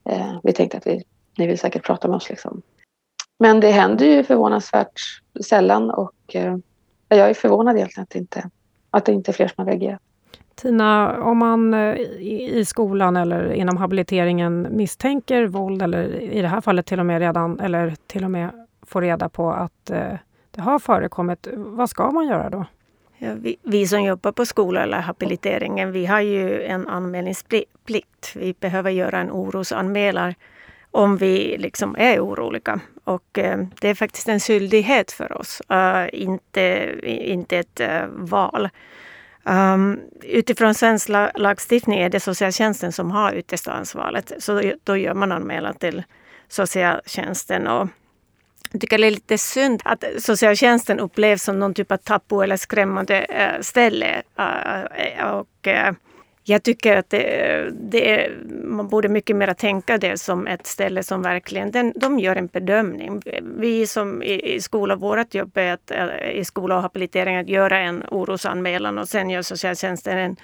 Eh, 0.08 0.38
vi 0.42 0.52
tänkte 0.52 0.76
att 0.76 0.86
vi, 0.86 1.04
ni 1.38 1.46
vill 1.46 1.58
säkert 1.58 1.84
prata 1.84 2.08
med 2.08 2.16
oss. 2.16 2.30
Liksom. 2.30 2.62
Men 3.38 3.60
det 3.60 3.70
händer 3.70 4.06
ju 4.06 4.24
förvånansvärt 4.24 5.00
sällan 5.44 5.90
och 5.90 6.14
eh, 6.34 6.56
jag 7.08 7.30
är 7.30 7.34
förvånad 7.34 7.76
egentligen 7.76 8.02
att 8.02 8.10
det 8.10 8.18
inte, 8.18 8.50
att 8.90 9.04
det 9.04 9.12
inte 9.12 9.30
är 9.30 9.32
fler 9.32 9.48
som 9.48 9.64
har 9.64 9.72
reagerat. 9.72 10.00
Tina, 10.54 11.20
om 11.22 11.38
man 11.38 11.74
eh, 11.74 11.94
i 12.20 12.64
skolan 12.66 13.16
eller 13.16 13.52
inom 13.52 13.76
habiliteringen 13.76 14.68
misstänker 14.70 15.46
våld 15.46 15.82
eller 15.82 16.20
i 16.20 16.42
det 16.42 16.48
här 16.48 16.60
fallet 16.60 16.86
till 16.86 17.00
och 17.00 17.06
med 17.06 17.18
redan 17.18 17.60
eller 17.60 17.94
till 18.06 18.24
och 18.24 18.30
med 18.30 18.50
får 18.86 19.02
reda 19.02 19.28
på 19.28 19.50
att 19.50 19.90
eh, 19.90 20.12
det 20.50 20.60
har 20.60 20.78
förekommit, 20.78 21.48
vad 21.56 21.90
ska 21.90 22.10
man 22.10 22.26
göra 22.26 22.50
då? 22.50 22.64
Ja, 23.18 23.30
vi, 23.36 23.56
vi, 23.62 23.86
som 23.86 24.02
jobbar 24.02 24.32
på 24.32 24.46
skola 24.46 24.82
eller 24.82 25.00
habiliteringen, 25.00 25.92
vi 25.92 26.06
har 26.06 26.20
ju 26.20 26.62
en 26.62 26.88
anmälningsplikt. 26.88 28.32
Vi 28.34 28.54
behöver 28.60 28.90
göra 28.90 29.18
en 29.18 29.30
orosanmälan 29.30 30.34
om 30.90 31.16
vi 31.16 31.56
liksom 31.58 31.96
är 31.98 32.20
oroliga. 32.20 32.80
Och 33.04 33.38
eh, 33.38 33.58
det 33.80 33.88
är 33.88 33.94
faktiskt 33.94 34.28
en 34.28 34.40
skyldighet 34.40 35.12
för 35.12 35.38
oss, 35.38 35.62
uh, 35.72 36.06
inte, 36.12 36.94
inte 37.04 37.58
ett 37.58 37.80
uh, 37.80 38.06
val. 38.10 38.68
Um, 39.44 40.00
utifrån 40.22 40.74
svensk 40.74 41.08
lagstiftning 41.34 41.98
är 41.98 42.08
det 42.08 42.20
socialtjänsten 42.20 42.92
som 42.92 43.10
har 43.10 43.34
yttersta 43.34 43.72
ansvaret. 43.72 44.32
Så 44.38 44.72
då 44.84 44.96
gör 44.96 45.14
man 45.14 45.32
anmälan 45.32 45.74
till 45.74 46.02
socialtjänsten. 46.48 47.66
Och 47.66 47.88
jag 48.72 48.80
tycker 48.80 48.98
det 48.98 49.06
är 49.06 49.10
lite 49.10 49.38
synd 49.38 49.82
att 49.84 50.04
socialtjänsten 50.18 51.00
upplevs 51.00 51.42
som 51.42 51.58
någon 51.58 51.74
typ 51.74 51.92
av 51.92 51.96
tabu 51.96 52.42
eller 52.42 52.56
skrämmande 52.56 53.18
eh, 53.18 53.60
ställe. 53.60 54.22
Uh, 54.38 55.24
och, 55.26 55.66
uh, 55.66 55.92
jag 56.46 56.62
tycker 56.62 56.96
att 56.96 57.10
det, 57.10 57.70
det, 57.72 58.30
man 58.64 58.88
borde 58.88 59.08
mycket 59.08 59.36
mer 59.36 59.54
tänka 59.54 59.98
det 59.98 60.18
som 60.18 60.46
ett 60.46 60.66
ställe 60.66 61.02
som 61.02 61.22
verkligen 61.22 61.70
den, 61.70 61.92
de 61.96 62.18
gör 62.18 62.36
en 62.36 62.46
bedömning. 62.46 63.22
Vi 63.42 63.86
som 63.86 64.22
i, 64.22 64.54
i 64.54 64.60
skola, 64.60 64.96
vårt 64.96 65.34
jobb 65.34 65.56
är 65.56 65.72
att, 65.72 65.90
eh, 65.90 66.30
i 66.30 66.44
skola 66.44 66.76
och 66.76 66.82
habilitering 66.82 67.36
att 67.36 67.48
göra 67.48 67.78
en 67.78 68.02
orosanmälan 68.10 68.98
och 68.98 69.08
sen 69.08 69.30
gör 69.30 69.42
socialtjänsten 69.42 70.18
en, 70.18 70.36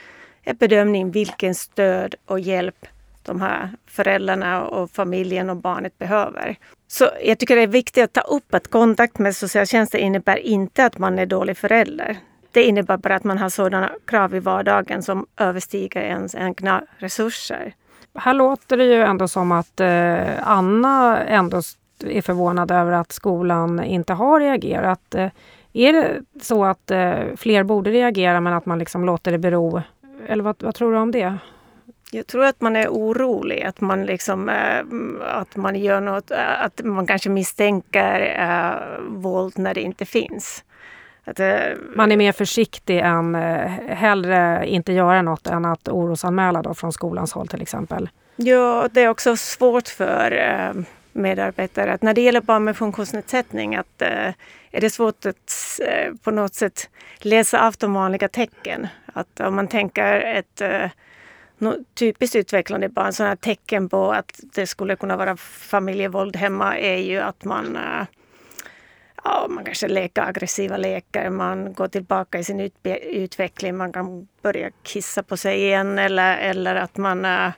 en 0.42 0.56
bedömning 0.56 1.10
vilken 1.10 1.54
stöd 1.54 2.14
och 2.26 2.40
hjälp 2.40 2.86
de 3.22 3.40
här 3.40 3.70
föräldrarna 3.86 4.64
och 4.64 4.90
familjen 4.90 5.50
och 5.50 5.56
barnet 5.56 5.98
behöver. 5.98 6.56
Så 6.88 7.10
jag 7.24 7.38
tycker 7.38 7.56
det 7.56 7.62
är 7.62 7.66
viktigt 7.66 8.04
att 8.04 8.12
ta 8.12 8.20
upp 8.20 8.54
att 8.54 8.68
kontakt 8.68 9.18
med 9.18 9.36
socialtjänsten 9.36 10.00
innebär 10.00 10.36
inte 10.36 10.84
att 10.84 10.98
man 10.98 11.18
är 11.18 11.26
dålig 11.26 11.56
förälder. 11.56 12.18
Det 12.52 12.62
innebär 12.62 12.96
bara 12.96 13.14
att 13.14 13.24
man 13.24 13.38
har 13.38 13.48
sådana 13.48 13.90
krav 14.04 14.34
i 14.34 14.40
vardagen 14.40 15.02
som 15.02 15.26
överstiger 15.36 16.02
ens 16.02 16.34
egna 16.34 16.84
resurser. 16.98 17.74
Här 18.14 18.34
låter 18.34 18.76
det 18.76 18.84
ju 18.84 19.02
ändå 19.02 19.28
som 19.28 19.52
att 19.52 19.80
eh, 19.80 20.48
Anna 20.48 21.24
ändå 21.24 21.62
är 22.04 22.22
förvånad 22.22 22.70
över 22.70 22.92
att 22.92 23.12
skolan 23.12 23.84
inte 23.84 24.12
har 24.12 24.40
reagerat. 24.40 25.14
Eh, 25.14 25.30
är 25.72 25.92
det 25.92 26.22
så 26.40 26.64
att 26.64 26.90
eh, 26.90 27.14
fler 27.36 27.62
borde 27.62 27.90
reagera 27.90 28.40
men 28.40 28.52
att 28.52 28.66
man 28.66 28.78
liksom 28.78 29.04
låter 29.04 29.32
det 29.32 29.38
bero? 29.38 29.82
Eller 30.26 30.44
vad, 30.44 30.62
vad 30.62 30.74
tror 30.74 30.92
du 30.92 30.98
om 30.98 31.10
det? 31.10 31.38
Jag 32.12 32.26
tror 32.26 32.44
att 32.44 32.60
man 32.60 32.76
är 32.76 32.88
orolig, 32.88 33.62
att 33.62 33.80
man, 33.80 34.06
liksom, 34.06 34.48
äh, 34.48 34.84
att 35.20 35.56
man 35.56 35.76
gör 35.76 36.00
något, 36.00 36.30
äh, 36.30 36.64
att 36.64 36.80
man 36.84 37.06
kanske 37.06 37.30
misstänker 37.30 38.20
äh, 38.38 39.00
våld 39.08 39.58
när 39.58 39.74
det 39.74 39.80
inte 39.80 40.04
finns. 40.04 40.64
Att, 41.30 41.40
man 41.96 42.12
är 42.12 42.16
mer 42.16 42.32
försiktig 42.32 42.98
än 42.98 43.34
hellre 43.88 44.66
inte 44.66 44.92
göra 44.92 45.22
något 45.22 45.46
än 45.46 45.64
att 45.64 45.88
orosanmäla 45.88 46.62
då 46.62 46.74
från 46.74 46.92
skolans 46.92 47.32
håll 47.32 47.48
till 47.48 47.62
exempel. 47.62 48.08
Ja, 48.36 48.88
det 48.92 49.00
är 49.02 49.08
också 49.08 49.36
svårt 49.36 49.88
för 49.88 50.74
medarbetare 51.12 51.92
att 51.92 52.02
när 52.02 52.14
det 52.14 52.20
gäller 52.20 52.40
barn 52.40 52.64
med 52.64 52.76
funktionsnedsättning 52.76 53.76
att 53.76 54.02
är 54.70 54.80
det 54.80 54.90
svårt 54.90 55.26
att 55.26 55.80
på 56.22 56.30
något 56.30 56.54
sätt 56.54 56.88
läsa 57.18 57.66
av 57.66 57.74
de 57.78 57.94
vanliga 57.94 58.28
tecken. 58.28 58.86
Att 59.12 59.40
om 59.40 59.54
man 59.54 59.68
tänker 59.68 60.20
ett 60.20 60.62
typiskt 61.94 62.36
utvecklande 62.36 62.88
barn, 62.88 63.12
sådana 63.12 63.36
tecken 63.36 63.88
på 63.88 64.12
att 64.12 64.40
det 64.54 64.66
skulle 64.66 64.96
kunna 64.96 65.16
vara 65.16 65.36
familjevåld 65.36 66.36
hemma 66.36 66.78
är 66.78 66.96
ju 66.96 67.18
att 67.20 67.44
man 67.44 67.78
ja, 69.24 69.46
man 69.48 69.64
kanske 69.64 69.88
leker 69.88 70.22
aggressiva 70.22 70.76
lekar, 70.76 71.30
man 71.30 71.72
går 71.72 71.88
tillbaka 71.88 72.38
i 72.38 72.44
sin 72.44 72.70
utveckling, 73.12 73.76
man 73.76 73.92
kan 73.92 74.28
börja 74.42 74.70
kissa 74.82 75.22
på 75.22 75.36
sig 75.36 75.62
igen 75.62 75.98
eller, 75.98 76.38
eller 76.38 76.74
att 76.74 76.96
man 76.96 77.24
äh, 77.24 77.50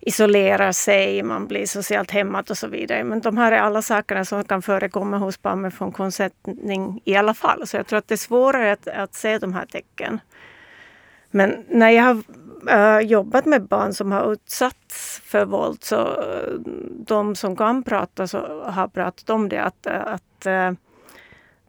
isolerar 0.00 0.72
sig, 0.72 1.22
man 1.22 1.46
blir 1.46 1.66
socialt 1.66 2.10
hämmad 2.10 2.50
och 2.50 2.58
så 2.58 2.66
vidare. 2.66 3.04
Men 3.04 3.20
de 3.20 3.36
här 3.36 3.52
är 3.52 3.56
alla 3.56 3.82
sakerna 3.82 4.24
som 4.24 4.44
kan 4.44 4.62
förekomma 4.62 5.18
hos 5.18 5.42
barn 5.42 5.60
med 5.60 5.74
funktionsnedsättning 5.74 7.00
i 7.04 7.16
alla 7.16 7.34
fall. 7.34 7.66
Så 7.66 7.76
jag 7.76 7.86
tror 7.86 7.98
att 7.98 8.08
det 8.08 8.14
är 8.14 8.16
svårare 8.16 8.72
att, 8.72 8.88
att 8.88 9.14
se 9.14 9.38
de 9.38 9.54
här 9.54 9.66
tecken. 9.66 10.20
Men 11.30 11.64
när 11.68 11.90
jag 11.90 12.02
har 12.02 12.22
äh, 12.68 13.00
jobbat 13.00 13.46
med 13.46 13.62
barn 13.62 13.94
som 13.94 14.12
har 14.12 14.32
utsatts 14.32 15.20
för 15.24 15.44
våld 15.44 15.84
så 15.84 16.00
eh, 16.00 16.52
de 17.06 17.34
som 17.34 17.56
kan 17.56 17.82
prata 17.82 18.26
så 18.26 18.62
har 18.64 18.88
pratat 18.88 19.30
om 19.30 19.48
det 19.48 19.62
att, 19.62 19.86
eh, 19.86 20.06
att 20.06 20.46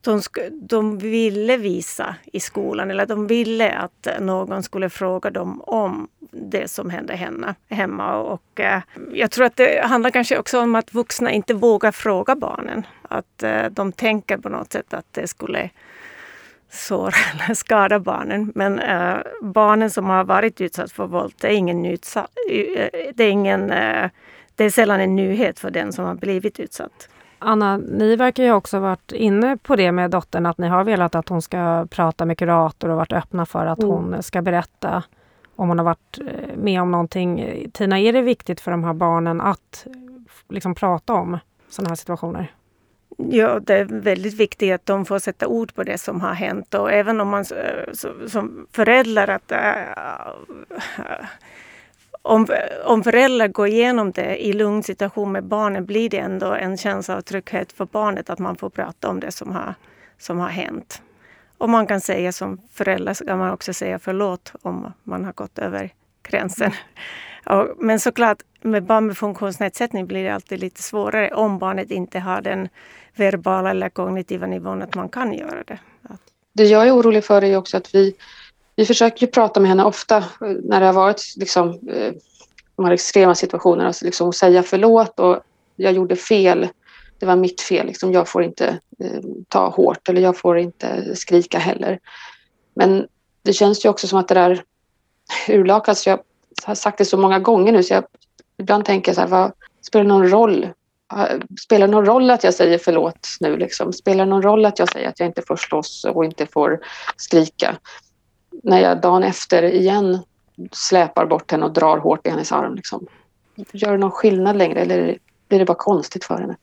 de, 0.02 0.22
de 0.52 0.98
ville 0.98 1.58
visa 1.58 2.16
i 2.34 2.39
skolan 2.39 2.91
eller 2.91 3.06
de 3.06 3.28
ville 3.28 3.72
att 3.72 4.08
någon 4.20 4.64
skulle 4.64 4.89
fråga 4.89 5.30
dem 5.30 5.62
om 5.62 6.08
det 6.32 6.72
som 6.72 6.89
hände 6.89 7.16
henne, 7.16 7.56
hemma. 7.70 8.16
Och, 8.18 8.60
eh, 8.60 8.82
jag 9.14 9.32
tror 9.32 9.46
att 9.46 9.56
det 9.56 9.86
handlar 9.86 10.10
kanske 10.10 10.38
också 10.38 10.60
om 10.60 10.76
att 10.76 10.94
vuxna 10.94 11.32
inte 11.32 11.54
vågar 11.54 11.91
fråga 11.91 12.36
barnen. 12.36 12.86
Att 13.02 13.44
eh, 13.44 13.66
de 13.66 13.91
tänker 13.91 14.38
på 14.38 14.50
något 14.50 14.72
sätt 14.72 14.94
att 14.94 15.06
det 15.12 15.28
skulle 15.28 15.70
såra 16.74 17.13
eller 17.45 17.53
skada 17.53 17.99
barnen. 17.99 18.51
Men 18.55 18.80
äh, 18.80 19.17
barnen 19.41 19.89
som 19.89 20.05
har 20.05 20.24
varit 20.24 20.61
utsatta 20.61 20.93
för 20.93 21.07
våld, 21.07 21.34
det 21.41 21.47
är 21.47 21.51
ingen 21.51 21.86
utsatt, 21.86 22.32
eh, 22.49 22.88
det 23.15 23.24
är 23.24 23.30
ingen, 23.30 23.71
äh, 23.71 24.09
det 24.55 24.63
är 24.63 24.69
sällan 24.69 24.99
en 24.99 25.15
nyhet 25.15 25.59
för 25.59 25.71
den 25.71 25.93
som 25.93 26.05
har 26.05 26.15
blivit 26.15 26.59
utsatt. 26.59 27.09
Anna, 27.39 27.78
ni 27.78 28.15
verkar 28.15 28.43
ju 28.43 28.51
också 28.51 28.80
varit 28.80 29.11
inne 29.11 29.57
på 29.57 29.76
det 29.76 29.91
med 29.91 30.11
dottern, 30.11 30.45
att 30.45 30.57
ni 30.57 30.67
har 30.67 30.84
velat 30.84 31.15
att 31.15 31.30
hon 31.30 31.41
ska 31.41 31.88
prata 31.89 32.26
med 32.26 32.38
kurator 32.38 32.89
och 32.89 32.97
varit 32.97 33.13
öppna 33.13 33.45
för 33.45 33.65
att 33.65 33.80
mm. 33.80 33.89
hon 33.91 34.24
ska 34.24 34.41
berätta 34.41 35.03
om 35.55 35.69
hon 35.69 35.78
har 35.78 35.86
varit 35.86 36.19
med 36.55 36.82
om 36.82 36.91
någonting. 36.91 37.65
Tina, 37.74 37.99
är 37.99 38.13
det 38.13 38.21
viktigt 38.21 38.61
för 38.61 38.71
de 38.71 38.84
här 38.84 38.93
barnen 38.93 39.41
att 39.41 39.88
liksom 40.49 40.76
prata 40.76 41.13
om 41.13 41.38
sådana 41.69 41.89
här 41.89 41.95
situationer? 41.95 42.51
Ja, 43.18 43.59
det 43.59 43.74
är 43.74 43.86
väldigt 43.86 44.34
viktigt 44.34 44.74
att 44.74 44.86
de 44.86 45.05
får 45.05 45.20
sätta 45.20 45.47
ord 45.47 45.74
på 45.74 45.84
det 45.84 45.97
som 45.97 46.22
har 46.22 46.34
hänt 46.34 46.74
och 46.74 46.91
även 46.91 47.22
om 47.22 47.28
man 47.28 47.45
eh, 47.51 47.93
som 48.28 48.68
förälder 48.72 49.30
att 49.30 49.51
äh, 49.51 49.59
om, 52.22 52.47
om 52.86 53.03
föräldrar 53.03 53.47
går 53.47 53.68
igenom 53.68 54.11
det 54.11 54.45
i 54.45 54.53
lugn 54.53 54.84
situation 54.84 55.32
med 55.32 55.43
barnen 55.43 55.86
blir 55.86 56.09
det 56.09 56.18
ändå 56.18 56.51
en 56.51 56.78
känsla 56.78 57.18
av 57.18 57.22
trygghet 57.22 57.72
för 57.72 57.86
barnet 57.86 58.30
att 58.30 58.39
man 58.39 58.55
får 58.55 58.70
prata 58.70 59.09
om 59.09 59.20
det 59.20 59.32
som 59.32 59.51
har, 59.51 59.76
som 60.18 60.39
har 60.39 60.49
hänt. 60.49 61.01
Och 61.57 61.70
man 61.70 61.88
kan 61.88 62.01
säga 62.01 62.32
som 62.32 62.61
förälder 62.72 63.14
så 63.14 63.26
kan 63.26 63.38
man 63.38 63.51
också 63.51 63.74
säga 63.74 63.99
förlåt 63.99 64.53
om 64.61 64.93
man 65.03 65.26
har 65.26 65.34
gått 65.34 65.59
över 65.59 65.89
gränsen. 66.24 66.72
Och, 67.45 67.68
men 67.78 67.99
såklart 67.99 68.38
med 68.61 68.84
barn 68.84 69.07
med 69.07 69.18
funktionsnedsättning 69.18 70.07
blir 70.07 70.24
det 70.24 70.30
alltid 70.30 70.59
lite 70.59 70.82
svårare 70.82 71.32
om 71.34 71.59
barnet 71.59 71.91
inte 71.91 72.20
har 72.20 72.41
den 72.41 72.70
verbala 73.16 73.70
eller 73.70 73.89
kognitiva 73.89 74.47
nivån 74.47 74.82
att 74.82 74.95
man 74.95 75.09
kan 75.09 75.34
göra 75.34 75.64
det. 75.64 75.80
Det 76.53 76.64
jag 76.64 76.88
är 76.88 76.95
orolig 76.95 77.26
för 77.26 77.43
är 77.43 77.57
också 77.57 77.78
att 77.78 77.95
vi 77.95 78.16
vi 78.76 78.86
försöker 78.86 79.26
ju 79.26 79.32
prata 79.32 79.59
med 79.59 79.70
henne 79.70 79.84
ofta 79.84 80.18
eh, 80.18 80.24
när 80.64 80.80
det 80.80 80.86
har 80.86 80.93
varit 80.93 81.34
liksom, 81.38 81.70
eh, 81.70 82.14
de 82.76 82.86
här 82.86 82.91
extrema 82.91 83.36
situationerna, 83.36 83.88
alltså 83.88 84.05
liksom 84.05 84.34
säga 84.34 84.64
förlåt 84.64 85.20
och 85.20 85.39
jag 85.76 85.93
gjorde 85.93 86.16
fel. 86.16 86.68
Det 87.20 87.26
var 87.26 87.36
mitt 87.36 87.61
fel, 87.61 87.88
liksom, 87.88 88.11
jag 88.11 88.28
får 88.28 88.43
inte 88.43 88.80
eh, 88.99 89.22
ta 89.47 89.70
hårt 89.70 90.09
eller 90.09 90.22
jag 90.22 90.38
får 90.38 90.57
inte 90.57 91.16
skrika 91.16 91.57
heller. 91.57 91.99
Men 92.74 93.07
det 93.41 93.53
känns 93.53 93.86
ju 93.86 93.89
också 93.89 94.07
som 94.07 94.20
att 94.20 94.28
det 94.28 94.36
där 94.36 94.64
urlakas. 95.47 96.07
Jag 96.07 96.20
har 96.64 96.76
sagt 96.76 96.97
det 96.97 97.05
så 97.05 97.18
många 97.18 97.39
gånger 97.39 97.72
nu 97.72 97.84
så 97.84 97.93
jag 97.93 98.03
ibland 98.57 98.86
tänker 98.86 99.14
så 99.14 99.22
här, 99.22 99.28
vad 99.28 99.51
spelar 99.82 100.03
det 100.03 100.09
någon 100.09 100.30
roll? 100.30 100.68
Spelar 101.61 101.88
det 101.88 101.91
någon 101.91 102.05
roll 102.05 102.30
att 102.30 102.43
jag 102.43 102.53
säger 102.53 102.78
förlåt 102.78 103.28
nu? 103.39 103.57
Liksom? 103.57 103.93
Spelar 103.93 104.26
det 104.26 104.30
någon 104.30 104.41
roll 104.41 104.66
att 104.66 104.80
jag 104.80 104.89
säger 104.89 105.09
att 105.09 105.20
jag 105.20 105.28
inte 105.28 105.41
får 105.41 105.55
slåss 105.55 106.05
och 106.05 106.26
inte 106.26 106.45
får 106.45 106.80
skrika? 107.18 107.78
När 108.64 108.80
jag 108.80 109.01
dagen 109.01 109.24
efter 109.24 109.64
igen 109.64 110.20
släpar 110.72 111.26
bort 111.26 111.51
henne 111.51 111.66
och 111.66 111.74
drar 111.74 111.97
hårt 111.97 112.28
i 112.28 112.30
hennes 112.30 112.51
arm. 112.51 112.76
Liksom. 112.76 113.07
Gör 113.72 113.91
det 113.91 113.97
någon 113.97 114.11
skillnad 114.11 114.55
längre 114.55 114.80
eller 114.80 115.18
blir 115.47 115.59
det 115.59 115.66
bara 115.66 115.78
konstigt 115.78 116.24
för 116.24 116.38
henne? 116.38 116.55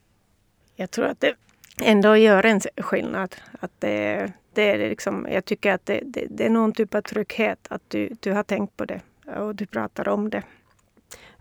Jag 0.77 0.91
tror 0.91 1.07
att 1.07 1.21
det 1.21 1.35
ändå 1.83 2.17
gör 2.17 2.47
en 2.47 2.61
skillnad. 2.77 3.37
Att 3.61 3.71
det, 3.79 4.33
det 4.55 4.71
är 4.71 4.79
liksom, 4.79 5.27
jag 5.31 5.45
tycker 5.45 5.73
att 5.73 5.87
det, 5.87 6.01
det, 6.05 6.27
det, 6.31 6.47
är 6.47 6.51
någon 6.51 6.73
typ 6.73 6.95
av 6.95 7.01
trygghet 7.01 7.67
att 7.71 7.83
du, 7.89 8.11
du 8.21 8.33
har 8.33 8.43
tänkt 8.43 8.77
på 8.77 8.85
det 8.85 9.01
och 9.37 9.55
du 9.55 9.67
pratar 9.67 10.09
om 10.09 10.31
det. 10.31 10.43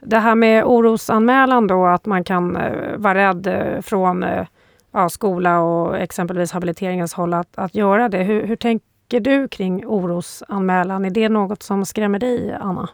Det 0.02 0.20
här 0.20 0.36
med 0.36 0.64
orosanmälan 0.66 1.68
då, 1.68 1.86
att 1.86 2.06
man 2.06 2.24
kan 2.24 2.56
eh, 2.56 2.98
vara 2.98 3.16
rädd 3.16 3.48
eh, 3.48 3.82
från 3.82 4.24
eh, 4.24 4.48
ja, 4.92 5.10
skola 5.10 5.60
och 5.60 5.98
exempelvis 5.98 6.52
habiliteringens 6.52 7.14
håll 7.14 7.34
att, 7.34 7.58
att 7.58 7.76
göra 7.76 8.10
det. 8.10 8.24
Hur, 8.24 8.48
hur 8.48 8.56
tänker 8.56 9.20
du 9.20 9.48
kring 9.48 9.86
orosanmälan? 9.88 11.06
Är 11.06 11.10
det 11.10 11.30
något 11.30 11.64
som 11.64 11.86
skrämmer 11.86 12.20
dig, 12.20 12.58
Anna? 12.62 12.90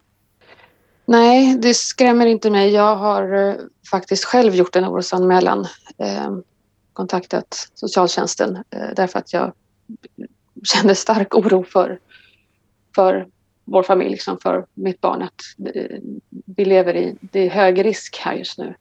Nej, 1.06 1.58
det 1.58 1.74
skrämmer 1.74 2.26
inte 2.26 2.49
mig. 2.49 2.70
Jag 2.70 2.95
har 2.95 3.56
faktiskt 3.91 4.26
själv 4.26 4.56
gjort 4.56 4.76
en 4.76 4.86
orosanmälan. 4.86 5.68
kontaktat 6.93 7.68
socialtjänsten 7.74 8.64
därför 8.95 9.20
att 9.20 9.34
jag 9.34 9.53
kände 10.64 10.95
stark 10.95 11.36
oro 11.36 11.64
för, 11.64 11.99
för 12.95 13.28
vår 13.66 13.84
familj, 13.84 14.09
liksom 14.09 14.38
för 14.38 14.66
mitt 14.74 15.01
barn. 15.01 15.22
Att 15.22 15.41
eh, 15.76 15.99
vi 16.30 16.66
lever 16.66 16.95
i 16.95 17.16
det 17.22 17.39
är 17.39 17.49
hög 17.49 17.86
risk 17.86 18.18
här 18.18 18.34
just 18.34 18.57
nu. 18.57 18.76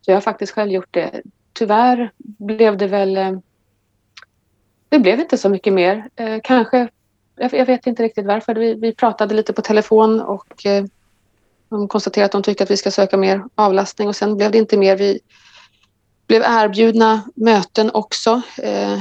Så 0.00 0.10
jag 0.10 0.16
har 0.16 0.20
faktiskt 0.20 0.52
själv 0.52 0.70
gjort 0.70 0.88
det. 0.94 1.22
Tyvärr 1.52 2.12
blev 2.18 2.76
det 2.76 2.86
väl... 2.86 3.16
Eh, 3.16 3.38
det 4.88 4.98
blev 4.98 5.20
inte 5.20 5.38
så 5.38 5.48
mycket 5.48 5.72
mer. 5.72 6.08
Eh, 6.16 6.38
kanske, 6.44 6.88
jag 7.36 7.66
vet 7.66 7.86
inte 7.86 8.02
riktigt 8.02 8.26
varför. 8.26 8.54
Vi, 8.54 8.74
vi 8.74 8.94
pratade 8.94 9.34
lite 9.34 9.52
på 9.52 9.62
telefon 9.62 10.20
och 10.20 10.66
eh, 10.66 10.84
de 11.68 11.88
konstaterade 11.88 12.26
att 12.26 12.32
de 12.32 12.42
tycker 12.42 12.64
att 12.64 12.70
vi 12.70 12.76
ska 12.76 12.90
söka 12.90 13.16
mer 13.16 13.44
avlastning 13.54 14.08
och 14.08 14.16
sen 14.16 14.36
blev 14.36 14.50
det 14.50 14.58
inte 14.58 14.76
mer. 14.76 14.96
Vi 14.96 15.20
blev 16.26 16.42
erbjudna 16.42 17.22
möten 17.34 17.90
också. 17.94 18.42
Eh, 18.62 18.98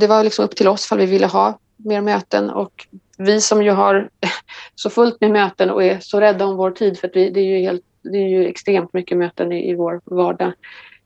det 0.00 0.06
var 0.06 0.24
liksom 0.24 0.44
upp 0.44 0.56
till 0.56 0.68
oss 0.68 0.92
om 0.92 0.98
vi 0.98 1.06
ville 1.06 1.26
ha 1.26 1.58
mer 1.76 2.00
möten 2.00 2.50
och 2.50 2.86
vi 3.16 3.40
som 3.40 3.62
ju 3.62 3.70
har 3.70 4.10
så 4.74 4.90
fullt 4.90 5.20
med 5.20 5.30
möten 5.30 5.70
och 5.70 5.84
är 5.84 6.00
så 6.00 6.20
rädda 6.20 6.46
om 6.46 6.56
vår 6.56 6.70
tid 6.70 6.98
för 6.98 7.08
att 7.08 7.16
vi, 7.16 7.30
det, 7.30 7.40
är 7.40 7.44
ju 7.44 7.58
helt, 7.58 7.84
det 8.02 8.18
är 8.18 8.28
ju 8.28 8.46
extremt 8.46 8.92
mycket 8.92 9.18
möten 9.18 9.52
i, 9.52 9.70
i 9.70 9.74
vår 9.74 10.00
vardag 10.04 10.52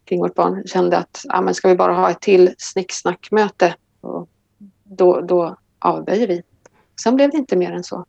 kring 0.04 0.20
vårt 0.20 0.34
barn 0.34 0.66
kände 0.66 0.98
att 0.98 1.20
ja, 1.24 1.40
men 1.40 1.54
ska 1.54 1.68
vi 1.68 1.76
bara 1.76 1.92
ha 1.92 2.11
ett 2.11 2.20
till 2.20 2.54
snicksnackmöte 2.58 3.74
och 4.00 4.28
då, 4.84 5.20
då 5.20 5.56
avböjer 5.78 6.26
vi. 6.26 6.42
Sen 7.02 7.16
blev 7.16 7.30
det 7.30 7.36
inte 7.36 7.56
mer 7.56 7.72
än 7.72 7.84
så. 7.84 8.04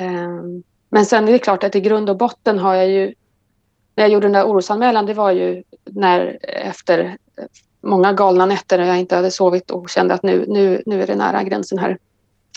Um, 0.00 0.62
men 0.88 1.06
sen 1.06 1.28
är 1.28 1.32
det 1.32 1.38
klart 1.38 1.64
att 1.64 1.76
i 1.76 1.80
grund 1.80 2.10
och 2.10 2.16
botten 2.16 2.58
har 2.58 2.74
jag 2.74 2.88
ju 2.88 3.14
när 3.94 4.04
jag 4.04 4.12
gjorde 4.12 4.26
den 4.26 4.32
där 4.32 4.44
orosanmälan 4.44 5.06
det 5.06 5.14
var 5.14 5.30
ju 5.30 5.62
när 5.84 6.38
efter 6.42 7.18
många 7.80 8.12
galna 8.12 8.46
nätter 8.46 8.78
när 8.78 8.86
jag 8.86 8.98
inte 8.98 9.16
hade 9.16 9.30
sovit 9.30 9.70
och 9.70 9.90
kände 9.90 10.14
att 10.14 10.22
nu, 10.22 10.44
nu, 10.48 10.82
nu 10.86 11.02
är 11.02 11.06
det 11.06 11.14
nära 11.14 11.42
gränsen 11.42 11.78
här 11.78 11.98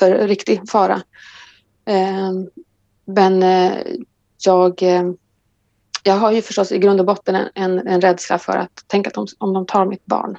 för 0.04 0.28
riktig 0.28 0.70
fara. 0.70 1.02
Ehm, 1.86 2.50
men 3.06 3.44
eh, 3.44 3.78
jag, 4.46 4.84
eh, 4.84 5.04
jag 6.04 6.14
har 6.14 6.32
ju 6.32 6.42
förstås 6.42 6.72
i 6.72 6.78
grund 6.78 7.00
och 7.00 7.06
botten 7.06 7.36
en, 7.36 7.50
en, 7.56 7.88
en 7.88 8.02
rädsla 8.02 8.40
för 8.40 8.58
att 8.58 8.88
tänka 8.88 9.08
att 9.08 9.14
de, 9.14 9.28
om 9.38 9.54
de 9.54 9.66
tar 9.66 9.86
mitt 9.86 10.06
barn. 10.06 10.38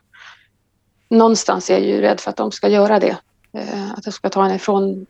Någonstans 1.08 1.70
är 1.70 1.74
jag 1.74 1.82
ju 1.82 2.00
rädd 2.00 2.20
för 2.20 2.30
att 2.30 2.36
de 2.36 2.52
ska 2.52 2.68
göra 2.68 3.00
det. 3.00 3.16
Eh, 3.52 3.92
att 3.92 4.04
de 4.04 4.12
ska 4.12 4.28
ta 4.28 4.42
henne 4.42 4.54
ifrån 4.54 5.06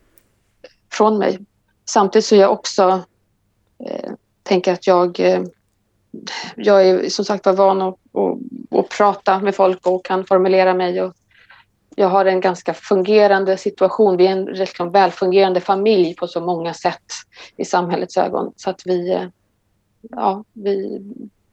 från 0.91 1.17
mig. 1.17 1.39
Samtidigt 1.85 2.25
så 2.25 2.35
är 2.35 2.39
jag 2.39 2.51
också 2.51 3.03
eh, 3.85 4.11
tänker 4.43 4.73
att 4.73 4.87
jag 4.87 5.19
eh, 5.19 5.43
jag 6.55 6.87
är 6.87 7.09
som 7.09 7.25
sagt 7.25 7.45
var 7.45 7.53
van 7.53 7.81
att, 7.81 7.95
att, 8.13 8.79
att, 8.79 8.89
prata 8.89 9.39
med 9.39 9.55
folk 9.55 9.87
och 9.87 10.05
kan 10.05 10.25
formulera 10.25 10.73
mig. 10.73 11.01
Och 11.01 11.13
jag 11.95 12.07
har 12.07 12.25
en 12.25 12.41
ganska 12.41 12.73
fungerande 12.73 13.57
situation. 13.57 14.17
Vi 14.17 14.27
är 14.27 14.31
en 14.31 14.45
liksom 14.45 14.91
välfungerande 14.91 15.61
familj 15.61 16.15
på 16.15 16.27
så 16.27 16.41
många 16.41 16.73
sätt 16.73 17.03
i 17.57 17.65
samhällets 17.65 18.17
ögon. 18.17 18.53
Så 18.55 18.69
att 18.69 18.81
vi, 18.85 19.11
eh, 19.11 19.27
ja, 20.01 20.43
vi, 20.53 21.01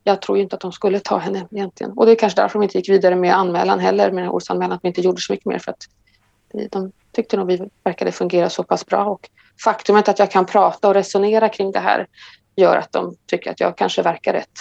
jag 0.05 0.23
tror 0.23 0.39
inte 0.39 0.57
att 0.57 0.63
de 0.63 0.73
skulle 0.73 1.01
ta 1.01 1.19
henne 1.19 1.47
egentligen. 1.51 1.93
Och 1.93 2.07
det 2.07 2.13
är 2.13 2.17
kanske 2.17 2.41
därför 2.41 2.59
de 2.59 2.63
inte 2.63 2.79
gick 2.79 2.89
vidare 2.89 3.17
med 3.17 3.37
anmälan 3.37 3.81
heller, 3.81 4.13
med 4.13 4.31
orsanmälan, 4.31 4.73
att 4.73 4.85
vi 4.85 4.89
inte 4.89 5.01
gjorde 5.01 5.21
så 5.21 5.33
mycket 5.33 5.47
mer 5.47 5.59
för 5.59 5.71
att 5.71 5.87
de 6.71 6.93
tyckte 7.13 7.37
nog 7.37 7.47
vi 7.47 7.71
verkade 7.85 8.13
fungera 8.13 8.51
så 8.51 8.65
pass 8.65 8.87
bra. 8.87 9.05
Och 9.05 9.31
faktumet 9.65 10.09
att 10.09 10.19
jag 10.19 10.31
kan 10.31 10.47
prata 10.47 10.89
och 10.89 10.95
resonera 10.95 11.49
kring 11.49 11.73
det 11.73 11.79
här 11.79 12.07
gör 12.57 12.77
att 12.77 12.93
de 12.93 13.17
tycker 13.27 13.51
att 13.51 13.61
jag 13.61 13.77
kanske 13.77 14.03
verkar 14.03 14.33
rätt, 14.33 14.59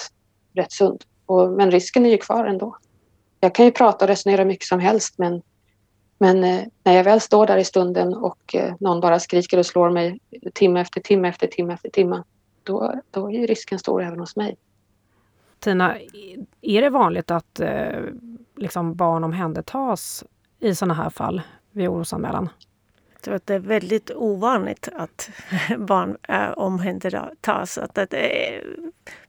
rätt 0.56 0.72
sund. 0.72 1.04
Och, 1.26 1.52
men 1.52 1.72
risken 1.72 2.06
är 2.06 2.10
ju 2.10 2.18
kvar 2.18 2.46
ändå. 2.46 2.78
Jag 3.40 3.56
kan 3.56 3.66
ju 3.66 3.72
prata 3.72 4.06
och 4.06 4.10
resonera 4.10 4.46
mycket 4.46 4.68
som 4.68 4.80
helst 4.80 5.14
men, 5.18 5.42
men 6.22 6.44
eh, 6.44 6.64
när 6.84 6.94
jag 6.94 7.04
väl 7.04 7.22
står 7.22 7.48
där 7.48 7.58
i 7.58 7.64
stunden 7.64 8.14
och 8.14 8.56
eh, 8.56 8.76
någon 8.80 9.02
bara 9.02 9.20
skriker 9.20 9.58
och 9.58 9.66
slår 9.66 9.90
mig 9.90 10.20
timme 10.54 10.82
efter 10.82 11.02
timme 11.02 11.30
efter 11.30 11.48
timme 11.48 11.74
efter 11.74 11.90
timme 11.90 12.24
då, 12.64 12.94
då 13.12 13.28
är 13.28 13.32
ju 13.32 13.46
risken 13.46 13.80
stor 13.80 14.04
även 14.04 14.20
hos 14.20 14.36
mig. 14.36 14.58
Tina, 15.60 15.98
är 16.62 16.82
det 16.82 16.90
vanligt 16.90 17.32
att 17.32 17.60
eh, 17.60 18.00
liksom 18.56 18.96
barn 18.96 19.24
omhändertas 19.24 20.24
i 20.60 20.76
sådana 20.76 20.94
här 20.94 21.10
fall 21.10 21.42
vid 21.72 21.90
orosanmälan? 21.90 22.50
Jag 23.22 23.24
tror 23.24 23.36
att 23.36 23.48
det 23.48 23.54
är 23.54 23.60
väldigt 23.60 24.12
ovanligt 24.16 24.90
att 24.96 25.30
barn 25.78 26.18
äh, 26.28 26.52
omhändertas. 26.52 27.78
Att, 27.78 27.96
det 27.96 28.48
är, 28.48 28.64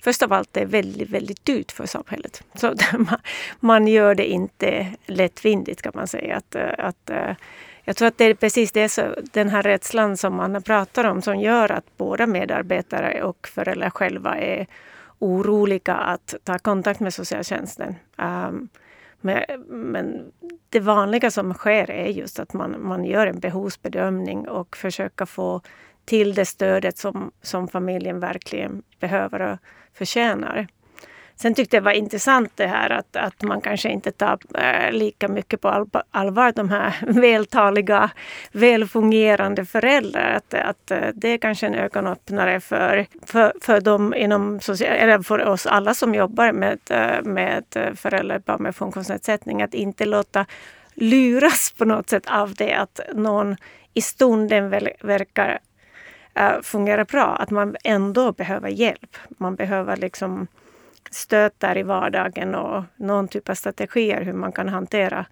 först 0.03 0.22
av 0.22 0.32
allt 0.32 0.49
det 0.53 0.61
är 0.61 0.66
väldigt, 0.66 1.11
väldigt 1.11 1.45
dyrt 1.45 1.72
för 1.72 1.86
samhället. 1.86 2.43
Så 2.55 2.74
man, 2.99 3.18
man 3.61 3.88
gör 3.88 4.14
det 4.14 4.26
inte 4.26 4.86
lättvindigt 5.07 5.82
kan 5.82 5.93
man 5.95 6.09
säga. 6.09 6.36
Att, 6.36 6.55
eh, 6.55 6.70
att, 6.78 7.11
eh, 7.11 7.34
jag 7.84 7.97
tror 7.97 8.09
att 8.09 8.18
det 8.18 8.24
är 8.24 8.34
precis 8.34 8.72
det, 8.72 8.88
så, 8.88 9.03
den 9.32 9.49
här 9.49 9.62
rädslan 9.62 10.16
som 10.16 10.36
man 10.36 10.62
pratar 10.62 11.05
om 11.05 11.22
som 11.22 11.40
gör 11.40 11.72
att 11.72 11.97
båda 11.97 12.26
medarbetare 12.26 13.22
och 13.22 13.49
föräldrar 13.49 13.90
själva 13.90 14.38
är 14.38 14.66
oroliga 15.18 15.95
att 15.95 16.34
ta 16.45 16.59
kontakt 16.59 17.01
med 17.01 17.14
socialtjänsten. 17.14 17.95
Um, 18.16 18.68
men, 19.22 19.42
men, 19.68 20.32
det 20.68 20.80
vanliga 20.80 21.30
som 21.30 21.54
sker 21.54 21.90
är 21.90 22.06
just 22.06 22.38
att 22.38 22.52
man, 22.52 22.86
man 22.86 23.04
gör 23.04 23.26
en 23.26 23.40
behovsbedömning 23.40 24.48
och 24.48 24.76
försöker 24.76 25.26
få 25.26 25.60
till 26.04 26.34
det 26.34 26.44
stödet 26.44 26.98
som, 26.98 27.30
som 27.42 27.68
familjen 27.68 28.20
verkligen 28.20 28.82
behöver 29.00 29.40
och 29.40 29.58
förtjänar. 29.94 30.66
Sen 31.36 31.54
tyckte 31.54 31.76
jag 31.76 31.82
det 31.82 31.84
var 31.84 31.92
intressant 31.92 32.52
det 32.54 32.66
här 32.66 32.90
att, 32.90 33.16
att 33.16 33.42
man 33.42 33.60
kanske 33.60 33.88
inte 33.88 34.12
tar 34.12 34.38
äh, 34.54 34.92
lika 34.92 35.28
mycket 35.28 35.60
på 35.60 35.86
allvar 36.10 36.52
de 36.52 36.70
här 36.70 36.94
vältaliga, 37.06 38.10
välfungerande 38.52 39.64
föräldrar. 39.64 40.30
Att, 40.30 40.54
att 40.54 40.90
eh, 40.90 41.08
det 41.14 41.28
är 41.28 41.38
kanske 41.38 41.66
en 41.66 41.74
ögonöppnare 41.74 42.60
för, 42.60 43.06
för, 43.26 43.52
för, 43.60 43.80
dem 43.80 44.14
inom 44.14 44.60
social, 44.60 44.92
eller 44.92 45.22
för 45.22 45.48
oss 45.48 45.66
alla 45.66 45.94
som 45.94 46.14
jobbar 46.14 46.52
med, 46.52 46.78
eh, 46.90 47.22
med 47.22 47.64
föräldrar 47.96 48.58
med 48.58 48.76
funktionsnedsättning. 48.76 49.62
Att 49.62 49.74
inte 49.74 50.04
låta 50.04 50.46
luras 50.94 51.74
på 51.78 51.84
något 51.84 52.08
sätt 52.08 52.26
av 52.26 52.54
det 52.54 52.74
att 52.74 53.00
någon 53.14 53.56
i 53.94 54.02
stunden 54.02 54.70
väl, 54.70 54.88
verkar 55.00 55.58
fungera 56.62 57.04
bra. 57.04 57.24
Att 57.24 57.50
man 57.50 57.76
ändå 57.84 58.32
behöver 58.32 58.68
hjälp. 58.68 59.16
Man 59.28 59.54
behöver 59.54 59.96
liksom 59.96 60.46
stötar 61.11 61.78
i 61.78 61.82
vardagen 61.82 62.55
och 62.55 62.84
någon 62.96 63.28
typ 63.28 63.48
av 63.48 63.55
strategier 63.55 64.22
hur 64.22 64.32
man 64.32 64.53
kan 64.53 64.68
hantera 64.68 65.26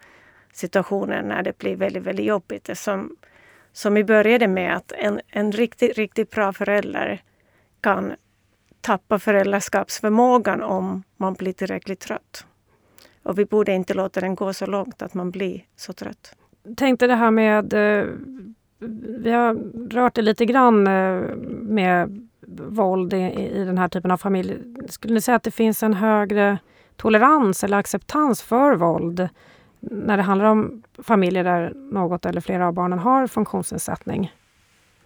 situationen 0.53 1.25
när 1.25 1.43
det 1.43 1.59
blir 1.59 1.77
väldigt, 1.77 2.03
väldigt 2.03 2.27
jobbigt. 2.27 2.79
Som, 2.79 3.17
som 3.73 3.95
vi 3.95 4.05
började 4.05 4.49
med 4.49 4.77
att 4.77 4.93
en, 4.93 5.21
en 5.29 5.53
riktigt, 5.53 5.99
riktigt 5.99 6.31
bra 6.31 6.53
förälder 6.53 7.23
kan 7.81 8.13
tappa 8.81 9.19
föräldraskapsförmågan 9.19 10.63
om 10.63 11.03
man 11.17 11.35
blir 11.35 11.53
tillräckligt 11.53 12.01
trött. 12.01 12.47
Och 13.23 13.39
vi 13.39 13.45
borde 13.45 13.73
inte 13.73 13.95
låta 13.95 14.21
den 14.21 14.35
gå 14.35 14.53
så 14.53 14.67
långt 14.67 15.03
att 15.03 15.15
man 15.15 15.31
blir 15.31 15.65
så 15.77 15.93
trött. 15.93 16.35
Tänkte 16.77 17.07
det 17.07 17.15
här 17.15 17.31
med 17.31 17.73
eh, 17.73 18.07
vi 19.19 19.31
har 19.31 19.55
rört 19.91 20.15
det 20.15 20.23
lite 20.23 20.47
grann 20.47 20.87
eh, 20.87 21.21
med 21.63 22.29
våld 22.69 23.15
i, 23.15 23.51
i 23.53 23.65
den 23.65 23.79
här 23.79 23.89
typen 23.89 24.11
av 24.11 24.17
familj. 24.17 24.59
Skulle 24.89 25.15
ni 25.15 25.21
säga 25.21 25.37
att 25.37 25.43
det 25.43 25.51
finns 25.51 25.83
en 25.83 25.95
högre 25.95 26.59
tolerans 26.97 27.65
eller 27.65 27.77
acceptans 27.77 28.43
för 28.43 28.77
våld 28.77 29.29
när 29.81 30.17
det 30.17 30.23
handlar 30.23 30.47
om 30.47 30.83
familjer 30.99 31.45
där 31.45 31.73
något 31.75 32.27
eller 32.27 32.41
flera 32.41 32.67
av 32.67 32.75
barnen 32.75 32.99
har 32.99 33.27
funktionsnedsättning? 33.27 34.33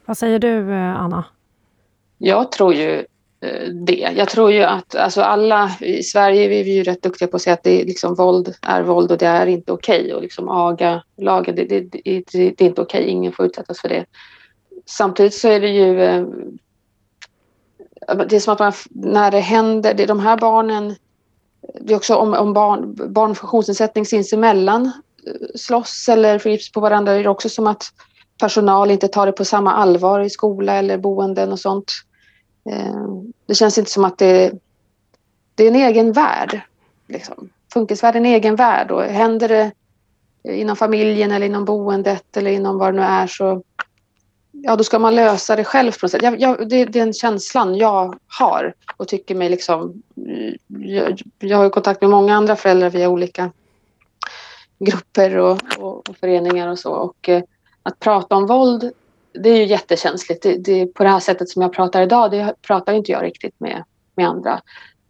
Vad 0.04 0.18
säger 0.18 0.38
du, 0.38 0.72
eh, 0.72 1.00
Anna? 1.00 1.24
Jag 2.18 2.52
tror 2.52 2.74
ju 2.74 3.04
eh, 3.40 3.68
det. 3.86 4.12
Jag 4.16 4.28
tror 4.28 4.52
ju 4.52 4.62
att 4.62 4.94
alltså 4.94 5.22
alla 5.22 5.70
i 5.80 6.02
Sverige 6.02 6.48
vi 6.48 6.60
är 6.60 6.64
vi 6.64 6.76
ju 6.76 6.82
rätt 6.82 7.02
duktiga 7.02 7.28
på 7.28 7.36
att 7.36 7.42
säga 7.42 7.54
att 7.54 7.62
det 7.62 7.82
är 7.82 7.86
liksom 7.86 8.14
våld 8.14 8.54
är 8.62 8.82
våld 8.82 9.12
och 9.12 9.18
det 9.18 9.26
är 9.26 9.46
inte 9.46 9.72
okej. 9.72 10.00
Okay. 10.00 10.12
Och 10.12 10.22
liksom 10.22 10.48
aga-lagen, 10.48 11.54
det, 11.56 11.64
det, 11.64 11.80
det, 11.80 12.24
det 12.32 12.60
är 12.60 12.62
inte 12.62 12.82
okej. 12.82 13.00
Okay. 13.00 13.10
Ingen 13.10 13.32
får 13.32 13.46
utsättas 13.46 13.80
för 13.80 13.88
det. 13.88 14.04
Samtidigt 14.86 15.34
så 15.34 15.48
är 15.48 15.60
det 15.60 15.68
ju 15.68 16.02
eh, 16.02 16.26
det 18.06 18.36
är 18.36 18.40
som 18.40 18.52
att 18.52 18.58
man, 18.58 18.72
när 18.90 19.30
det 19.30 19.40
händer, 19.40 19.94
det 19.94 20.02
är 20.02 20.06
de 20.06 20.20
här 20.20 20.36
barnen, 20.36 20.94
det 21.80 21.92
är 21.92 21.96
också 21.96 22.16
om, 22.16 22.34
om 22.34 22.52
barn, 22.52 23.12
barn 23.12 23.30
med 23.30 23.38
funktionsnedsättning 23.38 24.06
sinsemellan 24.06 24.86
eh, 25.26 25.46
slåss 25.54 26.08
eller 26.08 26.38
förgrips 26.38 26.72
på 26.72 26.80
varandra, 26.80 27.12
det 27.12 27.18
är 27.18 27.28
också 27.28 27.48
som 27.48 27.66
att 27.66 27.82
personal 28.40 28.90
inte 28.90 29.08
tar 29.08 29.26
det 29.26 29.32
på 29.32 29.44
samma 29.44 29.72
allvar 29.72 30.20
i 30.20 30.30
skola 30.30 30.74
eller 30.74 30.98
boenden 30.98 31.52
och 31.52 31.60
sånt. 31.60 31.92
Eh, 32.70 33.08
det 33.46 33.54
känns 33.54 33.78
inte 33.78 33.90
som 33.90 34.04
att 34.04 34.18
det, 34.18 34.52
det 35.54 35.64
är 35.64 35.68
en 35.68 35.76
egen 35.76 36.12
värld. 36.12 36.60
Liksom. 37.08 37.48
Funkisvärlden 37.72 38.26
är 38.26 38.30
en 38.30 38.34
egen 38.34 38.56
värld 38.56 38.90
och 38.90 39.02
händer 39.02 39.48
det 39.48 39.72
inom 40.48 40.76
familjen 40.76 41.32
eller 41.32 41.46
inom 41.46 41.64
boendet 41.64 42.36
eller 42.36 42.50
inom 42.50 42.78
vad 42.78 42.94
det 42.94 43.00
nu 43.00 43.06
är 43.06 43.26
så 43.26 43.62
ja, 44.66 44.76
då 44.76 44.84
ska 44.84 44.98
man 44.98 45.14
lösa 45.14 45.56
det 45.56 45.64
själv 45.64 45.92
på 45.92 45.98
något 46.02 46.10
sätt. 46.10 46.22
Jag, 46.22 46.40
jag, 46.40 46.58
det, 46.58 46.64
det 46.64 46.80
är 46.80 46.86
den 46.86 47.12
känslan 47.12 47.76
jag 47.76 48.18
har 48.38 48.74
och 48.96 49.08
tycker 49.08 49.34
mig 49.34 49.48
liksom... 49.48 50.02
Jag, 50.68 51.22
jag 51.38 51.58
har 51.58 51.70
kontakt 51.70 52.00
med 52.00 52.10
många 52.10 52.36
andra 52.36 52.56
föräldrar 52.56 52.90
via 52.90 53.08
olika 53.08 53.50
grupper 54.78 55.36
och, 55.36 55.58
och, 55.78 56.08
och 56.08 56.16
föreningar 56.16 56.68
och 56.68 56.78
så 56.78 56.92
och 56.92 57.28
eh, 57.28 57.42
att 57.82 57.98
prata 57.98 58.36
om 58.36 58.46
våld, 58.46 58.92
det 59.32 59.50
är 59.50 59.56
ju 59.56 59.64
jättekänsligt. 59.64 60.42
Det, 60.42 60.56
det, 60.56 60.86
på 60.86 61.02
det 61.02 61.08
här 61.08 61.20
sättet 61.20 61.48
som 61.48 61.62
jag 61.62 61.72
pratar 61.72 62.02
idag, 62.02 62.30
det 62.30 62.54
pratar 62.62 62.92
inte 62.92 63.12
jag 63.12 63.22
riktigt 63.22 63.54
med, 63.58 63.84
med 64.16 64.28
andra. 64.28 64.60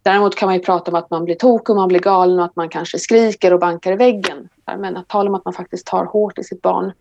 Däremot 0.03 0.37
kan 0.37 0.47
man 0.47 0.55
ju 0.55 0.63
prata 0.63 0.91
om 0.91 0.95
att 0.95 1.11
man 1.11 1.25
blir 1.25 1.35
tokig 1.35 1.71
och 1.71 1.77
man 1.77 1.89
blir 1.89 2.01
galen 2.01 2.39
och 2.39 2.45
att 2.45 2.57
man 2.57 2.69
kanske 2.69 2.99
skriker 2.99 3.53
och 3.53 3.61
bankar 3.61 3.93
i 3.93 3.97
väggen. 3.97 4.49
Men 4.79 4.97
att 4.97 5.09
tala 5.09 5.29
om 5.29 5.35
att 5.35 5.45
man 5.45 5.55
faktiskt 5.55 5.87
tar 5.87 6.05
hårt 6.05 6.39
i 6.39 6.45
sitt 6.45 6.63
barn, 6.63 6.93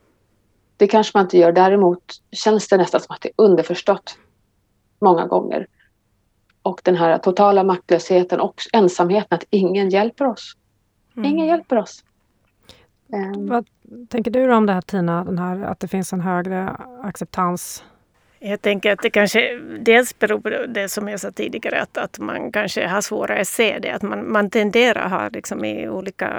det 0.83 0.87
kanske 0.87 1.17
man 1.17 1.25
inte 1.25 1.37
gör. 1.37 1.51
Däremot 1.51 2.03
känns 2.31 2.67
det 2.67 2.77
nästan 2.77 3.01
som 3.01 3.15
att 3.15 3.21
det 3.21 3.29
är 3.29 3.33
underförstått 3.43 4.17
många 5.01 5.27
gånger. 5.27 5.67
Och 6.61 6.81
den 6.83 6.95
här 6.95 7.17
totala 7.17 7.63
maktlösheten 7.63 8.39
och 8.39 8.55
ensamheten, 8.73 9.35
att 9.35 9.43
ingen 9.49 9.89
hjälper 9.89 10.27
oss. 10.27 10.53
Mm. 11.17 11.31
Ingen 11.31 11.47
hjälper 11.47 11.77
oss. 11.77 12.03
Vad 13.37 13.67
tänker 14.09 14.31
du 14.31 14.53
om 14.53 14.65
det 14.65 14.73
här 14.73 14.81
Tina, 14.81 15.23
den 15.23 15.37
här, 15.37 15.61
att 15.61 15.79
det 15.79 15.87
finns 15.87 16.13
en 16.13 16.21
högre 16.21 16.69
acceptans? 17.03 17.83
Jag 18.45 18.61
tänker 18.61 18.91
att 18.91 19.01
det 19.01 19.09
kanske 19.09 19.59
dels 19.79 20.19
beror 20.19 20.39
på 20.39 20.49
det 20.49 20.89
som 20.89 21.07
jag 21.07 21.19
sa 21.19 21.31
tidigare 21.31 21.81
att, 21.81 21.97
att 21.97 22.19
man 22.19 22.51
kanske 22.51 22.87
har 22.87 23.01
svårare 23.01 23.41
att 23.41 23.47
se 23.47 23.79
det. 23.79 23.91
Att 23.91 24.01
man, 24.01 24.31
man 24.31 24.49
tenderar 24.49 25.01
att 25.01 25.11
ha 25.11 25.29
liksom 25.29 25.65
i 25.65 25.89
olika 25.89 26.33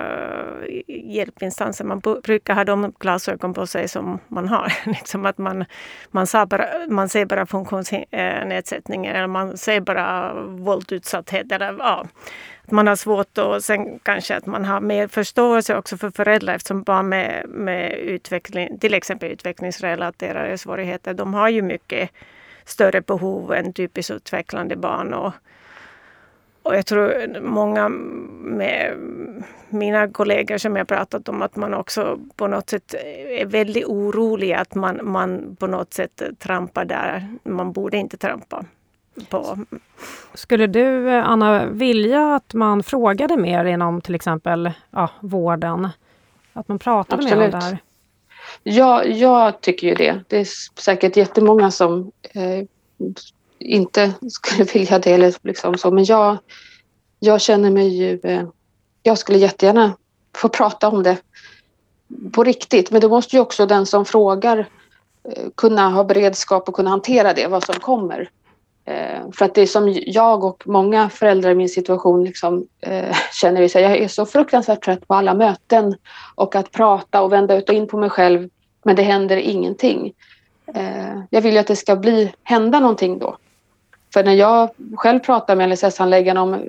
hjälpinstanser, 0.88 1.84
man 1.84 2.00
brukar 2.00 2.54
ha 2.54 2.64
de 2.64 2.92
glasögon 2.98 3.54
på 3.54 3.66
sig 3.66 3.88
som 3.88 4.18
man 4.28 4.48
har. 4.48 4.72
liksom 4.86 5.26
att 5.26 5.38
man, 5.38 5.64
man, 6.10 6.26
ser 6.26 6.46
bara, 6.46 6.66
man 6.88 7.08
ser 7.08 7.26
bara 7.26 7.46
funktionsnedsättningar 7.46 9.12
eh, 9.12 9.18
eller 9.18 9.28
man 9.28 9.56
ser 9.56 9.80
bara 9.80 10.34
våldutsatthet. 10.44 11.52
Eller, 11.52 11.76
ja 11.78 12.06
att 12.64 12.70
man 12.70 12.86
har 12.86 12.96
svårt 12.96 13.38
och 13.38 13.64
sen 13.64 13.98
kanske 13.98 14.36
att 14.36 14.46
man 14.46 14.64
har 14.64 14.80
mer 14.80 15.08
förståelse 15.08 15.76
också 15.76 15.96
för 15.96 16.10
föräldrar 16.10 16.54
eftersom 16.54 16.82
barn 16.82 17.08
med, 17.08 17.48
med 17.48 17.92
utveckling, 17.92 18.78
till 18.78 18.94
exempel 18.94 19.30
utvecklingsrelaterade 19.30 20.58
svårigheter, 20.58 21.14
de 21.14 21.34
har 21.34 21.48
ju 21.48 21.62
mycket 21.62 22.10
större 22.64 23.00
behov 23.00 23.52
än 23.52 23.72
typiskt 23.72 24.10
utvecklande 24.10 24.76
barn. 24.76 25.14
Och, 25.14 25.32
och 26.62 26.76
jag 26.76 26.86
tror 26.86 27.40
många 27.40 27.88
med 27.88 28.92
mina 29.68 30.08
kollegor 30.08 30.58
som 30.58 30.76
jag 30.76 30.88
pratat 30.88 31.28
om 31.28 31.42
att 31.42 31.56
man 31.56 31.74
också 31.74 32.20
på 32.36 32.46
något 32.46 32.70
sätt 32.70 32.94
är 33.28 33.46
väldigt 33.46 33.86
orolig 33.86 34.52
att 34.52 34.74
man, 34.74 35.00
man 35.02 35.56
på 35.56 35.66
något 35.66 35.94
sätt 35.94 36.22
trampar 36.38 36.84
där 36.84 37.28
man 37.44 37.72
borde 37.72 37.96
inte 37.96 38.16
trampa 38.16 38.64
på. 39.28 39.58
Skulle 40.34 40.66
du, 40.66 41.10
Anna, 41.10 41.66
vilja 41.66 42.34
att 42.34 42.54
man 42.54 42.82
frågade 42.82 43.36
mer 43.36 43.64
inom 43.64 44.00
till 44.00 44.14
exempel 44.14 44.72
ja, 44.90 45.08
vården? 45.20 45.88
Att 46.52 46.68
man 46.68 46.78
pratade 46.78 47.22
Absolut. 47.22 47.38
mer 47.38 47.44
om 47.44 47.50
det 47.50 47.66
här? 47.66 47.78
Ja, 48.62 49.04
jag 49.04 49.60
tycker 49.60 49.86
ju 49.86 49.94
det. 49.94 50.20
Det 50.28 50.38
är 50.38 50.48
säkert 50.80 51.16
jättemånga 51.16 51.70
som 51.70 52.12
eh, 52.34 52.64
inte 53.58 54.12
skulle 54.30 54.64
vilja 54.74 54.98
det. 54.98 55.12
Eller 55.12 55.34
liksom 55.42 55.78
så. 55.78 55.90
Men 55.90 56.04
jag, 56.04 56.38
jag 57.20 57.40
känner 57.40 57.70
mig 57.70 57.88
ju... 57.88 58.20
Eh, 58.22 58.48
jag 59.02 59.18
skulle 59.18 59.38
jättegärna 59.38 59.96
få 60.36 60.48
prata 60.48 60.88
om 60.88 61.02
det 61.02 61.16
på 62.32 62.44
riktigt. 62.44 62.90
Men 62.90 63.00
då 63.00 63.08
måste 63.08 63.36
ju 63.36 63.42
också 63.42 63.66
den 63.66 63.86
som 63.86 64.04
frågar 64.04 64.58
eh, 65.28 65.44
kunna 65.54 65.88
ha 65.88 66.04
beredskap 66.04 66.68
och 66.68 66.74
kunna 66.74 66.90
hantera 66.90 67.32
det, 67.32 67.46
vad 67.46 67.64
som 67.64 67.74
kommer. 67.74 68.30
Eh, 68.84 69.30
för 69.32 69.44
att 69.44 69.54
det 69.54 69.62
är 69.62 69.66
som 69.66 69.92
jag 70.06 70.44
och 70.44 70.62
många 70.66 71.10
föräldrar 71.10 71.50
i 71.50 71.54
min 71.54 71.68
situation 71.68 72.24
liksom, 72.24 72.66
eh, 72.80 73.16
känner, 73.32 73.68
sig. 73.68 73.82
jag 73.82 73.96
är 73.96 74.08
så 74.08 74.26
fruktansvärt 74.26 74.84
trött 74.84 75.08
på 75.08 75.14
alla 75.14 75.34
möten 75.34 75.96
och 76.34 76.56
att 76.56 76.72
prata 76.72 77.22
och 77.22 77.32
vända 77.32 77.56
ut 77.56 77.68
och 77.68 77.74
in 77.74 77.88
på 77.88 77.96
mig 77.96 78.10
själv 78.10 78.48
men 78.84 78.96
det 78.96 79.02
händer 79.02 79.36
ingenting. 79.36 80.12
Eh, 80.74 81.20
jag 81.30 81.40
vill 81.40 81.54
ju 81.54 81.60
att 81.60 81.66
det 81.66 81.76
ska 81.76 81.96
bli, 81.96 82.32
hända 82.42 82.80
någonting 82.80 83.18
då. 83.18 83.36
För 84.12 84.24
när 84.24 84.34
jag 84.34 84.70
själv 84.96 85.18
pratar 85.18 85.56
med 85.56 85.70
LSS-handläggaren 85.70 86.36
om 86.36 86.54
eh, 86.54 86.60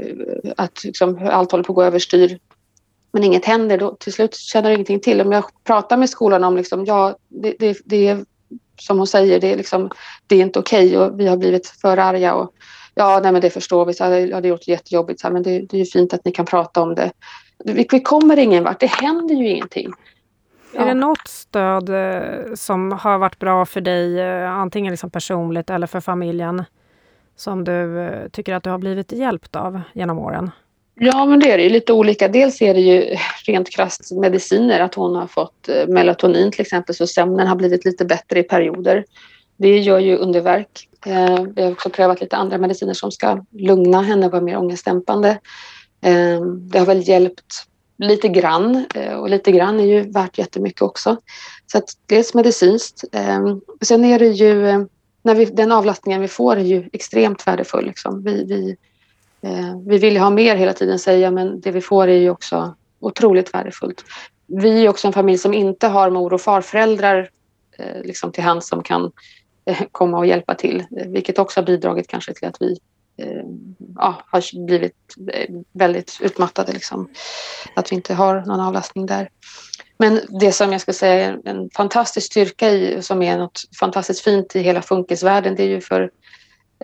att 0.58 0.84
liksom, 0.84 1.30
allt 1.32 1.52
håller 1.52 1.64
på 1.64 1.72
att 1.72 1.76
gå 1.76 1.84
överstyr 1.84 2.40
men 3.12 3.24
inget 3.24 3.46
händer, 3.46 3.78
då 3.78 3.96
till 3.96 4.14
slut 4.14 4.36
känner 4.36 4.70
jag 4.70 4.76
ingenting 4.76 5.00
till. 5.00 5.22
Om 5.22 5.32
jag 5.32 5.44
pratar 5.64 5.98
med 5.98 6.10
skolan 6.10 6.44
om 6.44 6.58
liksom, 6.58 6.86
ja, 6.86 7.16
det, 7.28 7.56
det, 7.60 7.78
det 7.86 8.08
är 8.08 8.26
som 8.78 8.98
hon 8.98 9.08
säger, 9.08 9.40
det 9.40 9.52
är, 9.52 9.58
liksom, 9.58 9.90
det 10.28 10.36
är 10.36 10.42
inte 10.42 10.60
okej 10.60 10.88
okay 10.88 10.98
och 10.98 11.20
vi 11.20 11.28
har 11.28 11.38
blivit 11.38 11.68
för 11.68 11.98
arga. 11.98 12.36
Och, 12.36 12.52
ja, 12.96 13.20
nej, 13.24 13.32
men 13.32 13.42
det 13.42 13.50
förstår 13.50 13.86
vi. 13.86 13.94
Så 13.94 14.10
det 14.10 14.34
hade 14.34 14.48
gjort 14.48 14.66
det 14.66 14.72
jättejobbigt. 14.72 15.20
Så 15.20 15.28
här, 15.28 15.34
men 15.34 15.44
det, 15.44 15.60
det 15.60 15.78
är 15.78 15.80
ju 15.80 15.86
fint 15.86 16.14
att 16.14 16.26
ni 16.26 16.32
kan 16.32 16.46
prata 16.46 16.82
om 16.82 16.96
det. 16.96 17.12
Vi, 17.64 17.88
vi 17.92 18.00
kommer 18.00 18.40
ingen 18.40 18.64
vart. 18.64 18.80
Det 18.80 18.92
händer 18.92 19.36
ju 19.36 19.50
ingenting. 19.50 19.92
Ja. 20.74 20.82
Är 20.82 20.86
det 20.86 20.94
något 20.94 21.28
stöd 21.28 21.90
eh, 21.90 22.54
som 22.54 22.92
har 22.92 23.18
varit 23.18 23.40
bra 23.40 23.66
för 23.66 23.82
dig, 23.82 24.20
eh, 24.20 24.52
antingen 24.52 24.92
liksom 24.92 25.10
personligt 25.10 25.70
eller 25.70 25.88
för 25.88 26.00
familjen, 26.00 26.64
som 27.36 27.64
du 27.64 28.00
eh, 28.00 28.30
tycker 28.30 28.54
att 28.54 28.64
du 28.64 28.70
har 28.70 28.78
blivit 28.78 29.12
hjälpt 29.12 29.56
av 29.56 29.82
genom 29.94 30.20
åren? 30.20 30.52
Ja, 30.98 31.26
men 31.26 31.40
det 31.40 31.52
är 31.52 31.58
det 31.58 31.64
ju 31.64 31.70
lite 31.70 31.94
olika. 31.94 32.28
Dels 32.28 32.62
är 32.62 32.74
det 32.74 32.80
ju 32.80 33.18
rent 33.46 33.70
krasst 33.70 34.12
mediciner, 34.12 34.80
att 34.80 34.96
hon 34.96 35.16
har 35.16 35.28
fått 35.28 35.70
eh, 35.70 35.88
melatonin 35.88 36.52
till 36.52 36.62
exempel, 36.62 36.96
så 36.96 37.08
sömnen 37.08 37.48
har 37.48 37.56
blivit 37.56 37.86
lite 37.86 38.06
bättre 38.06 38.40
i 38.40 38.44
perioder. 38.44 39.06
Det 39.58 39.80
gör 39.80 40.00
ju 40.00 40.18
underverk. 40.18 40.90
Eh, 41.06 41.44
vi 41.56 41.64
har 41.64 41.72
också 41.72 41.90
prövat 41.90 42.22
lite 42.22 42.36
andra 42.36 42.58
mediciner 42.58 42.94
som 42.94 43.12
ska 43.12 43.46
lugna 43.52 44.02
henne 44.02 44.26
och 44.26 44.32
vara 44.32 44.42
mer 44.42 44.58
ångestdämpande. 44.58 45.30
Eh, 46.02 46.42
det 46.42 46.80
har 46.80 46.86
väl 46.86 47.10
hjälpt 47.10 47.66
lite 47.98 48.28
grann 48.28 48.86
och 49.18 49.30
lite 49.30 49.52
grann 49.52 49.80
är 49.80 49.86
ju 49.86 50.12
värt 50.12 50.38
jättemycket 50.38 50.82
också. 50.82 51.18
Så 51.72 51.78
att 51.78 51.90
dels 52.06 52.34
medicinskt. 52.34 53.04
Sen 53.82 54.06
är 54.06 54.20
det 54.20 54.28
ju, 54.28 54.62
när 55.24 55.36
vi, 55.36 55.46
den 55.46 55.72
avlastningen 55.72 56.22
vi 56.22 56.28
får 56.28 56.56
är 56.56 56.64
ju 56.64 56.90
extremt 56.94 57.48
värdefull. 57.48 57.86
Liksom. 57.86 58.24
Vi, 58.24 58.44
vi 58.44 58.78
Eh, 59.46 59.80
vi 59.86 59.98
vill 59.98 60.18
ha 60.18 60.30
mer 60.30 60.56
hela 60.56 60.74
tiden 60.74 61.00
säga 61.00 61.32
men 61.32 61.62
det 61.62 61.72
vi 61.72 61.82
får 61.82 62.08
är 62.08 62.18
ju 62.18 62.30
också 62.30 62.76
otroligt 63.00 63.54
värdefullt. 63.54 64.04
Vi 64.48 64.86
är 64.86 64.90
också 64.90 65.08
en 65.08 65.14
familj 65.14 65.38
som 65.38 65.54
inte 65.54 65.88
har 65.88 66.10
mor 66.10 66.34
och 66.34 66.42
farföräldrar 66.42 67.30
eh, 67.78 68.02
liksom 68.04 68.32
till 68.32 68.44
hand 68.44 68.64
som 68.64 68.84
kan 68.84 69.12
eh, 69.66 69.82
komma 69.92 70.18
och 70.18 70.26
hjälpa 70.26 70.56
till, 70.56 70.80
eh, 70.98 71.08
vilket 71.08 71.40
också 71.40 71.60
har 71.60 71.66
bidragit 71.66 72.08
kanske 72.08 72.34
till 72.34 72.48
att 72.48 72.62
vi 72.62 72.80
eh, 73.18 73.44
ja, 73.96 74.16
har 74.32 74.66
blivit 74.66 74.96
väldigt 75.72 76.20
utmattade. 76.22 76.74
Liksom. 76.74 77.10
Att 77.76 77.92
vi 77.92 77.96
inte 77.96 78.14
har 78.14 78.42
någon 78.42 78.60
avlastning 78.60 79.06
där. 79.06 79.30
Men 79.98 80.20
det 80.40 80.52
som 80.52 80.72
jag 80.72 80.82
ska 80.82 80.94
säga 80.94 81.26
är 81.26 81.40
en 81.46 81.70
fantastisk 81.70 82.28
styrka 82.28 82.70
i, 82.70 83.02
som 83.02 83.22
är 83.22 83.38
något 83.38 83.62
fantastiskt 83.80 84.22
fint 84.22 84.56
i 84.56 84.62
hela 84.62 84.82
funkisvärlden, 84.82 85.56
det 85.56 85.64
är 85.64 85.68
ju 85.68 85.82
för, 85.82 86.12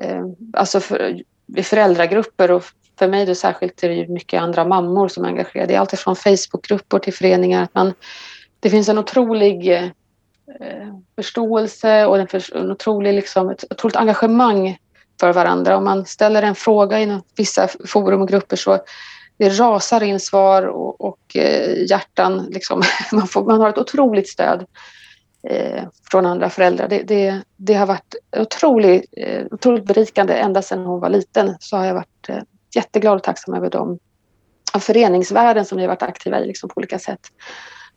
eh, 0.02 0.26
alltså 0.54 0.80
för 0.80 1.22
i 1.56 1.64
föräldragrupper 1.64 2.52
och 2.52 2.64
för 3.00 3.08
mig 3.08 3.26
då 3.26 3.36
särskilt 3.36 3.84
är 3.84 3.90
det 3.90 3.96
ju 3.96 4.08
mycket 4.08 4.42
andra 4.42 4.66
mammor 4.66 5.08
som 5.08 5.24
är 5.26 5.28
engagerade 5.28 5.74
i 5.74 5.76
allt 5.76 6.00
från 6.00 6.16
Facebookgrupper 6.16 7.00
till 7.00 7.14
föreningar. 7.14 7.64
Att 7.64 7.76
man, 7.76 7.94
det 8.60 8.70
finns 8.70 8.90
en 8.90 8.98
otrolig 8.98 9.72
eh, 9.72 9.88
förståelse 11.16 12.06
och 12.06 12.20
en, 12.20 12.28
för, 12.28 12.58
en 12.58 12.72
otrolig, 12.72 13.14
liksom, 13.14 13.50
ett 13.50 13.72
otroligt 13.72 13.96
engagemang 13.96 14.78
för 15.20 15.34
varandra. 15.34 15.78
Om 15.78 15.84
man 15.84 16.06
ställer 16.06 16.44
en 16.44 16.56
fråga 16.56 17.02
i 17.02 17.20
vissa 17.36 17.68
forum 17.88 18.22
och 18.22 18.28
grupper 18.28 18.56
så 18.56 18.80
det 19.38 19.50
rasar 19.50 20.04
in 20.04 20.20
svar 20.20 20.64
och, 20.64 21.02
och 21.02 21.36
eh, 21.36 21.90
hjärtan. 21.90 22.48
Liksom. 22.50 22.82
Man, 23.12 23.28
får, 23.28 23.46
man 23.46 23.62
har 23.62 23.70
ett 23.70 23.78
otroligt 23.78 24.30
stöd 24.30 24.66
Eh, 25.44 25.84
från 26.12 26.26
andra 26.26 26.50
föräldrar. 26.50 26.88
Det, 26.88 27.04
det, 27.04 27.42
det 27.58 27.74
har 27.74 27.86
varit 27.86 28.16
otroligt, 28.38 29.06
eh, 29.18 29.46
otroligt 29.52 29.86
berikande. 29.86 30.34
Ända 30.34 30.62
sedan 30.62 30.86
hon 30.86 31.00
var 31.00 31.10
liten 31.10 31.56
så 31.60 31.78
har 31.78 31.86
jag 31.86 31.94
varit 31.94 32.30
eh, 32.30 32.42
jätteglad 32.76 33.16
och 33.16 33.24
tacksam 33.24 33.54
över 33.54 33.70
de 33.70 34.00
föreningsvärlden 34.80 35.66
som 35.66 35.78
vi 35.78 35.84
har 35.84 35.88
varit 35.88 36.04
aktiva 36.04 36.40
i 36.40 36.48
liksom, 36.48 36.70
på 36.70 36.78
olika 36.78 37.00
sätt. 37.00 37.20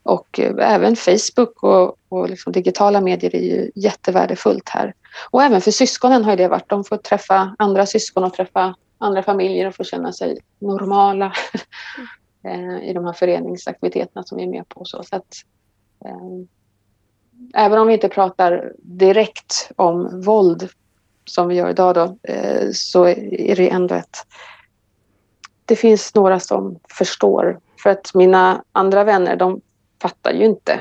Och 0.03 0.41
eh, 0.41 0.75
även 0.75 0.97
Facebook 0.97 1.63
och, 1.63 1.97
och 2.09 2.31
liksom 2.31 2.53
digitala 2.53 3.01
medier 3.01 3.37
är 3.37 3.43
ju 3.43 3.71
jättevärdefullt 3.75 4.69
här. 4.69 4.95
Och 5.31 5.43
även 5.43 5.61
för 5.61 5.71
syskonen 5.71 6.25
har 6.25 6.37
det 6.37 6.49
varit. 6.49 6.69
De 6.69 6.85
får 6.85 6.97
träffa 6.97 7.57
andra 7.59 7.87
syskon 7.87 8.25
och 8.25 8.35
träffa 8.35 8.75
andra 8.99 9.23
familjer 9.23 9.67
och 9.67 9.75
få 9.75 9.85
känna 9.85 10.13
sig 10.13 10.39
normala 10.59 11.33
mm. 12.45 12.79
i 12.83 12.93
de 12.93 13.05
här 13.05 13.13
föreningsaktiviteterna 13.13 14.23
som 14.23 14.39
vi 14.39 14.45
är 14.45 14.49
med 14.49 14.69
på. 14.69 14.85
Så, 14.85 15.03
så 15.03 15.17
att, 15.17 15.35
eh, 16.05 16.47
även 17.55 17.79
om 17.79 17.87
vi 17.87 17.95
inte 17.95 18.09
pratar 18.09 18.73
direkt 18.79 19.71
om 19.77 20.21
våld 20.21 20.69
som 21.25 21.49
vi 21.49 21.55
gör 21.55 21.71
idag 21.71 21.95
då, 21.95 22.17
eh, 22.23 22.71
så 22.73 23.07
är 23.07 23.57
det 23.57 23.71
ändå 23.71 23.95
ett... 23.95 24.19
Det 25.65 25.77
finns 25.77 26.15
några 26.15 26.41
som 26.41 26.79
förstår. 26.89 27.61
För 27.83 27.91
att 27.91 28.15
mina 28.15 28.65
andra 28.73 29.05
vänner, 29.05 29.37
de 29.37 29.61
fattar 30.03 30.33
ju 30.33 30.45
inte. 30.45 30.81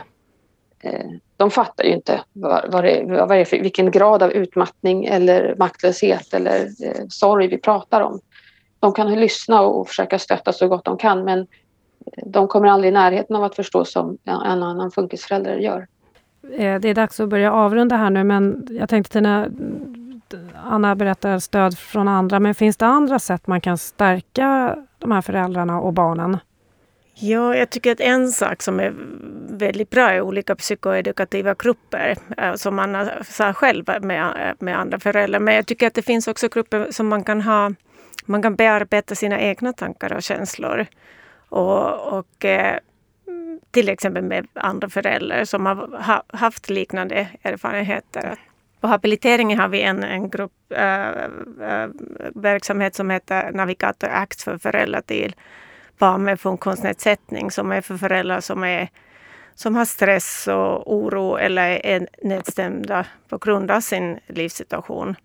Eh, 0.83 1.09
de 1.37 1.51
fattar 1.51 1.83
ju 1.83 1.93
inte 1.93 2.21
vad, 2.33 2.71
vad, 2.71 2.83
det, 2.83 3.03
vad 3.07 3.29
det 3.29 3.35
är 3.35 3.45
för, 3.45 3.59
vilken 3.59 3.91
grad 3.91 4.23
av 4.23 4.31
utmattning 4.31 5.05
eller 5.05 5.55
maktlöshet 5.59 6.33
eller 6.33 6.59
eh, 6.83 7.05
sorg 7.09 7.47
vi 7.47 7.57
pratar 7.57 8.01
om. 8.01 8.19
De 8.79 8.93
kan 8.93 9.13
lyssna 9.13 9.61
och 9.61 9.87
försöka 9.87 10.19
stötta 10.19 10.53
så 10.53 10.67
gott 10.67 10.85
de 10.85 10.97
kan 10.97 11.23
men 11.23 11.47
de 12.25 12.47
kommer 12.47 12.67
aldrig 12.67 12.91
i 12.91 12.93
närheten 12.93 13.35
av 13.35 13.43
att 13.43 13.55
förstå 13.55 13.85
som 13.85 14.17
en 14.23 14.63
annan 14.63 14.91
funkisförälder 14.91 15.57
gör. 15.57 15.87
Eh, 16.51 16.79
det 16.79 16.89
är 16.89 16.93
dags 16.93 17.19
att 17.19 17.29
börja 17.29 17.51
avrunda 17.51 17.95
här 17.95 18.09
nu 18.09 18.23
men 18.23 18.67
jag 18.71 18.89
tänkte 18.89 19.13
Tina, 19.13 19.49
Anna 20.63 20.95
berättar 20.95 21.39
stöd 21.39 21.77
från 21.77 22.07
andra, 22.07 22.39
men 22.39 22.55
finns 22.55 22.77
det 22.77 22.85
andra 22.85 23.19
sätt 23.19 23.47
man 23.47 23.61
kan 23.61 23.77
stärka 23.77 24.77
de 24.99 25.11
här 25.11 25.21
föräldrarna 25.21 25.79
och 25.79 25.93
barnen? 25.93 26.37
Ja, 27.15 27.55
jag 27.55 27.69
tycker 27.69 27.91
att 27.91 27.99
en 27.99 28.31
sak 28.31 28.61
som 28.61 28.79
är 28.79 28.93
väldigt 29.49 29.89
bra 29.89 30.09
är 30.09 30.21
olika 30.21 30.55
psykoedukativa 30.55 31.53
grupper 31.53 32.15
eh, 32.37 32.53
som 32.53 32.75
man 32.75 33.09
sa 33.25 33.53
själv 33.53 33.89
eh, 33.89 33.99
med, 33.99 34.49
eh, 34.49 34.55
med 34.59 34.79
andra 34.79 34.99
föräldrar. 34.99 35.39
Men 35.39 35.55
jag 35.55 35.65
tycker 35.65 35.87
att 35.87 35.93
det 35.93 36.01
finns 36.01 36.27
också 36.27 36.47
grupper 36.47 36.87
som 36.91 37.07
man 37.07 37.23
kan 37.23 37.41
ha, 37.41 37.71
man 38.25 38.41
kan 38.41 38.55
bearbeta 38.55 39.15
sina 39.15 39.39
egna 39.39 39.73
tankar 39.73 40.13
och 40.13 40.23
känslor. 40.23 40.85
Och, 41.49 42.17
och 42.17 42.45
till 43.71 43.89
exempel 43.89 44.23
med 44.23 44.47
andra 44.53 44.89
föräldrar 44.89 45.45
som 45.45 45.65
har 45.65 46.37
haft 46.37 46.69
liknande 46.69 47.27
erfarenheter. 47.41 48.35
På 48.81 48.87
habiliteringen 48.87 49.59
har 49.59 49.67
vi 49.67 49.81
en, 49.81 50.03
en 50.03 50.29
grupp 50.29 50.51
äh, 50.69 51.09
äh, 51.09 51.89
verksamhet 52.35 52.95
som 52.95 53.09
heter 53.09 53.51
Navigator 53.51 54.09
Act 54.09 54.41
för 54.41 54.57
föräldrar 54.57 55.01
till 55.01 55.35
barn 55.97 56.23
med 56.23 56.39
funktionsnedsättning 56.39 57.51
som 57.51 57.71
är 57.71 57.81
för 57.81 57.97
föräldrar 57.97 58.39
som, 58.39 58.63
är, 58.63 58.89
som 59.55 59.75
har 59.75 59.85
stress 59.85 60.47
och 60.47 60.93
oro 60.93 61.37
eller 61.37 61.85
är 61.85 62.07
nedstämda 62.23 63.05
på 63.29 63.37
grund 63.37 63.71
av 63.71 63.81
sin 63.81 64.19
livssituation. 64.27 65.15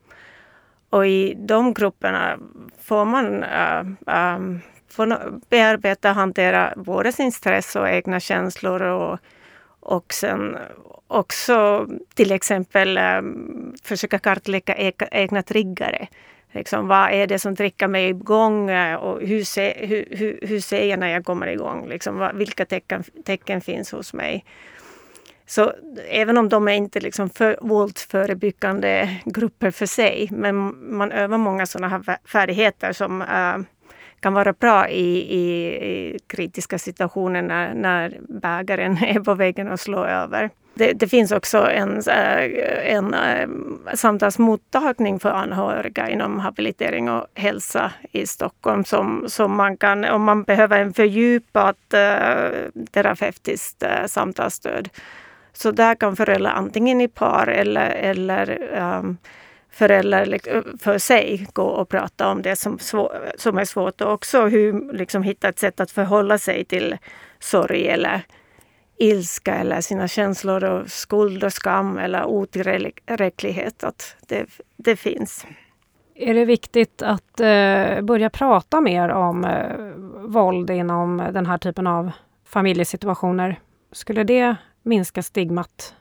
Och 0.90 1.06
i 1.06 1.34
de 1.34 1.74
grupperna 1.74 2.38
får 2.82 3.04
man 3.04 3.42
äh, 3.42 3.80
äh 4.06 4.38
Få 4.90 5.18
bearbeta 5.48 6.10
och 6.10 6.16
hantera 6.16 6.72
både 6.76 7.12
sin 7.12 7.32
stress 7.32 7.76
och 7.76 7.88
egna 7.88 8.20
känslor 8.20 8.82
och, 8.82 9.18
och 9.80 10.12
sen 10.12 10.56
också 11.06 11.86
till 12.14 12.32
exempel 12.32 12.98
ehm, 12.98 13.74
försöka 13.82 14.18
kartlägga 14.18 14.92
egna 15.10 15.42
triggare. 15.42 16.08
Liksom, 16.52 16.88
vad 16.88 17.10
är 17.10 17.26
det 17.26 17.38
som 17.38 17.56
triggar 17.56 17.88
mig 17.88 18.08
igång 18.08 18.70
och 18.96 19.20
hur, 19.20 19.44
se, 19.44 19.86
hur, 19.86 20.08
hur, 20.10 20.38
hur 20.42 20.60
ser 20.60 20.84
jag 20.84 20.98
när 20.98 21.08
jag 21.08 21.24
kommer 21.24 21.46
igång? 21.46 21.88
Liksom, 21.88 22.18
vad, 22.18 22.36
vilka 22.36 22.64
tecken, 22.64 23.04
tecken 23.24 23.60
finns 23.60 23.92
hos 23.92 24.14
mig? 24.14 24.44
Så 25.46 25.72
även 26.08 26.38
om 26.38 26.48
de 26.48 26.68
är 26.68 26.72
inte 26.72 27.00
liksom 27.00 27.30
för, 27.30 27.58
våldsförebyggande 27.60 29.20
grupper 29.24 29.70
för 29.70 29.86
sig, 29.86 30.28
men 30.30 30.56
man 30.96 31.12
övar 31.12 31.38
många 31.38 31.66
sådana 31.66 31.88
här 31.88 32.18
färdigheter 32.24 32.92
som 32.92 33.22
äh, 33.22 33.56
kan 34.20 34.32
vara 34.32 34.52
bra 34.52 34.88
i, 34.88 35.34
i, 35.34 35.66
i 35.90 36.18
kritiska 36.26 36.78
situationer 36.78 37.42
när, 37.42 37.74
när 37.74 38.18
bägaren 38.28 38.96
är 39.04 39.20
på 39.20 39.34
vägen 39.34 39.68
att 39.68 39.80
slå 39.80 40.04
över. 40.04 40.50
Det, 40.74 40.92
det, 40.92 41.08
finns 41.08 41.32
också 41.32 41.70
en, 41.70 42.02
eh, 42.08 42.94
en, 42.94 43.14
eh, 43.14 43.48
samtalsmottagning 43.94 45.20
för 45.20 45.30
anhöriga 45.30 46.08
inom 46.08 46.38
habilitering 46.38 47.10
och 47.10 47.26
hälsa 47.34 47.92
i 48.12 48.26
Stockholm 48.26 48.84
som, 48.84 49.24
som 49.28 49.56
man 49.56 49.76
kan, 49.76 50.04
om 50.04 50.22
man 50.22 50.42
behöver 50.42 50.80
en 50.80 50.92
fördjupat 50.92 51.94
eh, 51.94 52.50
terapeutiskt 52.90 53.84
samtalsstöd. 54.06 54.88
Så 55.52 55.70
där 55.70 55.94
kan 55.94 56.16
föräldrar 56.16 56.50
antingen 56.50 57.00
i 57.00 57.08
par 57.08 57.46
eller, 57.46 57.90
eller 57.90 58.72
um, 58.98 59.16
föräldrar 59.78 60.38
för 60.78 60.98
sig 60.98 61.46
gå 61.52 61.62
och 61.62 61.88
prata 61.88 62.28
om 62.28 62.42
det 62.42 62.56
som, 62.56 62.78
svår, 62.78 63.32
som 63.36 63.58
är 63.58 63.64
svårt 63.64 64.00
och 64.00 64.12
också 64.12 64.46
hur, 64.46 64.92
liksom, 64.92 65.22
hitta 65.22 65.48
ett 65.48 65.58
sätt 65.58 65.80
att 65.80 65.90
förhålla 65.90 66.38
sig 66.38 66.64
till 66.64 66.96
sorg 67.38 67.88
eller 67.88 68.22
ilska 68.96 69.54
eller 69.54 69.80
sina 69.80 70.08
känslor 70.08 70.64
och 70.64 70.90
skuld 70.90 71.44
och 71.44 71.52
skam 71.52 71.98
eller 71.98 72.24
otillräcklighet. 72.24 73.84
Att 73.84 74.16
det, 74.28 74.46
det 74.76 74.96
finns. 74.96 75.46
Är 76.14 76.34
det 76.34 76.44
viktigt 76.44 77.02
att 77.02 77.40
eh, 77.40 78.00
börja 78.00 78.30
prata 78.30 78.80
mer 78.80 79.08
om 79.08 79.44
eh, 79.44 79.76
våld 80.28 80.70
inom 80.70 81.16
den 81.32 81.46
här 81.46 81.58
typen 81.58 81.86
av 81.86 82.10
familjesituationer? 82.44 83.60
Skulle 83.92 84.24
det 84.24 84.56
minska 84.82 85.22
stigmat? 85.22 85.94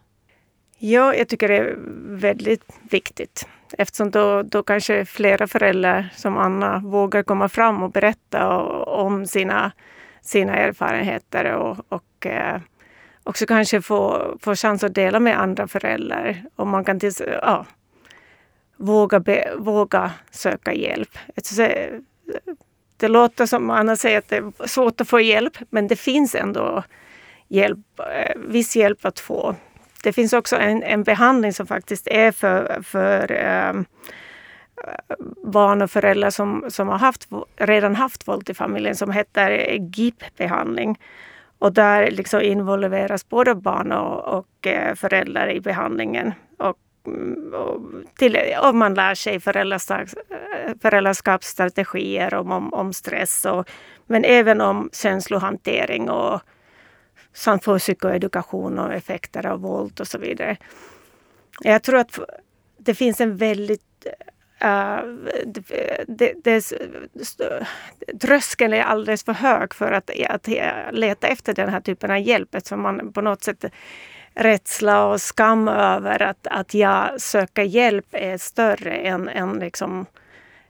Ja, 0.77 1.15
jag 1.15 1.27
tycker 1.27 1.47
det 1.47 1.57
är 1.57 1.75
väldigt 2.07 2.79
viktigt. 2.89 3.47
Eftersom 3.77 4.11
då, 4.11 4.43
då 4.43 4.63
kanske 4.63 5.05
flera 5.05 5.47
föräldrar 5.47 6.09
som 6.15 6.37
Anna 6.37 6.79
vågar 6.79 7.23
komma 7.23 7.49
fram 7.49 7.83
och 7.83 7.91
berätta 7.91 8.57
om 8.83 9.25
sina, 9.25 9.71
sina 10.21 10.55
erfarenheter 10.55 11.53
och, 11.53 11.77
och 11.89 12.25
eh, 12.25 12.59
också 13.23 13.45
kanske 13.45 13.81
få, 13.81 14.33
få 14.41 14.55
chans 14.55 14.83
att 14.83 14.95
dela 14.95 15.19
med 15.19 15.39
andra 15.39 15.67
föräldrar. 15.67 16.43
Och 16.55 16.67
man 16.67 16.85
kan 16.85 16.99
tills, 16.99 17.21
ja, 17.41 17.65
våga, 18.77 19.19
be, 19.19 19.53
våga 19.57 20.11
söka 20.31 20.73
hjälp. 20.73 21.17
Det 22.97 23.07
låter 23.07 23.45
som 23.45 23.69
Anna 23.69 23.95
säger 23.95 24.17
att 24.17 24.29
det 24.29 24.37
är 24.37 24.67
svårt 24.67 25.01
att 25.01 25.07
få 25.07 25.19
hjälp, 25.19 25.57
men 25.69 25.87
det 25.87 25.95
finns 25.95 26.35
ändå 26.35 26.83
hjälp, 27.47 27.99
eh, 27.99 28.35
viss 28.35 28.75
hjälp 28.75 29.05
att 29.05 29.19
få. 29.19 29.55
Det 30.03 30.13
finns 30.13 30.33
också 30.33 30.55
en, 30.55 30.83
en 30.83 31.03
behandling 31.03 31.53
som 31.53 31.67
faktiskt 31.67 32.07
är 32.07 32.31
för, 32.31 32.81
för 32.83 33.31
um, 33.69 33.85
barn 35.43 35.81
och 35.81 35.91
föräldrar 35.91 36.29
som, 36.29 36.65
som 36.69 36.87
har 36.87 36.97
haft, 36.97 37.27
redan 37.55 37.95
haft 37.95 38.27
våld 38.27 38.49
i 38.49 38.53
familjen 38.53 38.95
som 38.95 39.11
heter 39.11 39.77
GIP-behandling. 39.79 40.99
Och 41.59 41.73
där 41.73 42.11
liksom 42.11 42.41
involveras 42.41 43.29
både 43.29 43.55
barn 43.55 43.91
och, 43.91 44.37
och 44.37 44.67
eh, 44.67 44.95
föräldrar 44.95 45.51
i 45.51 45.61
behandlingen. 45.61 46.33
Och, 46.57 46.77
mm, 47.07 47.53
och, 47.53 47.81
till, 48.17 48.37
och 48.63 48.75
man 48.75 48.93
lär 48.93 49.15
sig 49.15 49.35
eh, 49.35 50.73
föräldraskapsstrategier 50.81 52.33
om, 52.33 52.51
om, 52.51 52.73
om 52.73 52.93
stress, 52.93 53.45
och, 53.45 53.69
men 54.05 54.25
även 54.25 54.61
om 54.61 54.89
känslohantering 54.93 56.09
och 56.09 56.41
samt 57.37 57.63
för 57.63 57.79
psykoedukation 57.79 58.79
och 58.79 58.93
effekter 58.93 59.45
av 59.45 59.61
våld 59.61 59.99
och 59.99 60.07
så 60.07 60.17
vidare. 60.17 60.57
Jag 61.61 61.83
tror 61.83 61.99
att 61.99 62.19
det 62.77 62.93
finns 62.93 63.21
en 63.21 63.37
väldigt 63.37 63.81
Uh, 64.63 65.29
det, 65.45 65.63
det, 66.07 66.33
det, 66.43 66.73
tröskeln 68.21 68.73
är 68.73 68.81
alldeles 68.81 69.23
för 69.23 69.33
hög 69.33 69.73
för 69.73 69.91
att, 69.91 70.11
att 70.29 70.47
leta 70.91 71.27
efter 71.27 71.53
den 71.53 71.69
här 71.69 71.81
typen 71.81 72.11
av 72.11 72.19
hjälp 72.19 72.55
eftersom 72.55 72.81
man 72.81 73.13
på 73.13 73.21
något 73.21 73.43
sätt 73.43 73.65
rädsla 74.33 75.05
och 75.05 75.21
skam 75.21 75.67
över 75.67 76.21
att, 76.21 76.47
att 76.47 76.73
jag 76.73 77.21
söker 77.21 77.63
hjälp 77.63 78.07
är 78.11 78.37
större 78.37 78.91
än, 78.91 79.29
än 79.29 79.59
liksom 79.59 80.05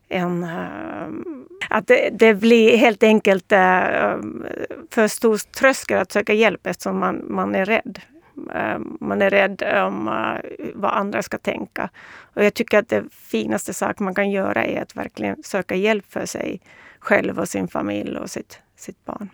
en, 0.09 0.43
uh, 0.43 1.07
att 1.69 1.87
det, 1.87 2.09
det, 2.13 2.33
blir 2.33 2.77
helt 2.77 3.03
enkelt 3.03 3.51
uh, 3.51 3.57
för 4.89 5.07
stor 5.07 5.37
tröskel 5.37 5.97
att 5.97 6.11
söka 6.11 6.33
hjälp 6.33 6.67
eftersom 6.67 6.99
man, 6.99 7.25
man 7.27 7.55
är 7.55 7.65
rädd. 7.65 8.01
Ehm, 8.53 8.97
man 8.99 9.21
är 9.21 9.29
rädd 9.29 9.63
om 9.85 10.07
eh, 10.07 10.67
vad 10.75 10.91
andra 10.91 11.21
ska 11.21 11.37
tänka. 11.37 11.89
Och 12.33 12.43
jag 12.43 12.53
tycker 12.53 12.79
att 12.79 12.89
det 12.89 13.03
finaste 13.11 13.73
sak 13.73 13.99
man 13.99 14.15
kan 14.15 14.31
göra 14.31 14.65
är 14.65 14.81
att 14.81 14.95
verkligen 14.95 15.43
söka 15.43 15.75
hjälp 15.75 16.05
för 16.09 16.25
sig 16.25 16.61
själv 16.99 17.39
och 17.39 17.47
sin 17.47 17.67
familj 17.67 18.17
och 18.17 18.29
sitt, 18.29 18.59
sitt 18.75 19.05
barn. 19.05 19.29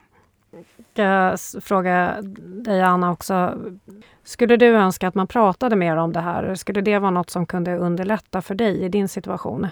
Jag 0.93 1.39
ska 1.39 1.61
fråga 1.61 2.17
dig 2.45 2.82
Anna 2.82 3.11
också. 3.11 3.57
Skulle 4.24 4.57
du 4.57 4.67
önska 4.67 5.07
att 5.07 5.15
man 5.15 5.28
pratade 5.28 5.76
mer 5.76 5.97
om 5.97 6.13
det 6.13 6.21
här? 6.21 6.55
Skulle 6.55 6.82
det 6.82 6.99
vara 6.99 7.11
något 7.11 7.30
som 7.30 7.45
kunde 7.45 7.78
underlätta 7.78 8.41
för 8.41 8.55
dig 8.55 8.84
i 8.84 8.89
din 8.89 9.07
situation? 9.07 9.67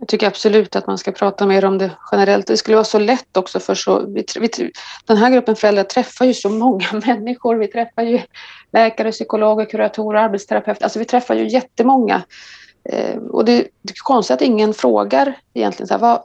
Jag 0.00 0.08
tycker 0.08 0.26
absolut 0.26 0.76
att 0.76 0.86
man 0.86 0.98
ska 0.98 1.12
prata 1.12 1.46
mer 1.46 1.64
om 1.64 1.78
det 1.78 1.90
generellt. 2.12 2.46
Det 2.46 2.56
skulle 2.56 2.76
vara 2.76 2.84
så 2.84 2.98
lätt 2.98 3.36
också 3.36 3.60
för 3.60 3.74
så... 3.74 4.06
Vi, 4.06 4.24
vi, 4.40 4.72
den 5.06 5.16
här 5.16 5.30
gruppen 5.30 5.56
föräldrar 5.56 5.84
träffar 5.84 6.24
ju 6.24 6.34
så 6.34 6.48
många 6.48 6.86
människor. 7.06 7.56
Vi 7.56 7.66
träffar 7.66 8.02
ju 8.02 8.20
läkare, 8.72 9.12
psykologer, 9.12 9.64
kuratorer, 9.64 10.20
arbetsterapeuter. 10.20 10.84
Alltså 10.84 10.98
vi 10.98 11.04
träffar 11.04 11.34
ju 11.34 11.48
jättemånga. 11.48 12.22
Eh, 12.84 13.16
och 13.16 13.44
det, 13.44 13.56
det 13.82 13.92
är 13.92 13.94
konstigt 14.04 14.34
att 14.34 14.42
ingen 14.42 14.74
frågar 14.74 15.38
egentligen 15.54 15.86
så 15.86 15.94
här, 15.94 16.00
vad, 16.00 16.22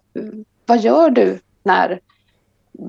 vad 0.66 0.80
gör 0.80 1.10
du 1.10 1.40
när 1.64 2.00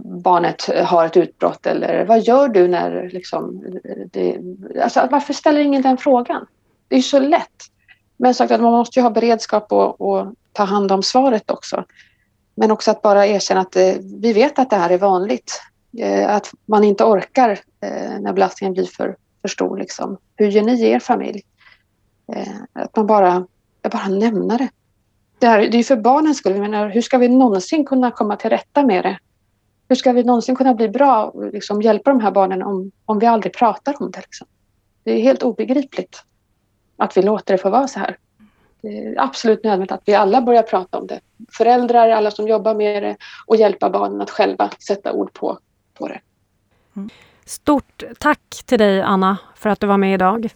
barnet 0.05 0.71
har 0.85 1.07
ett 1.07 1.17
utbrott 1.17 1.67
eller 1.67 2.05
vad 2.05 2.21
gör 2.21 2.49
du 2.49 2.69
när 2.69 3.11
liksom 3.13 3.63
eh, 3.85 3.97
det, 4.13 4.39
alltså 4.83 5.09
varför 5.11 5.33
ställer 5.33 5.61
ingen 5.61 5.83
den 5.83 5.99
frågan? 5.99 6.47
Det 6.89 6.95
är 6.95 6.99
ju 6.99 7.03
så 7.03 7.19
lätt. 7.19 7.71
Men 8.17 8.35
sagt 8.35 8.53
att 8.53 8.61
man 8.61 8.73
måste 8.73 8.99
ju 8.99 9.03
ha 9.03 9.11
beredskap 9.11 9.73
och, 9.73 10.01
och 10.01 10.35
ta 10.53 10.65
hand 10.65 10.93
om 10.93 11.03
svaret 11.03 11.51
också. 11.51 11.85
Men 12.55 12.71
också 12.71 12.91
att 12.91 13.03
bara 13.03 13.27
erkänna 13.27 13.61
att 13.61 13.77
eh, 13.77 13.95
vi 14.21 14.33
vet 14.33 14.59
att 14.59 14.71
det 14.71 14.77
här 14.77 14.91
är 14.91 14.99
vanligt. 14.99 15.63
Eh, 15.99 16.35
att 16.35 16.51
man 16.67 16.85
inte 16.85 17.05
orkar 17.05 17.51
eh, 17.81 18.21
när 18.21 18.33
belastningen 18.33 18.73
blir 18.73 18.85
för, 18.85 19.17
för 19.43 19.49
stor. 19.49 19.79
Liksom. 19.79 20.19
Hur 20.37 20.47
gör 20.47 20.63
ni 20.63 20.73
i 20.73 20.91
er 20.91 20.99
familj? 20.99 21.43
Eh, 22.33 22.55
att 22.73 22.97
man 22.97 23.07
bara, 23.07 23.47
bara 23.93 24.09
nämner 24.09 24.59
det. 24.59 24.69
Det, 25.39 25.47
här, 25.47 25.69
det 25.69 25.79
är 25.79 25.83
för 25.83 25.97
barnens 25.97 26.39
skull. 26.39 26.61
menar, 26.61 26.89
hur 26.89 27.03
ska 27.03 27.19
vi 27.19 27.29
någonsin 27.29 27.85
kunna 27.85 28.11
komma 28.11 28.37
till 28.37 28.51
rätta 28.51 28.87
med 28.87 29.05
det? 29.05 29.19
Hur 29.89 29.97
ska 29.97 30.13
vi 30.13 30.25
någonsin 30.25 30.57
kunna 30.57 30.75
bli 30.75 30.89
bra 30.89 31.25
och 31.25 31.53
liksom 31.53 31.83
hjälpa 31.83 32.11
de 32.11 32.21
här 32.21 32.31
barnen 32.31 32.63
om, 32.63 32.91
om 33.05 33.19
vi 33.19 33.27
aldrig 33.27 33.55
pratar 33.55 33.95
om 34.01 34.11
det? 34.11 34.21
Liksom? 34.21 34.47
Det 35.05 35.13
är 35.13 35.21
helt 35.21 35.43
obegripligt 35.43 36.23
att 36.97 37.17
vi 37.17 37.23
låter 37.23 37.55
det 37.55 37.59
få 37.59 37.71
vara 37.71 37.89
så 37.89 37.99
här 37.99 38.17
det 38.83 39.07
är 39.07 39.21
absolut 39.21 39.65
nödvändigt 39.65 39.93
att 39.93 40.03
vi 40.05 40.15
alla 40.15 40.41
börjar 40.41 40.63
prata 40.63 40.99
om 40.99 41.07
det. 41.07 41.21
Föräldrar, 41.49 42.11
alla 42.11 42.31
som 42.31 42.49
jobbar 42.49 42.75
med 42.75 43.03
det 43.03 43.17
och 43.47 43.57
hjälpa 43.57 43.91
barnen 43.91 44.21
att 44.21 44.31
själva 44.31 44.71
sätta 44.87 45.13
ord 45.13 45.33
på, 45.33 45.59
på 45.95 46.09
det. 46.09 46.21
Mm. 46.97 47.11
Stort 47.45 48.03
tack 48.19 48.63
till 48.67 48.79
dig 48.79 49.03
Anna 49.03 49.39
för 49.55 49.71
att 49.71 49.81
du 49.81 49.87
var 49.87 49.97
med 49.97 50.15
idag. 50.15 50.49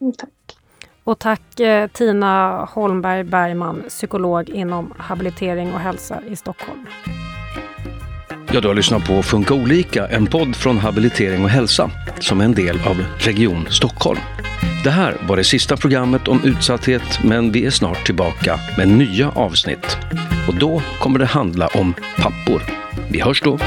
Mm, 0.00 0.12
tack. 0.12 0.58
Och 1.04 1.18
tack 1.18 1.60
eh, 1.60 1.88
Tina 1.88 2.64
Holmberg 2.64 3.24
Bergman, 3.24 3.84
psykolog 3.88 4.48
inom 4.48 4.94
habilitering 4.98 5.74
och 5.74 5.80
hälsa 5.80 6.22
i 6.28 6.36
Stockholm. 6.36 6.86
Ja, 8.52 8.60
du 8.60 8.68
har 8.68 8.74
lyssnat 8.74 9.06
på 9.06 9.22
Funka 9.22 9.54
olika, 9.54 10.06
en 10.06 10.26
podd 10.26 10.56
från 10.56 10.78
Habilitering 10.78 11.44
och 11.44 11.50
hälsa 11.50 11.90
som 12.18 12.40
är 12.40 12.44
en 12.44 12.54
del 12.54 12.80
av 12.86 13.04
Region 13.18 13.66
Stockholm. 13.70 14.20
Det 14.84 14.90
här 14.90 15.16
var 15.28 15.36
det 15.36 15.44
sista 15.44 15.76
programmet 15.76 16.28
om 16.28 16.44
utsatthet, 16.44 17.24
men 17.24 17.52
vi 17.52 17.66
är 17.66 17.70
snart 17.70 18.06
tillbaka 18.06 18.58
med 18.78 18.88
nya 18.88 19.30
avsnitt. 19.30 19.96
Och 20.48 20.54
då 20.54 20.82
kommer 20.98 21.18
det 21.18 21.26
handla 21.26 21.66
om 21.66 21.94
pappor. 22.16 22.62
Vi 23.08 23.20
hörs 23.20 23.42
då! 23.42 23.58